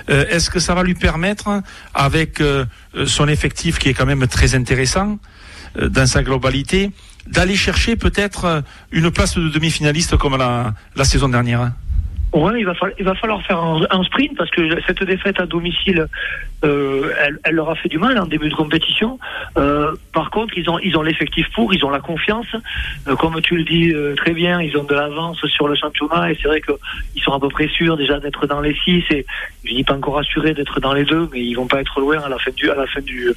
euh, 0.09 0.25
est-ce 0.29 0.49
que 0.49 0.59
ça 0.59 0.73
va 0.73 0.83
lui 0.83 0.93
permettre, 0.93 1.61
avec 1.93 2.39
euh, 2.39 2.65
son 3.05 3.27
effectif 3.27 3.77
qui 3.77 3.89
est 3.89 3.93
quand 3.93 4.05
même 4.05 4.25
très 4.27 4.55
intéressant 4.55 5.19
euh, 5.77 5.89
dans 5.89 6.05
sa 6.05 6.23
globalité, 6.23 6.91
d'aller 7.27 7.55
chercher 7.55 7.95
peut-être 7.97 8.63
une 8.91 9.11
place 9.11 9.37
de 9.37 9.49
demi-finaliste 9.49 10.15
comme 10.15 10.37
la, 10.37 11.03
saison 11.03 11.27
dernière? 11.27 11.71
Ouais, 12.33 12.59
il 12.59 12.65
va, 12.65 13.15
falloir, 13.15 13.45
faire 13.45 13.59
un, 13.59 14.03
sprint 14.03 14.37
parce 14.37 14.49
que 14.51 14.61
cette 14.85 15.03
défaite 15.03 15.39
à 15.39 15.45
domicile, 15.45 16.07
euh, 16.63 17.11
elle, 17.43 17.55
leur 17.55 17.69
a 17.69 17.75
fait 17.75 17.89
du 17.89 17.99
mal 17.99 18.17
en 18.17 18.25
début 18.25 18.49
de 18.49 18.55
compétition. 18.55 19.19
Euh, 19.57 19.93
par 20.11 20.31
contre, 20.31 20.57
ils 20.57 20.69
ont, 20.69 20.79
ils 20.79 20.97
ont 20.97 21.03
l'effectif 21.03 21.47
pour, 21.53 21.73
ils 21.73 21.85
ont 21.85 21.89
la 21.89 21.99
confiance. 21.99 22.47
Euh, 23.07 23.15
comme 23.15 23.39
tu 23.41 23.57
le 23.57 23.63
dis 23.63 23.93
très 24.15 24.31
bien, 24.31 24.61
ils 24.61 24.75
ont 24.77 24.83
de 24.83 24.93
l'avance 24.93 25.45
sur 25.45 25.67
le 25.67 25.75
championnat 25.75 26.31
et 26.31 26.37
c'est 26.41 26.47
vrai 26.47 26.61
qu'ils 26.61 27.21
sont 27.21 27.33
à 27.33 27.39
peu 27.39 27.49
près 27.49 27.67
sûrs 27.67 27.95
déjà 27.95 28.19
d'être 28.19 28.47
dans 28.47 28.61
les 28.61 28.75
six 28.83 29.03
et 29.11 29.25
je 29.65 29.73
dis 29.73 29.83
pas 29.83 29.93
encore 29.93 30.17
assurés 30.17 30.53
d'être 30.53 30.79
dans 30.79 30.93
les 30.93 31.03
deux, 31.03 31.29
mais 31.31 31.41
ils 31.41 31.53
vont 31.53 31.67
pas 31.67 31.81
être 31.81 31.99
loin 31.99 32.19
à 32.19 32.29
la 32.29 32.39
fin 32.39 32.51
du, 32.51 32.69
à 32.69 32.75
la 32.75 32.87
fin 32.87 33.01
du, 33.01 33.31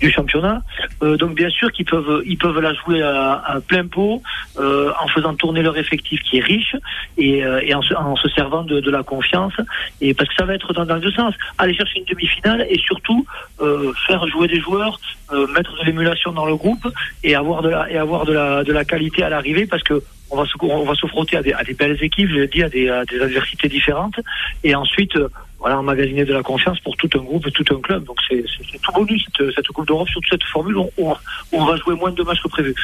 du 0.00 0.10
championnat. 0.10 0.62
Donc 1.00 1.34
bien 1.34 1.50
sûr 1.50 1.70
qu'ils 1.70 1.84
peuvent, 1.84 2.22
ils 2.24 2.38
peuvent 2.38 2.58
la 2.60 2.72
jouer 2.74 3.02
à, 3.02 3.58
plein 3.66 3.86
pot 3.86 4.22
en 4.58 5.08
faisant 5.08 5.34
tourner 5.34 5.62
leur 5.62 5.76
effectif 5.76 6.22
qui 6.22 6.38
est 6.38 6.44
riche 6.44 6.74
et, 7.18 7.44
en, 7.74 8.16
se 8.16 8.28
servant 8.30 8.62
de, 8.62 8.80
de, 8.80 8.90
la 8.90 9.02
confiance, 9.02 9.52
et 10.00 10.14
parce 10.14 10.28
que 10.30 10.34
ça 10.36 10.44
va 10.44 10.54
être 10.54 10.72
dans, 10.72 10.86
dans 10.86 10.98
deux 10.98 11.12
sens. 11.12 11.34
Aller 11.58 11.74
chercher 11.74 11.98
une 11.98 12.06
demi-finale 12.06 12.63
et 12.68 12.78
surtout 12.78 13.26
euh, 13.60 13.92
faire 14.06 14.26
jouer 14.28 14.48
des 14.48 14.60
joueurs, 14.60 15.00
euh, 15.32 15.46
mettre 15.48 15.76
de 15.78 15.84
l'émulation 15.84 16.32
dans 16.32 16.46
le 16.46 16.56
groupe 16.56 16.86
et 17.22 17.34
avoir 17.34 17.62
de 17.62 17.68
la 17.68 17.90
et 17.90 17.96
avoir 17.96 18.24
de 18.24 18.32
la 18.32 18.64
de 18.64 18.72
la 18.72 18.84
qualité 18.84 19.22
à 19.22 19.28
l'arrivée, 19.28 19.66
parce 19.66 19.82
que 19.82 20.02
on 20.30 20.36
va 20.36 20.44
se 20.46 20.54
on 20.60 20.84
va 20.84 20.94
se 20.94 21.06
frotter 21.06 21.36
à 21.36 21.42
des, 21.42 21.52
à 21.52 21.62
des 21.64 21.74
belles 21.74 22.02
équipes, 22.02 22.28
je 22.30 22.34
l'ai 22.34 22.46
dit, 22.48 22.62
à 22.62 22.68
des, 22.68 22.88
à 22.88 23.04
des 23.04 23.20
adversités 23.20 23.68
différentes, 23.68 24.18
et 24.62 24.74
ensuite 24.74 25.16
voilà, 25.64 25.78
emmagasiner 25.78 26.26
de 26.26 26.34
la 26.34 26.42
confiance 26.42 26.78
pour 26.80 26.94
tout 26.98 27.08
un 27.14 27.22
groupe 27.22 27.46
et 27.46 27.50
tout 27.50 27.64
un 27.74 27.80
club. 27.80 28.04
Donc 28.04 28.18
c'est 28.28 28.44
tout 28.82 28.92
bonus 28.92 29.24
cette, 29.24 29.50
cette 29.54 29.66
Coupe 29.68 29.86
d'Europe, 29.86 30.06
surtout 30.10 30.28
cette 30.28 30.44
formule 30.52 30.76
où 30.76 30.90
on, 30.98 31.16
on, 31.52 31.64
va 31.64 31.76
jouer 31.76 31.94
moins 31.94 32.12
de 32.12 32.22
matchs 32.22 32.42
que 32.42 32.48
prévu. 32.48 32.74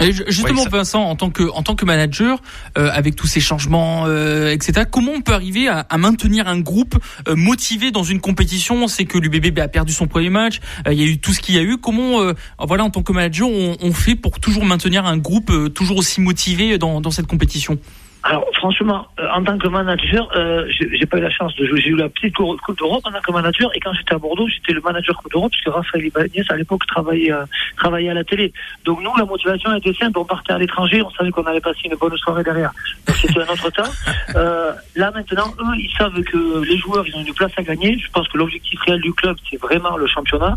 Et 0.00 0.12
justement, 0.26 0.64
Vincent, 0.64 1.04
en 1.04 1.14
tant 1.14 1.30
que 1.30 1.44
en 1.52 1.62
tant 1.62 1.76
que 1.76 1.84
manager, 1.84 2.42
euh, 2.76 2.90
avec 2.92 3.14
tous 3.14 3.28
ces 3.28 3.38
changements, 3.38 4.06
euh, 4.08 4.50
etc. 4.50 4.88
Comment 4.90 5.12
on 5.12 5.20
peut 5.20 5.34
arriver 5.34 5.68
à, 5.68 5.86
à 5.88 5.98
maintenir 5.98 6.48
un 6.48 6.58
groupe 6.58 6.98
euh, 7.28 7.36
motivé 7.36 7.92
dans 7.92 8.02
une 8.02 8.20
compétition? 8.20 8.82
On 8.82 8.88
sait 8.88 9.04
que 9.04 9.16
l'UBB 9.16 9.60
a 9.60 9.68
perdu 9.68 9.92
son 9.92 10.08
premier 10.08 10.30
match. 10.30 10.58
Euh, 10.88 10.92
il 10.92 11.00
y 11.00 11.04
a 11.04 11.06
eu 11.06 11.18
tout 11.18 11.32
ce 11.32 11.38
qu'il 11.38 11.54
y 11.54 11.58
a 11.58 11.62
eu. 11.62 11.78
Comment, 11.78 12.22
euh, 12.22 12.32
voilà, 12.58 12.82
en 12.82 12.90
tant 12.90 13.04
que 13.04 13.12
manager, 13.12 13.48
on, 13.48 13.76
on, 13.80 13.92
fait 13.92 14.16
pour 14.16 14.40
toujours 14.40 14.64
maintenir 14.64 15.06
un 15.06 15.16
groupe 15.16 15.52
toujours 15.74 15.98
aussi 15.98 16.20
motivé 16.20 16.76
dans, 16.76 17.00
dans 17.00 17.12
cette 17.12 17.28
compétition? 17.28 17.78
Alors 18.22 18.44
franchement, 18.54 19.06
euh, 19.18 19.26
en 19.34 19.42
tant 19.42 19.56
que 19.56 19.66
manager, 19.68 20.28
euh, 20.36 20.66
j'ai 20.70 21.06
pas 21.06 21.16
eu 21.16 21.22
la 21.22 21.30
chance 21.30 21.54
de 21.56 21.64
jouer. 21.66 21.80
J'ai 21.80 21.88
eu 21.88 21.96
la 21.96 22.08
petite 22.10 22.34
Coupe 22.34 22.78
d'Europe 22.78 23.00
en 23.04 23.12
tant 23.12 23.20
que 23.20 23.32
manager 23.32 23.70
et 23.74 23.80
quand 23.80 23.94
j'étais 23.94 24.14
à 24.14 24.18
Bordeaux, 24.18 24.46
j'étais 24.46 24.72
le 24.72 24.82
manager 24.82 25.16
Coupe 25.16 25.32
d'Europe 25.32 25.50
puisque 25.50 25.68
Raphaël 25.68 26.04
Ibanez 26.04 26.44
à 26.50 26.56
l'époque 26.56 26.86
travaillait, 26.86 27.32
euh, 27.32 27.44
travaillait 27.78 28.10
à 28.10 28.14
la 28.14 28.24
télé. 28.24 28.52
Donc 28.84 29.00
nous, 29.02 29.10
la 29.16 29.24
motivation 29.24 29.74
était 29.74 29.94
simple. 29.94 30.18
On 30.18 30.24
partait 30.26 30.52
à 30.52 30.58
l'étranger, 30.58 31.02
on 31.02 31.10
savait 31.10 31.30
qu'on 31.30 31.44
allait 31.44 31.60
passer 31.60 31.80
une 31.84 31.94
bonne 31.94 32.16
soirée 32.18 32.44
derrière. 32.44 32.72
Donc 33.06 33.16
c'était 33.16 33.40
un 33.40 33.52
autre 33.52 33.70
temps. 33.70 33.82
Euh, 34.36 34.72
là 34.94 35.10
maintenant, 35.10 35.52
eux, 35.58 35.76
ils 35.76 35.90
savent 35.98 36.22
que 36.22 36.62
les 36.62 36.78
joueurs, 36.78 37.04
ils 37.06 37.16
ont 37.16 37.24
une 37.24 37.34
place 37.34 37.50
à 37.56 37.62
gagner. 37.62 37.98
Je 37.98 38.08
pense 38.12 38.28
que 38.28 38.38
l'objectif 38.38 38.78
réel 38.82 39.00
du 39.00 39.12
club, 39.12 39.36
c'est 39.50 39.60
vraiment 39.60 39.96
le 39.96 40.06
championnat, 40.06 40.56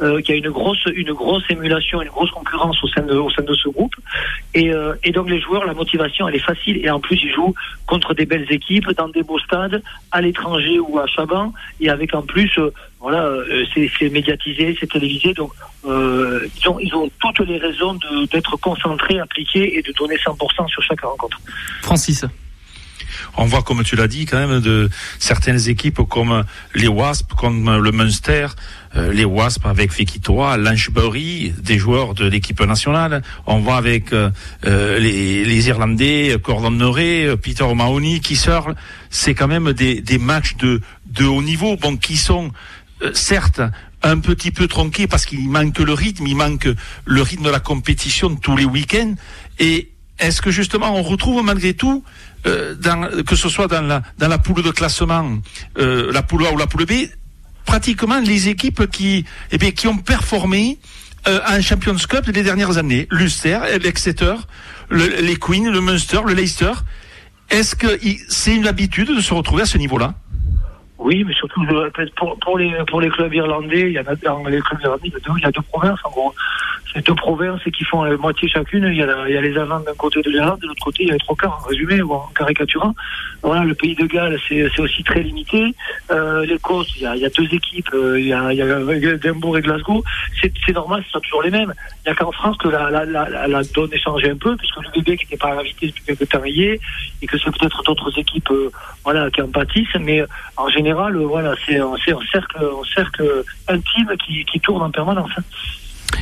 euh, 0.00 0.20
qu'il 0.20 0.34
y 0.34 0.38
a 0.38 0.38
une 0.38 0.50
grosse, 0.50 0.84
une 0.92 1.12
grosse 1.12 1.44
émulation, 1.48 2.02
une 2.02 2.08
grosse 2.08 2.30
concurrence 2.30 2.82
au 2.82 2.88
sein 2.88 3.02
de, 3.02 3.14
au 3.14 3.30
sein 3.30 3.42
de 3.42 3.54
ce 3.54 3.68
groupe. 3.68 3.94
Et, 4.54 4.72
euh, 4.72 4.94
et 5.04 5.12
donc 5.12 5.30
les 5.30 5.40
joueurs, 5.40 5.64
la 5.64 5.74
motivation, 5.74 6.26
elle 6.26 6.34
est 6.34 6.40
facile 6.40 6.84
et 6.84 6.90
en 6.90 6.98
plus, 7.02 7.20
ils 7.22 7.34
jouent 7.34 7.54
contre 7.86 8.14
des 8.14 8.24
belles 8.24 8.50
équipes, 8.50 8.90
dans 8.96 9.08
des 9.08 9.22
beaux 9.22 9.38
stades, 9.38 9.82
à 10.10 10.20
l'étranger 10.22 10.78
ou 10.78 10.98
à 10.98 11.06
Chaban, 11.06 11.52
et 11.80 11.90
avec 11.90 12.14
en 12.14 12.22
plus, 12.22 12.50
euh, 12.56 12.72
voilà, 13.00 13.24
euh, 13.24 13.64
c'est 13.74 14.08
médiatisé, 14.08 14.74
c'est 14.80 14.90
télévisé, 14.90 15.34
donc 15.34 15.52
euh, 15.84 16.48
ils, 16.58 16.68
ont, 16.68 16.78
ils 16.78 16.94
ont 16.94 17.10
toutes 17.20 17.46
les 17.46 17.58
raisons 17.58 17.98
d'être 18.32 18.56
concentrés, 18.56 19.18
appliqués 19.18 19.76
et 19.76 19.82
de 19.82 19.92
donner 19.92 20.16
100% 20.16 20.68
sur 20.68 20.82
chaque 20.82 21.02
rencontre. 21.02 21.38
Francis. 21.82 22.24
On 23.36 23.44
voit, 23.44 23.62
comme 23.62 23.82
tu 23.82 23.94
l'as 23.96 24.08
dit, 24.08 24.24
quand 24.24 24.38
même, 24.38 24.60
de 24.60 24.88
certaines 25.18 25.68
équipes 25.68 26.00
comme 26.08 26.44
les 26.74 26.88
Wasps, 26.88 27.34
comme 27.34 27.78
le 27.78 27.92
Munster, 27.92 28.46
euh, 28.94 29.12
les 29.12 29.24
Wasps 29.24 29.64
avec 29.64 29.90
Fekitoa, 29.90 30.58
Lanchbury, 30.58 31.54
des 31.58 31.78
joueurs 31.78 32.12
de 32.12 32.26
l'équipe 32.26 32.60
nationale. 32.60 33.22
On 33.46 33.60
voit 33.60 33.76
avec 33.76 34.12
euh, 34.12 34.30
euh 34.66 34.98
les, 34.98 35.68
Irlandais, 35.68 36.36
Cordon 36.42 36.72
Noré, 36.72 37.34
Peter 37.40 37.64
O'Mahony, 37.64 38.20
sort. 38.34 38.72
C'est 39.08 39.34
quand 39.34 39.48
même 39.48 39.72
des, 39.72 40.18
matchs 40.18 40.56
de, 40.56 40.80
haut 41.24 41.42
niveau, 41.42 41.76
bon, 41.76 41.96
qui 41.96 42.16
sont 42.16 42.50
certes 43.14 43.62
un 44.02 44.18
petit 44.18 44.50
peu 44.50 44.66
tronqués 44.66 45.06
parce 45.06 45.24
qu'il 45.24 45.48
manque 45.48 45.78
le 45.78 45.92
rythme, 45.92 46.26
il 46.26 46.36
manque 46.36 46.68
le 47.04 47.22
rythme 47.22 47.44
de 47.44 47.50
la 47.50 47.60
compétition 47.60 48.34
tous 48.36 48.56
les 48.56 48.64
week-ends. 48.64 49.14
Et 49.58 49.90
est-ce 50.18 50.42
que 50.42 50.50
justement 50.50 50.94
on 50.94 51.02
retrouve 51.02 51.42
malgré 51.44 51.74
tout 51.74 52.04
que 52.44 53.36
ce 53.36 53.48
soit 53.48 53.68
dans 53.68 54.02
la, 54.18 54.38
poule 54.38 54.62
de 54.62 54.70
classement, 54.72 55.38
la 55.76 56.22
poule 56.22 56.46
A 56.46 56.52
ou 56.52 56.56
la 56.56 56.66
poule 56.66 56.86
B, 56.86 56.92
pratiquement 57.72 58.20
les 58.20 58.50
équipes 58.50 58.86
qui, 58.86 59.24
eh 59.50 59.56
bien, 59.56 59.70
qui 59.70 59.88
ont 59.88 59.96
performé 59.96 60.76
euh, 61.26 61.40
un 61.46 61.62
Champions 61.62 61.96
Cup 62.06 62.26
les 62.26 62.42
dernières 62.42 62.76
années. 62.76 63.08
L'Ulster, 63.10 63.60
l'Exeter, 63.82 64.34
le, 64.90 65.22
les 65.22 65.36
Queens, 65.36 65.70
le 65.70 65.80
Munster, 65.80 66.20
le 66.26 66.34
Leicester. 66.34 66.72
Est-ce 67.48 67.74
que 67.74 67.98
c'est 68.28 68.54
une 68.54 68.66
habitude 68.66 69.16
de 69.16 69.22
se 69.22 69.32
retrouver 69.32 69.62
à 69.62 69.64
ce 69.64 69.78
niveau-là? 69.78 70.12
Oui, 70.98 71.24
mais 71.24 71.32
surtout 71.32 71.62
pour, 72.42 72.58
les, 72.58 72.74
pour 72.90 73.00
les 73.00 73.08
clubs 73.08 73.32
irlandais, 73.32 73.84
il 73.88 73.92
y 73.92 73.98
a 73.98 74.02
dans 74.02 74.46
les 74.46 74.60
clubs 74.60 74.80
irlandais, 74.82 75.08
a 75.08 75.18
deux, 75.18 75.38
il 75.38 75.42
y 75.42 75.46
a 75.46 75.50
deux 75.50 75.62
provinces 75.62 75.98
en 76.04 76.10
gros. 76.10 76.34
C'est 76.94 77.06
deux 77.06 77.14
provinces 77.14 77.62
qui 77.64 77.84
font 77.84 78.02
la 78.02 78.16
moitié 78.16 78.48
chacune. 78.48 78.84
Il 78.84 78.96
y 78.96 79.02
a, 79.02 79.28
il 79.28 79.34
y 79.34 79.38
a 79.38 79.40
les 79.40 79.56
Avants 79.56 79.80
d'un 79.80 79.94
côté 79.94 80.20
de 80.20 80.30
l'Irlande, 80.30 80.60
de 80.60 80.66
l'autre 80.66 80.84
côté 80.84 81.04
il 81.04 81.08
y 81.08 81.10
a 81.10 81.14
les 81.14 81.20
trois 81.20 81.36
quarts, 81.36 81.62
en 81.62 81.68
résumé, 81.68 82.02
ou 82.02 82.12
en 82.12 82.28
caricaturant. 82.34 82.94
Voilà, 83.42 83.64
le 83.64 83.74
pays 83.74 83.94
de 83.94 84.04
Galles, 84.06 84.38
c'est 84.48 84.78
aussi 84.78 85.02
très 85.02 85.22
limité. 85.22 85.74
Euh, 86.10 86.44
L'Écosse, 86.44 86.92
il 86.96 87.02
y, 87.02 87.06
a, 87.06 87.16
il 87.16 87.22
y 87.22 87.24
a 87.24 87.30
deux 87.30 87.52
équipes, 87.52 87.88
euh, 87.94 88.20
il 88.20 88.26
y 88.26 88.32
a, 88.32 88.52
il 88.52 88.58
y 88.58 88.62
a 88.62 89.14
Edinburgh 89.14 89.58
et 89.58 89.62
Glasgow. 89.62 90.04
C'est 90.40 90.72
normal, 90.72 91.02
ce 91.06 91.12
sont 91.12 91.20
toujours 91.20 91.42
les 91.42 91.50
mêmes. 91.50 91.72
Il 92.04 92.08
n'y 92.08 92.12
a 92.12 92.14
qu'en 92.14 92.32
France 92.32 92.56
que 92.58 92.68
la, 92.68 92.90
la, 92.90 93.04
la, 93.04 93.48
la, 93.48 93.62
donne 93.74 93.92
est 93.92 93.98
changée 93.98 94.30
un 94.30 94.36
peu, 94.36 94.56
puisque 94.56 94.76
le 94.76 94.90
bébé 94.94 95.16
qui 95.16 95.24
n'était 95.24 95.36
pas 95.38 95.58
invité 95.58 95.86
depuis 95.86 96.02
quelques 96.04 96.28
temps 96.28 96.44
est, 96.44 96.80
et 97.22 97.26
que 97.26 97.38
c'est 97.38 97.50
peut-être 97.58 97.82
d'autres 97.84 98.18
équipes 98.18 98.50
euh, 98.50 98.70
voilà, 99.04 99.30
qui 99.30 99.40
en 99.40 99.48
pâtissent, 99.48 99.96
mais 100.00 100.22
en 100.56 100.68
général, 100.68 101.16
euh, 101.16 101.24
voilà, 101.24 101.54
c'est 101.66 101.78
un, 101.78 101.96
cercle, 102.32 102.58
un 102.58 102.94
cercle 102.94 103.44
intime 103.68 104.12
qui, 104.24 104.44
qui 104.44 104.60
tourne 104.60 104.82
en 104.82 104.90
permanence. 104.90 105.30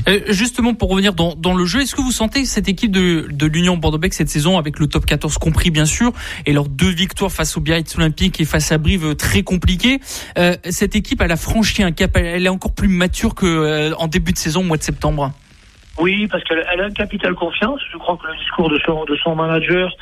Euh, 0.09 0.21
justement, 0.29 0.75
pour 0.75 0.91
revenir 0.91 1.15
dans, 1.15 1.35
dans 1.35 1.55
le 1.55 1.65
jeu, 1.65 1.83
est-ce 1.83 1.95
que 1.95 2.01
vous 2.01 2.13
sentez 2.13 2.45
cette 2.45 2.69
équipe 2.69 2.91
de, 2.91 3.29
de 3.31 3.47
l'Union 3.47 3.77
Bordeaux-Bègles 3.77 4.15
cette 4.15 4.29
saison, 4.29 4.59
avec 4.59 4.79
le 4.79 4.87
top 4.87 5.07
14 5.07 5.39
compris 5.39 5.71
bien 5.71 5.85
sûr, 5.85 6.13
et 6.47 6.53
leurs 6.53 6.69
deux 6.69 6.91
victoires 6.91 7.33
face 7.33 7.57
au 7.57 7.61
Biarritz 7.61 7.97
Olympique 7.97 8.41
et 8.41 8.45
face 8.45 8.73
à 8.73 8.79
Brive 8.79 9.07
euh, 9.07 9.15
très 9.15 9.43
compliquées, 9.43 10.01
euh, 10.39 10.57
cette 10.69 10.97
équipe 10.97 11.21
elle 11.21 11.33
a 11.33 11.37
franchi 11.37 11.83
un 11.83 11.93
cap, 11.93 12.17
elle 12.17 12.47
est 12.47 12.51
encore 12.51 12.73
plus 12.73 12.89
mature 12.89 13.35
que 13.35 13.93
en 13.95 14.07
début 14.09 14.33
de 14.33 14.39
saison, 14.39 14.61
au 14.61 14.65
mois 14.65 14.77
de 14.77 14.83
septembre? 14.83 15.33
Oui, 16.01 16.27
parce 16.29 16.43
qu'elle 16.45 16.61
a 16.61 16.85
un 16.85 16.91
capital 16.91 17.35
confiance. 17.35 17.81
Je 17.93 17.99
crois 17.99 18.17
que 18.17 18.27
le 18.27 18.37
discours 18.37 18.71
de 18.71 19.17
son, 19.17 19.37
manager, 19.37 19.95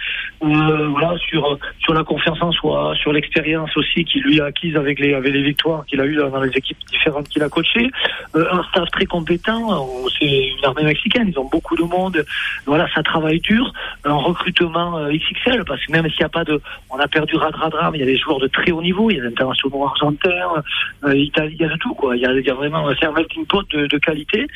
euh, 0.42 0.88
voilà, 0.88 1.16
sur 1.18 1.58
sur 1.80 1.92
la 1.92 2.04
confiance 2.04 2.40
en 2.40 2.52
soi, 2.52 2.94
sur 2.94 3.12
l'expérience 3.12 3.76
aussi 3.76 4.04
qu'il 4.04 4.22
lui 4.22 4.40
a 4.40 4.46
acquise 4.46 4.76
avec 4.76 5.00
les 5.00 5.14
avec 5.14 5.32
les 5.32 5.42
victoires 5.42 5.84
qu'il 5.86 6.00
a 6.00 6.06
eues 6.06 6.14
dans 6.14 6.40
les 6.40 6.50
équipes 6.50 6.78
différentes 6.88 7.28
qu'il 7.28 7.42
a 7.42 7.48
coachées, 7.48 7.90
euh, 8.36 8.44
un 8.52 8.62
staff 8.64 8.88
très 8.90 9.06
compétent. 9.06 9.88
C'est 10.18 10.26
une 10.26 10.64
armée 10.64 10.84
mexicaine, 10.84 11.28
ils 11.28 11.38
ont 11.38 11.48
beaucoup 11.50 11.74
de 11.74 11.82
monde. 11.82 12.24
Voilà, 12.66 12.86
ça 12.94 13.02
travaille 13.02 13.40
dur, 13.40 13.72
un 14.04 14.14
recrutement 14.14 14.98
euh, 14.98 15.10
XXL 15.10 15.64
parce 15.64 15.84
que 15.84 15.92
même 15.92 16.08
s'il 16.10 16.20
n'y 16.20 16.26
a 16.26 16.28
pas 16.28 16.44
de, 16.44 16.60
on 16.90 16.98
a 16.98 17.08
perdu 17.08 17.34
Radradra, 17.36 17.90
mais 17.90 17.98
il 17.98 18.00
y 18.00 18.04
a 18.04 18.06
des 18.06 18.18
joueurs 18.18 18.38
de 18.38 18.46
très 18.46 18.70
haut 18.70 18.82
niveau, 18.82 19.10
il 19.10 19.16
y 19.16 19.20
a 19.20 19.22
des 19.22 19.28
internationaux 19.28 19.84
argentins, 19.84 20.62
euh, 21.04 21.14
il 21.14 21.32
y 21.34 21.64
a 21.64 21.68
de 21.68 21.76
tout 21.78 21.94
quoi. 21.94 22.16
Il 22.16 22.22
y 22.22 22.26
a, 22.26 22.32
il 22.32 22.46
y 22.46 22.50
a 22.50 22.54
vraiment 22.54 22.88
c'est 23.00 23.06
un 23.06 23.12
melting 23.12 23.46
pot 23.46 23.64
de, 23.72 23.86
de 23.86 23.98
qualité. 23.98 24.46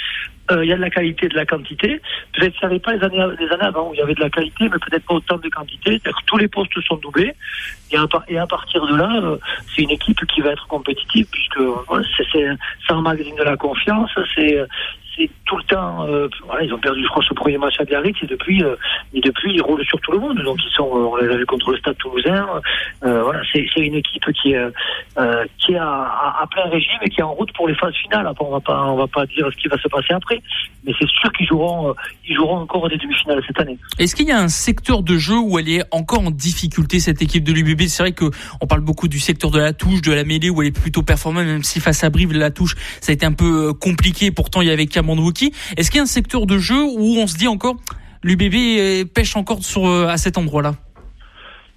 Euh, 0.50 0.64
il 0.64 0.68
y 0.68 0.72
a 0.72 0.76
de 0.76 0.80
la 0.80 0.90
qualité, 0.90 1.28
de 1.28 1.36
la 1.36 1.46
quantité. 1.46 2.00
Peut-être 2.34 2.54
ça 2.60 2.68
pas 2.68 2.92
les 2.94 3.04
années, 3.04 3.24
les 3.38 3.48
années 3.48 3.62
avant 3.62 3.90
où 3.90 3.94
il 3.94 3.98
y 3.98 4.02
avait 4.02 4.14
de 4.14 4.20
la 4.20 4.30
qualité, 4.30 4.64
mais 4.64 4.78
peut-être 4.78 5.04
pas 5.06 5.14
autant 5.14 5.36
de 5.36 5.48
quantité. 5.48 5.90
C'est-à-dire 5.90 6.18
que 6.18 6.26
tous 6.26 6.36
les 6.36 6.48
postes 6.48 6.80
sont 6.82 6.96
doublés. 6.96 7.34
Et 7.92 7.96
à, 7.96 8.06
et 8.28 8.38
à 8.38 8.46
partir 8.46 8.84
de 8.86 8.96
là, 8.96 9.20
euh, 9.22 9.36
c'est 9.74 9.82
une 9.82 9.90
équipe 9.90 10.24
qui 10.26 10.40
va 10.40 10.50
être 10.50 10.66
compétitive 10.66 11.26
puisque 11.30 11.60
voilà, 11.86 12.04
c'est 12.16 12.92
un 12.92 13.00
magazine 13.00 13.36
de 13.36 13.44
la 13.44 13.56
confiance. 13.56 14.10
C'est 14.34 14.58
c'est 15.16 15.30
tout 15.46 15.56
le 15.56 15.62
temps. 15.64 16.06
Euh, 16.06 16.28
voilà, 16.46 16.64
ils 16.64 16.72
ont 16.72 16.78
perdu, 16.78 17.02
je 17.02 17.08
crois, 17.08 17.22
ce 17.28 17.34
premier 17.34 17.58
match 17.58 17.74
à 17.78 17.84
Biarritz 17.84 18.16
et 18.22 18.26
depuis, 18.26 18.62
euh, 18.62 18.76
et 19.12 19.20
depuis, 19.20 19.54
ils 19.54 19.62
roulent 19.62 19.84
sur 19.84 20.00
tout 20.00 20.12
le 20.12 20.18
monde. 20.18 20.42
Donc 20.42 20.58
ils 20.64 20.72
sont, 20.74 20.86
euh, 20.86 21.08
on 21.10 21.16
les 21.16 21.28
a 21.28 21.36
vus 21.36 21.46
contre 21.46 21.70
le 21.70 21.78
Stade 21.78 21.96
Toulousain. 21.98 22.46
Voilà, 23.02 23.40
c'est 23.52 23.66
une 23.76 23.94
équipe 23.94 24.24
qui 24.32 24.52
est 24.52 24.62
qui 25.58 25.72
est 25.72 25.78
à, 25.78 26.38
à, 26.40 26.46
plein 26.50 26.68
régime 26.70 26.98
et 27.02 27.10
qui 27.10 27.20
est 27.20 27.24
en 27.24 27.34
route 27.34 27.52
pour 27.52 27.68
les 27.68 27.74
phases 27.74 27.94
finales. 27.94 28.26
Après, 28.26 28.44
on 28.44 28.50
va 28.50 28.60
pas, 28.60 28.84
on 28.84 28.96
va 28.96 29.06
pas 29.06 29.26
dire 29.26 29.48
ce 29.50 29.56
qui 29.56 29.68
va 29.68 29.78
se 29.78 29.88
passer 29.88 30.12
après, 30.12 30.40
mais 30.84 30.92
c'est 30.98 31.08
sûr 31.08 31.32
qu'ils 31.32 31.46
joueront, 31.46 31.94
ils 32.28 32.34
joueront 32.34 32.58
encore 32.58 32.88
des 32.88 32.96
demi-finales 32.96 33.42
cette 33.46 33.60
année. 33.60 33.78
Est-ce 33.98 34.14
qu'il 34.14 34.26
y 34.26 34.32
a 34.32 34.38
un 34.38 34.48
secteur 34.48 35.02
de 35.02 35.16
jeu 35.18 35.38
où 35.38 35.58
elle 35.58 35.68
est 35.68 35.84
encore 35.90 36.20
en 36.20 36.30
difficulté 36.30 37.00
cette 37.00 37.22
équipe 37.22 37.44
de 37.44 37.52
l'UBB 37.52 37.82
C'est 37.82 38.02
vrai 38.02 38.12
que 38.12 38.26
on 38.60 38.66
parle 38.66 38.80
beaucoup 38.80 39.08
du 39.08 39.18
secteur 39.18 39.50
de 39.50 39.58
la 39.58 39.72
touche, 39.72 40.02
de 40.02 40.12
la 40.12 40.24
mêlée 40.24 40.50
où 40.50 40.62
elle 40.62 40.68
est 40.68 40.80
plutôt 40.80 41.02
performante, 41.02 41.44
même 41.44 41.62
si 41.62 41.80
face 41.80 42.04
à 42.04 42.10
Brive 42.10 42.32
la 42.32 42.50
touche 42.50 42.74
ça 43.00 43.10
a 43.10 43.14
été 43.14 43.26
un 43.26 43.32
peu 43.32 43.72
compliqué. 43.74 44.30
Pourtant, 44.30 44.60
il 44.60 44.68
y 44.68 44.70
avait 44.70 44.86
Est-ce 45.76 45.90
qu'il 45.90 45.98
y 45.98 46.00
a 46.00 46.02
un 46.02 46.06
secteur 46.06 46.46
de 46.46 46.58
jeu 46.58 46.82
où 46.82 47.16
on 47.18 47.26
se 47.26 47.36
dit 47.36 47.48
encore 47.48 47.76
l'UBB 48.22 49.08
pêche 49.12 49.36
encore 49.36 49.60
euh, 49.76 50.06
à 50.06 50.16
cet 50.16 50.38
endroit-là? 50.38 50.74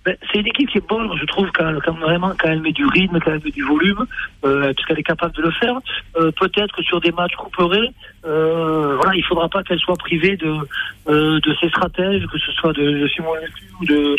Ben, 0.06 0.16
c'est 0.32 0.40
une 0.40 0.48
équipe 0.48 0.70
qui 0.70 0.78
est 0.78 0.88
bonne, 0.88 1.10
je 1.20 1.26
trouve, 1.26 1.50
quand, 1.52 1.74
vraiment, 2.00 2.32
quand 2.38 2.48
elle 2.48 2.62
met 2.62 2.72
du 2.72 2.86
rythme, 2.86 3.20
quand 3.20 3.32
elle 3.32 3.42
met 3.44 3.50
du 3.50 3.64
volume, 3.64 4.06
euh, 4.46 4.72
qu'elle 4.88 5.00
est 5.00 5.04
capable 5.04 5.34
de 5.34 5.42
le 5.42 5.52
faire. 5.52 5.80
Euh, 6.18 6.32
peut-être 6.40 6.76
que 6.76 6.84
sur 6.84 7.02
des 7.02 7.12
matchs 7.12 7.34
couperés, 7.36 7.92
euh, 8.24 8.96
voilà, 8.98 9.16
il 9.16 9.24
faudra 9.24 9.50
pas 9.50 9.64
qu'elle 9.64 9.80
soit 9.80 9.98
privée 9.98 10.38
de, 10.38 10.54
euh, 11.08 11.40
ses 11.60 11.70
stratèges, 11.70 12.24
que 12.28 12.38
ce 12.38 12.52
soit 12.52 12.74
de, 12.74 13.00
de 13.00 13.08
Simon 13.08 13.32
ou 13.82 13.86
de, 13.86 14.16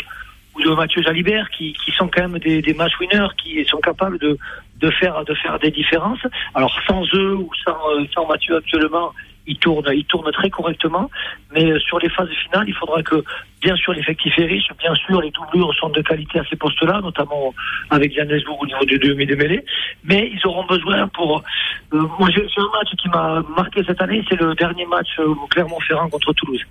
ou 0.57 0.63
de 0.63 0.75
Mathieu 0.75 1.01
Jalibert, 1.01 1.49
qui, 1.51 1.73
qui 1.73 1.91
sont 1.91 2.07
quand 2.07 2.27
même 2.27 2.39
des, 2.39 2.61
des 2.61 2.73
match 2.73 2.93
winners, 2.99 3.27
qui 3.37 3.63
sont 3.65 3.79
capables 3.79 4.17
de, 4.19 4.37
de 4.79 4.89
faire 4.91 5.23
de 5.25 5.33
faire 5.35 5.59
des 5.59 5.71
différences. 5.71 6.19
Alors 6.53 6.75
sans 6.87 7.03
eux 7.13 7.35
ou 7.35 7.49
sans, 7.65 7.77
euh, 7.95 8.27
Mathieu 8.27 8.57
actuellement, 8.57 9.13
il 9.47 9.57
tourne, 9.57 9.85
il 9.93 10.05
tourne 10.05 10.29
très 10.31 10.49
correctement. 10.49 11.09
Mais 11.53 11.71
euh, 11.71 11.79
sur 11.79 11.99
les 11.99 12.09
phases 12.09 12.29
finales, 12.29 12.65
il 12.67 12.73
faudra 12.73 13.01
que, 13.01 13.23
bien 13.61 13.75
sûr, 13.75 13.93
l'effectif 13.93 14.37
est 14.37 14.45
riche, 14.45 14.67
bien 14.77 14.93
sûr, 14.95 15.21
les 15.21 15.31
doublures 15.31 15.73
sont 15.75 15.89
de 15.89 16.01
qualité 16.01 16.39
à 16.39 16.43
ces 16.49 16.57
postes-là, 16.57 16.99
notamment 17.01 17.53
avec 17.89 18.13
Yann 18.15 18.29
au 18.31 18.65
niveau 18.65 18.85
du 18.85 18.99
2 18.99 19.15
de 19.15 19.35
mêlée. 19.35 19.63
Mais 20.03 20.29
ils 20.33 20.45
auront 20.45 20.65
besoin 20.65 21.07
pour. 21.07 21.43
Euh, 21.93 22.01
moi, 22.19 22.29
j'ai 22.29 22.41
un 22.41 22.77
match 22.77 22.91
qui 22.97 23.09
m'a 23.09 23.41
marqué 23.55 23.81
cette 23.85 24.01
année, 24.01 24.23
c'est 24.29 24.39
le 24.39 24.53
dernier 24.55 24.85
match 24.85 25.17
au 25.19 25.47
Clermont-Ferrand 25.47 26.09
contre 26.09 26.33
Toulouse. 26.33 26.61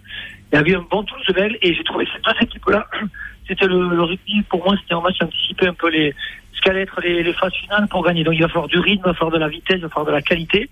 Il 0.53 0.57
y 0.57 0.59
avait 0.59 0.77
un 0.77 0.85
bon 0.91 1.03
Toulouse 1.03 1.25
et 1.63 1.75
j'ai 1.75 1.85
trouvé 1.85 2.07
ces 2.15 2.21
deux 2.21 2.39
équipes-là. 2.41 2.87
C'était 3.49 3.67
le, 3.67 3.89
le 3.89 4.03
rugby, 4.03 4.43
pour 4.43 4.65
moi, 4.65 4.75
c'était 4.81 4.95
un 4.95 5.01
match 5.01 5.17
anticipé 5.23 5.67
un 5.69 5.75
peu 5.75 5.89
les, 5.89 6.15
ce 6.57 6.61
qu'allait 6.63 6.83
être 6.83 7.01
les, 7.01 7.33
phases 7.33 7.53
finales 7.55 7.87
pour 7.89 8.05
gagner. 8.05 8.25
Donc 8.25 8.35
il 8.35 8.43
va 8.43 8.49
falloir 8.49 8.69
du 8.69 8.79
rythme, 8.79 9.03
il 9.05 9.09
va 9.09 9.15
falloir 9.15 9.33
de 9.33 9.39
la 9.39 9.49
vitesse, 9.49 9.77
il 9.77 9.83
va 9.83 9.89
falloir 9.89 10.07
de 10.07 10.13
la 10.13 10.23
qualité. 10.23 10.69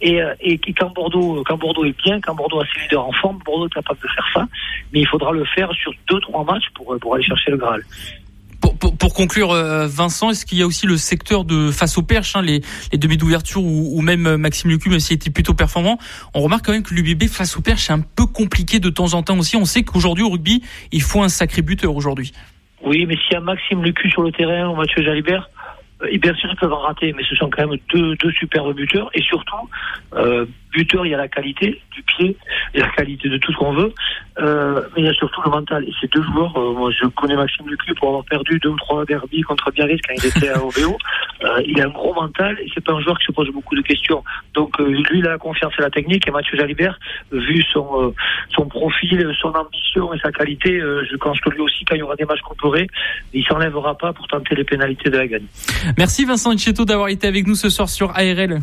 Et, 0.00 0.20
euh, 0.20 0.34
et 0.40 0.58
quand 0.58 0.92
Bordeaux, 0.92 1.42
quand 1.46 1.56
Bordeaux 1.56 1.84
est 1.84 1.96
bien, 2.04 2.20
quand 2.20 2.34
Bordeaux 2.34 2.60
a 2.60 2.66
ses 2.66 2.80
leaders 2.82 3.06
en 3.06 3.12
forme, 3.12 3.38
Bordeaux 3.44 3.66
est 3.66 3.74
capable 3.74 4.00
de 4.00 4.08
faire 4.08 4.26
ça. 4.34 4.46
Mais 4.92 5.00
il 5.00 5.08
faudra 5.08 5.32
le 5.32 5.44
faire 5.44 5.70
sur 5.72 5.92
deux, 6.10 6.20
trois 6.20 6.44
matchs 6.44 6.68
pour, 6.74 6.96
pour 6.98 7.14
aller 7.14 7.24
chercher 7.24 7.52
le 7.52 7.56
Graal. 7.56 7.82
Pour, 8.78 9.14
conclure, 9.14 9.52
euh, 9.52 9.86
Vincent, 9.86 10.30
est-ce 10.30 10.44
qu'il 10.46 10.58
y 10.58 10.62
a 10.62 10.66
aussi 10.66 10.86
le 10.86 10.96
secteur 10.96 11.44
de 11.44 11.70
face 11.70 11.98
aux 11.98 12.02
perches, 12.02 12.36
hein, 12.36 12.42
les, 12.42 12.60
demi 12.92 13.16
d'ouverture 13.16 13.62
ou, 13.62 14.00
même 14.02 14.26
euh, 14.26 14.36
Maxime 14.36 14.70
Lucu, 14.70 14.88
même 14.88 15.00
s'il 15.00 15.16
était 15.16 15.30
plutôt 15.30 15.54
performant 15.54 15.98
On 16.34 16.40
remarque 16.40 16.66
quand 16.66 16.72
même 16.72 16.82
que 16.82 16.94
l'UBB 16.94 17.24
face 17.28 17.56
aux 17.56 17.62
perches, 17.62 17.82
c'est 17.82 17.92
un 17.92 18.00
peu 18.00 18.26
compliqué 18.26 18.78
de 18.80 18.90
temps 18.90 19.14
en 19.14 19.22
temps 19.22 19.38
aussi. 19.38 19.56
On 19.56 19.64
sait 19.64 19.82
qu'aujourd'hui 19.82 20.24
au 20.24 20.30
rugby, 20.30 20.62
il 20.92 21.02
faut 21.02 21.22
un 21.22 21.28
sacré 21.28 21.62
buteur 21.62 21.94
aujourd'hui. 21.94 22.32
Oui, 22.84 23.06
mais 23.06 23.16
s'il 23.16 23.32
y 23.32 23.36
a 23.36 23.40
Maxime 23.40 23.82
Lucu 23.82 24.10
sur 24.10 24.22
le 24.22 24.32
terrain 24.32 24.68
ou 24.68 24.76
Mathieu 24.76 25.02
Jalibert, 25.02 25.48
euh, 26.02 26.18
bien 26.18 26.34
sûr, 26.34 26.50
ils 26.50 26.56
peuvent 26.56 26.72
en 26.72 26.80
rater, 26.80 27.12
mais 27.16 27.22
ce 27.28 27.34
sont 27.34 27.50
quand 27.50 27.66
même 27.66 27.78
deux, 27.92 28.32
superbes 28.32 28.74
buteurs. 28.74 29.10
Et 29.14 29.22
surtout, 29.22 29.68
buteur, 30.76 31.06
il 31.06 31.10
y 31.10 31.14
a 31.14 31.18
la 31.18 31.28
qualité 31.28 31.80
du 31.92 32.02
pied, 32.02 32.36
il 32.74 32.80
y 32.80 32.82
a 32.82 32.86
la 32.86 32.92
qualité 32.92 33.28
de 33.28 33.38
tout 33.38 33.50
ce 33.52 33.56
qu'on 33.56 33.72
veut, 33.72 33.92
euh, 34.38 34.82
mais 34.94 35.02
il 35.02 35.04
y 35.06 35.08
a 35.08 35.14
surtout 35.14 35.40
le 35.44 35.50
mental. 35.50 35.84
Et 35.84 35.92
ces 36.00 36.06
deux 36.08 36.22
joueurs, 36.22 36.54
euh, 36.56 36.74
moi 36.74 36.90
je 36.90 37.06
connais 37.06 37.34
Maxime 37.34 37.68
Lucu 37.68 37.94
pour 37.94 38.08
avoir 38.08 38.24
perdu 38.24 38.58
deux 38.58 38.68
ou 38.68 38.76
trois 38.76 39.04
derbies 39.06 39.40
contre 39.42 39.70
Biarritz 39.72 40.00
quand 40.06 40.14
il 40.16 40.26
était 40.26 40.50
à 40.50 40.62
OBO. 40.62 40.98
Euh, 41.44 41.62
il 41.66 41.80
a 41.80 41.86
un 41.86 41.88
gros 41.88 42.14
mental 42.14 42.58
et 42.60 42.66
c'est 42.74 42.84
pas 42.84 42.92
un 42.92 43.00
joueur 43.00 43.18
qui 43.18 43.26
se 43.26 43.32
pose 43.32 43.48
beaucoup 43.50 43.74
de 43.74 43.80
questions. 43.80 44.22
Donc 44.54 44.78
lui, 44.78 45.18
il 45.18 45.26
a 45.26 45.30
la 45.30 45.38
confiance 45.38 45.72
et 45.78 45.82
la 45.82 45.90
technique. 45.90 46.28
Et 46.28 46.30
Mathieu 46.30 46.58
Jalibert, 46.58 46.98
vu 47.32 47.62
son, 47.72 48.14
son 48.54 48.66
profil, 48.66 49.30
son 49.40 49.48
ambition 49.48 50.12
et 50.12 50.18
sa 50.18 50.32
qualité, 50.32 50.80
je 50.80 51.16
pense 51.16 51.40
que 51.40 51.50
lui 51.50 51.60
aussi, 51.60 51.84
quand 51.84 51.94
il 51.94 52.00
y 52.00 52.02
aura 52.02 52.16
des 52.16 52.24
matchs 52.24 52.42
comparés, 52.42 52.86
il 53.32 53.44
s'enlèvera 53.44 53.96
pas 53.96 54.12
pour 54.12 54.26
tenter 54.26 54.54
les 54.54 54.64
pénalités 54.64 55.10
de 55.10 55.16
la 55.16 55.26
gagne. 55.26 55.46
Merci 55.96 56.24
Vincent 56.24 56.50
Inchetto 56.50 56.84
d'avoir 56.84 57.08
été 57.08 57.26
avec 57.26 57.46
nous 57.46 57.54
ce 57.54 57.70
soir 57.70 57.88
sur 57.88 58.10
ARL. 58.10 58.60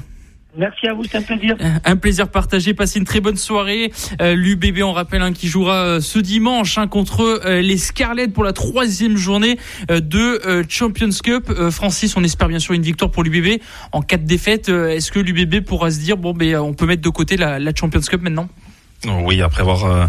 Merci 0.55 0.87
à 0.87 0.93
vous, 0.93 1.03
c'est 1.03 1.17
un 1.17 1.21
plaisir. 1.21 1.55
Un 1.83 1.95
plaisir 1.95 2.29
partagé. 2.29 2.73
Passez 2.73 2.99
une 2.99 3.05
très 3.05 3.21
bonne 3.21 3.37
soirée. 3.37 3.91
Euh, 4.21 4.35
L'UBB, 4.35 4.83
on 4.83 4.91
rappelle, 4.91 5.21
hein, 5.23 5.33
qui 5.33 5.47
jouera 5.47 5.83
euh, 5.83 5.99
ce 5.99 6.19
dimanche 6.19 6.77
hein, 6.77 6.87
contre 6.87 7.21
euh, 7.21 7.61
les 7.61 7.77
Scarlets 7.77 8.27
pour 8.27 8.43
la 8.43 8.53
troisième 8.53 9.17
journée 9.17 9.57
euh, 9.89 9.99
de 9.99 10.41
euh, 10.45 10.63
Champions 10.69 11.09
Cup. 11.23 11.51
Francis, 11.71 12.15
on 12.15 12.23
espère 12.23 12.47
bien 12.47 12.59
sûr 12.59 12.73
une 12.75 12.83
victoire 12.83 13.09
pour 13.09 13.23
l'UBB. 13.23 13.61
En 13.91 14.01
cas 14.01 14.17
de 14.17 14.25
défaite, 14.25 14.69
est-ce 14.69 15.11
que 15.11 15.19
l'UBB 15.19 15.65
pourra 15.65 15.89
se 15.89 15.99
dire 15.99 16.17
bon, 16.17 16.33
ben, 16.33 16.57
on 16.57 16.73
peut 16.73 16.85
mettre 16.85 17.01
de 17.01 17.09
côté 17.09 17.35
la 17.37 17.59
Champions 17.75 18.01
Cup 18.01 18.21
maintenant? 18.21 18.47
Oui, 19.05 19.41
après 19.41 19.61
avoir 19.61 19.85
euh, 19.85 20.05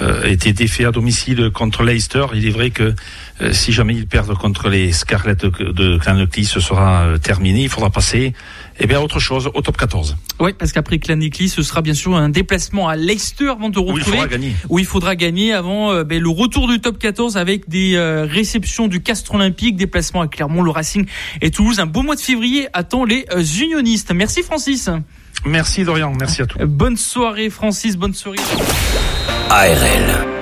euh, 0.00 0.24
été 0.24 0.52
défait 0.52 0.84
à 0.84 0.90
domicile 0.90 1.50
contre 1.52 1.82
Leicester, 1.82 2.26
il 2.34 2.46
est 2.46 2.50
vrai 2.50 2.70
que 2.70 2.94
euh, 3.40 3.52
si 3.52 3.72
jamais 3.72 3.94
ils 3.94 4.06
perdent 4.06 4.36
contre 4.36 4.68
les 4.68 4.92
Scarlets 4.92 5.36
de, 5.36 5.98
Clanoclis, 5.98 6.46
ce 6.46 6.60
sera 6.60 7.02
euh, 7.02 7.18
terminé. 7.18 7.62
Il 7.62 7.68
faudra 7.68 7.90
passer 7.90 8.32
eh 8.80 8.86
bien, 8.86 9.00
autre 9.00 9.18
chose, 9.18 9.50
au 9.54 9.60
top 9.60 9.76
14. 9.76 10.16
Oui, 10.40 10.52
parce 10.56 10.72
qu'après 10.72 10.98
Clanoclis, 10.98 11.48
ce 11.48 11.62
sera 11.62 11.82
bien 11.82 11.94
sûr 11.94 12.16
un 12.16 12.28
déplacement 12.28 12.88
à 12.88 12.96
Leicester 12.96 13.48
avant 13.48 13.70
de 13.70 13.78
retrouver. 13.78 13.92
Où 13.92 13.98
il 13.98 14.04
faudra 14.04 14.26
gagner. 14.26 14.56
Où 14.68 14.78
il 14.78 14.84
faudra 14.84 15.16
gagner 15.16 15.52
avant 15.52 15.92
euh, 15.92 16.04
ben, 16.04 16.20
le 16.20 16.28
retour 16.28 16.68
du 16.68 16.80
top 16.80 16.98
14 16.98 17.36
avec 17.36 17.68
des 17.68 17.94
euh, 17.94 18.24
réceptions 18.24 18.88
du 18.88 19.02
Castre 19.02 19.34
Olympique, 19.34 19.76
déplacement 19.76 20.20
à 20.20 20.28
Clermont, 20.28 20.62
le 20.62 20.70
Racing 20.70 21.06
et 21.40 21.50
Toulouse. 21.50 21.80
Un 21.80 21.86
beau 21.86 22.02
mois 22.02 22.16
de 22.16 22.20
février 22.20 22.68
attend 22.72 23.04
les 23.04 23.24
unionistes. 23.60 24.12
Merci 24.12 24.42
Francis. 24.42 24.90
Merci 25.44 25.84
Dorian, 25.84 26.12
merci 26.18 26.42
à 26.42 26.46
tous. 26.46 26.58
Bonne 26.58 26.96
soirée 26.96 27.50
Francis, 27.50 27.96
bonne 27.96 28.14
soirée. 28.14 28.38
ARL. 29.50 30.37